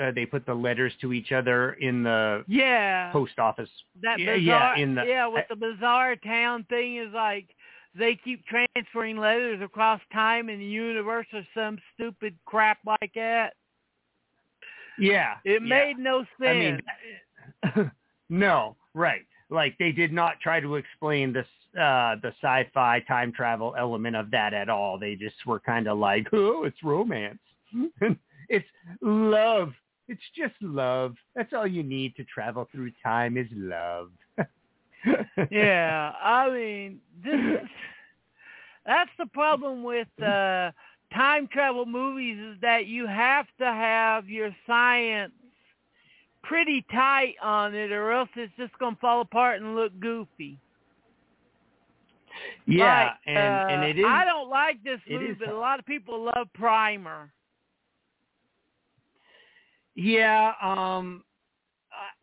[0.00, 3.10] uh, they put the letters to each other in the Yeah.
[3.12, 3.68] post office.
[4.02, 7.48] that yeah, bizarre yeah, in the yeah with the bizarre town thing is like
[7.94, 13.54] they keep transferring letters across time in the universe or some stupid crap like that.
[14.98, 15.68] Yeah, It yeah.
[15.68, 16.82] made no sense.
[17.64, 17.90] I mean,
[18.28, 19.26] no, right.
[19.50, 21.46] Like they did not try to explain this
[21.78, 24.98] uh the sci-fi time travel element of that at all.
[24.98, 27.38] They just were kind of like, "Oh, it's romance.
[28.48, 28.66] it's
[29.00, 29.72] love.
[30.08, 31.14] It's just love.
[31.34, 34.10] That's all you need to travel through time is love."
[35.50, 37.68] yeah, I mean, this is
[38.84, 40.70] that's the problem with uh
[41.12, 45.32] time travel movies is that you have to have your science
[46.42, 50.58] pretty tight on it or else it's just going to fall apart and look goofy.
[52.66, 55.78] Yeah, Like, and uh, and it is I don't like this movie, but a lot
[55.78, 57.30] of people love Primer.
[59.94, 61.24] Yeah, um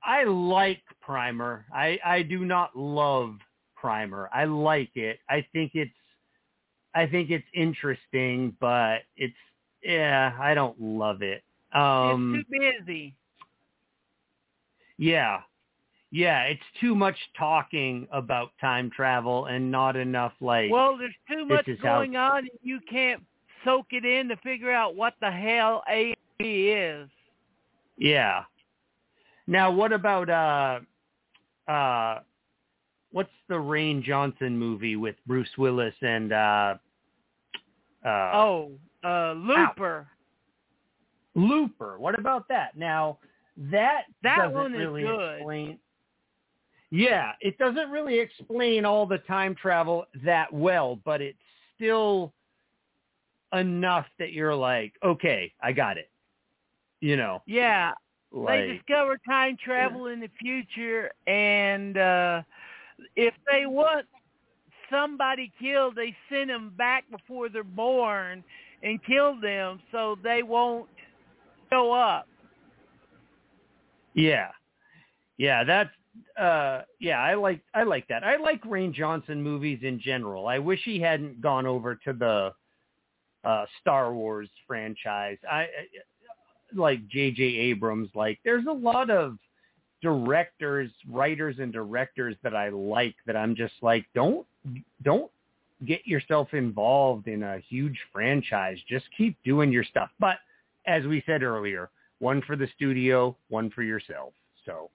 [0.03, 1.65] I, I like Primer.
[1.73, 3.35] I I do not love
[3.75, 4.29] Primer.
[4.33, 5.19] I like it.
[5.29, 5.91] I think it's
[6.95, 9.33] I think it's interesting, but it's
[9.83, 11.43] yeah, I don't love it.
[11.73, 13.15] Um it's too busy.
[14.97, 15.41] yeah.
[16.11, 21.45] Yeah, it's too much talking about time travel and not enough like Well, there's too
[21.45, 23.23] much is how- going on, and you can't
[23.65, 27.09] soak it in to figure out what the hell A and B is.
[27.97, 28.43] Yeah.
[29.47, 32.19] Now, what about uh, uh,
[33.13, 36.75] what's the Rian Johnson movie with Bruce Willis and uh,
[38.05, 38.71] uh, Oh,
[39.05, 40.07] uh, Looper.
[41.35, 41.97] Looper?
[41.97, 42.75] What about that?
[42.75, 43.19] Now,
[43.71, 45.35] that That doesn't one is really good.
[45.37, 45.79] explain.
[46.91, 51.39] Yeah, it doesn't really explain all the time travel that well, but it's
[51.75, 52.33] still
[53.51, 56.09] enough that you're like, okay, I got it.
[57.01, 57.93] You know, Yeah,
[58.31, 62.41] like they discover time travel in the future, and uh
[63.15, 64.05] if they want
[64.89, 68.43] somebody killed, they send them back before they're born
[68.83, 70.87] and kill them so they won't
[71.69, 72.27] show up.
[74.13, 74.49] Yeah.
[75.37, 75.89] Yeah, that's
[76.39, 78.23] uh yeah, I like I like that.
[78.23, 80.47] I like Rian Johnson movies in general.
[80.47, 82.53] I wish he hadn't gone over to the
[83.43, 85.37] uh Star Wars franchise.
[85.49, 85.67] I, I
[86.75, 89.37] like JJ Abrams like there's a lot of
[90.03, 94.45] directors, writers and directors that I like that I'm just like don't
[95.03, 95.31] don't
[95.85, 98.77] get yourself involved in a huge franchise.
[98.87, 100.09] Just keep doing your stuff.
[100.19, 100.37] But
[100.85, 101.89] as we said earlier,
[102.19, 104.33] one for the studio, one for yourself.
[104.65, 104.89] So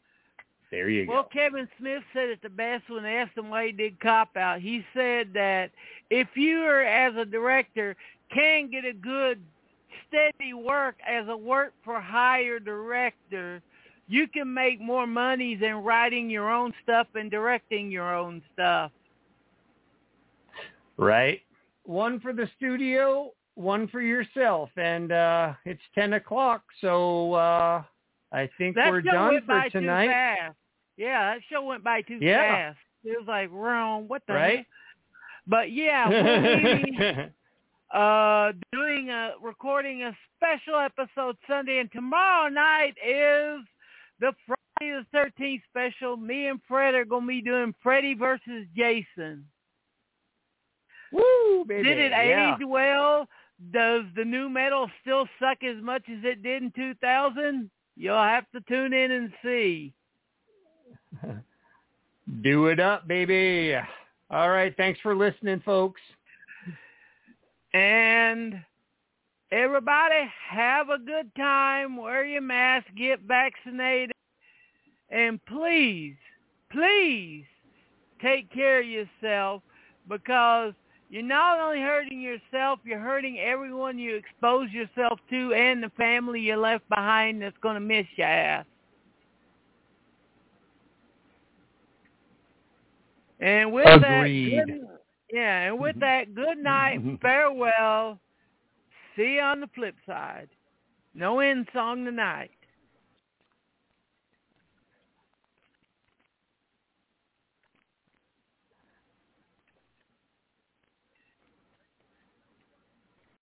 [0.70, 1.28] there you Well, go.
[1.32, 4.60] Kevin Smith said it the best when asked him why he did Cop Out.
[4.60, 5.70] He said that
[6.10, 7.96] if you are, as a director,
[8.32, 9.40] can get a good,
[10.06, 13.62] steady work as a work for hire director,
[14.08, 18.90] you can make more money than writing your own stuff and directing your own stuff.
[20.96, 21.40] Right?
[21.84, 24.70] One for the studio, one for yourself.
[24.76, 27.82] And uh it's ten o'clock, so uh
[28.32, 30.06] I think That we're show done went for by tonight.
[30.06, 30.56] too fast.
[30.96, 32.42] Yeah, that show went by too Yeah.
[32.72, 32.78] fast.
[33.04, 34.56] It was like, wrong, what the Right?
[34.58, 34.66] heck?
[35.46, 37.30] But yeah, we'll be
[37.94, 43.60] uh doing a recording a special episode Sunday and tomorrow night is
[44.20, 46.16] the Friday the thirteenth special.
[46.16, 49.44] Me and Fred are gonna be doing Freddy versus Jason.
[51.12, 51.88] Woo, baby.
[51.88, 52.54] Did it yeah.
[52.54, 53.26] age well?
[53.72, 57.70] Does the nu metal still suck as much as it did in two thousand?
[57.96, 59.92] You'll have to tune in and see.
[62.42, 63.74] Do it up, baby.
[64.30, 66.00] All right, thanks for listening, folks.
[67.72, 68.62] And
[69.50, 71.96] everybody have a good time.
[71.96, 72.86] Wear your mask.
[72.96, 74.12] Get vaccinated.
[75.10, 76.16] And please
[76.70, 77.44] please
[78.20, 79.62] take care of yourself
[80.08, 80.72] because
[81.10, 86.40] you're not only hurting yourself, you're hurting everyone you expose yourself to and the family
[86.40, 88.66] you left behind that's going to miss your ass.
[93.40, 94.58] And with Agreed.
[94.58, 94.88] that, good,
[95.32, 96.00] yeah, and with mm-hmm.
[96.00, 97.14] that, good night, mm-hmm.
[97.22, 98.18] farewell.
[99.18, 100.48] See you on the flip side.
[101.12, 102.52] No end song tonight.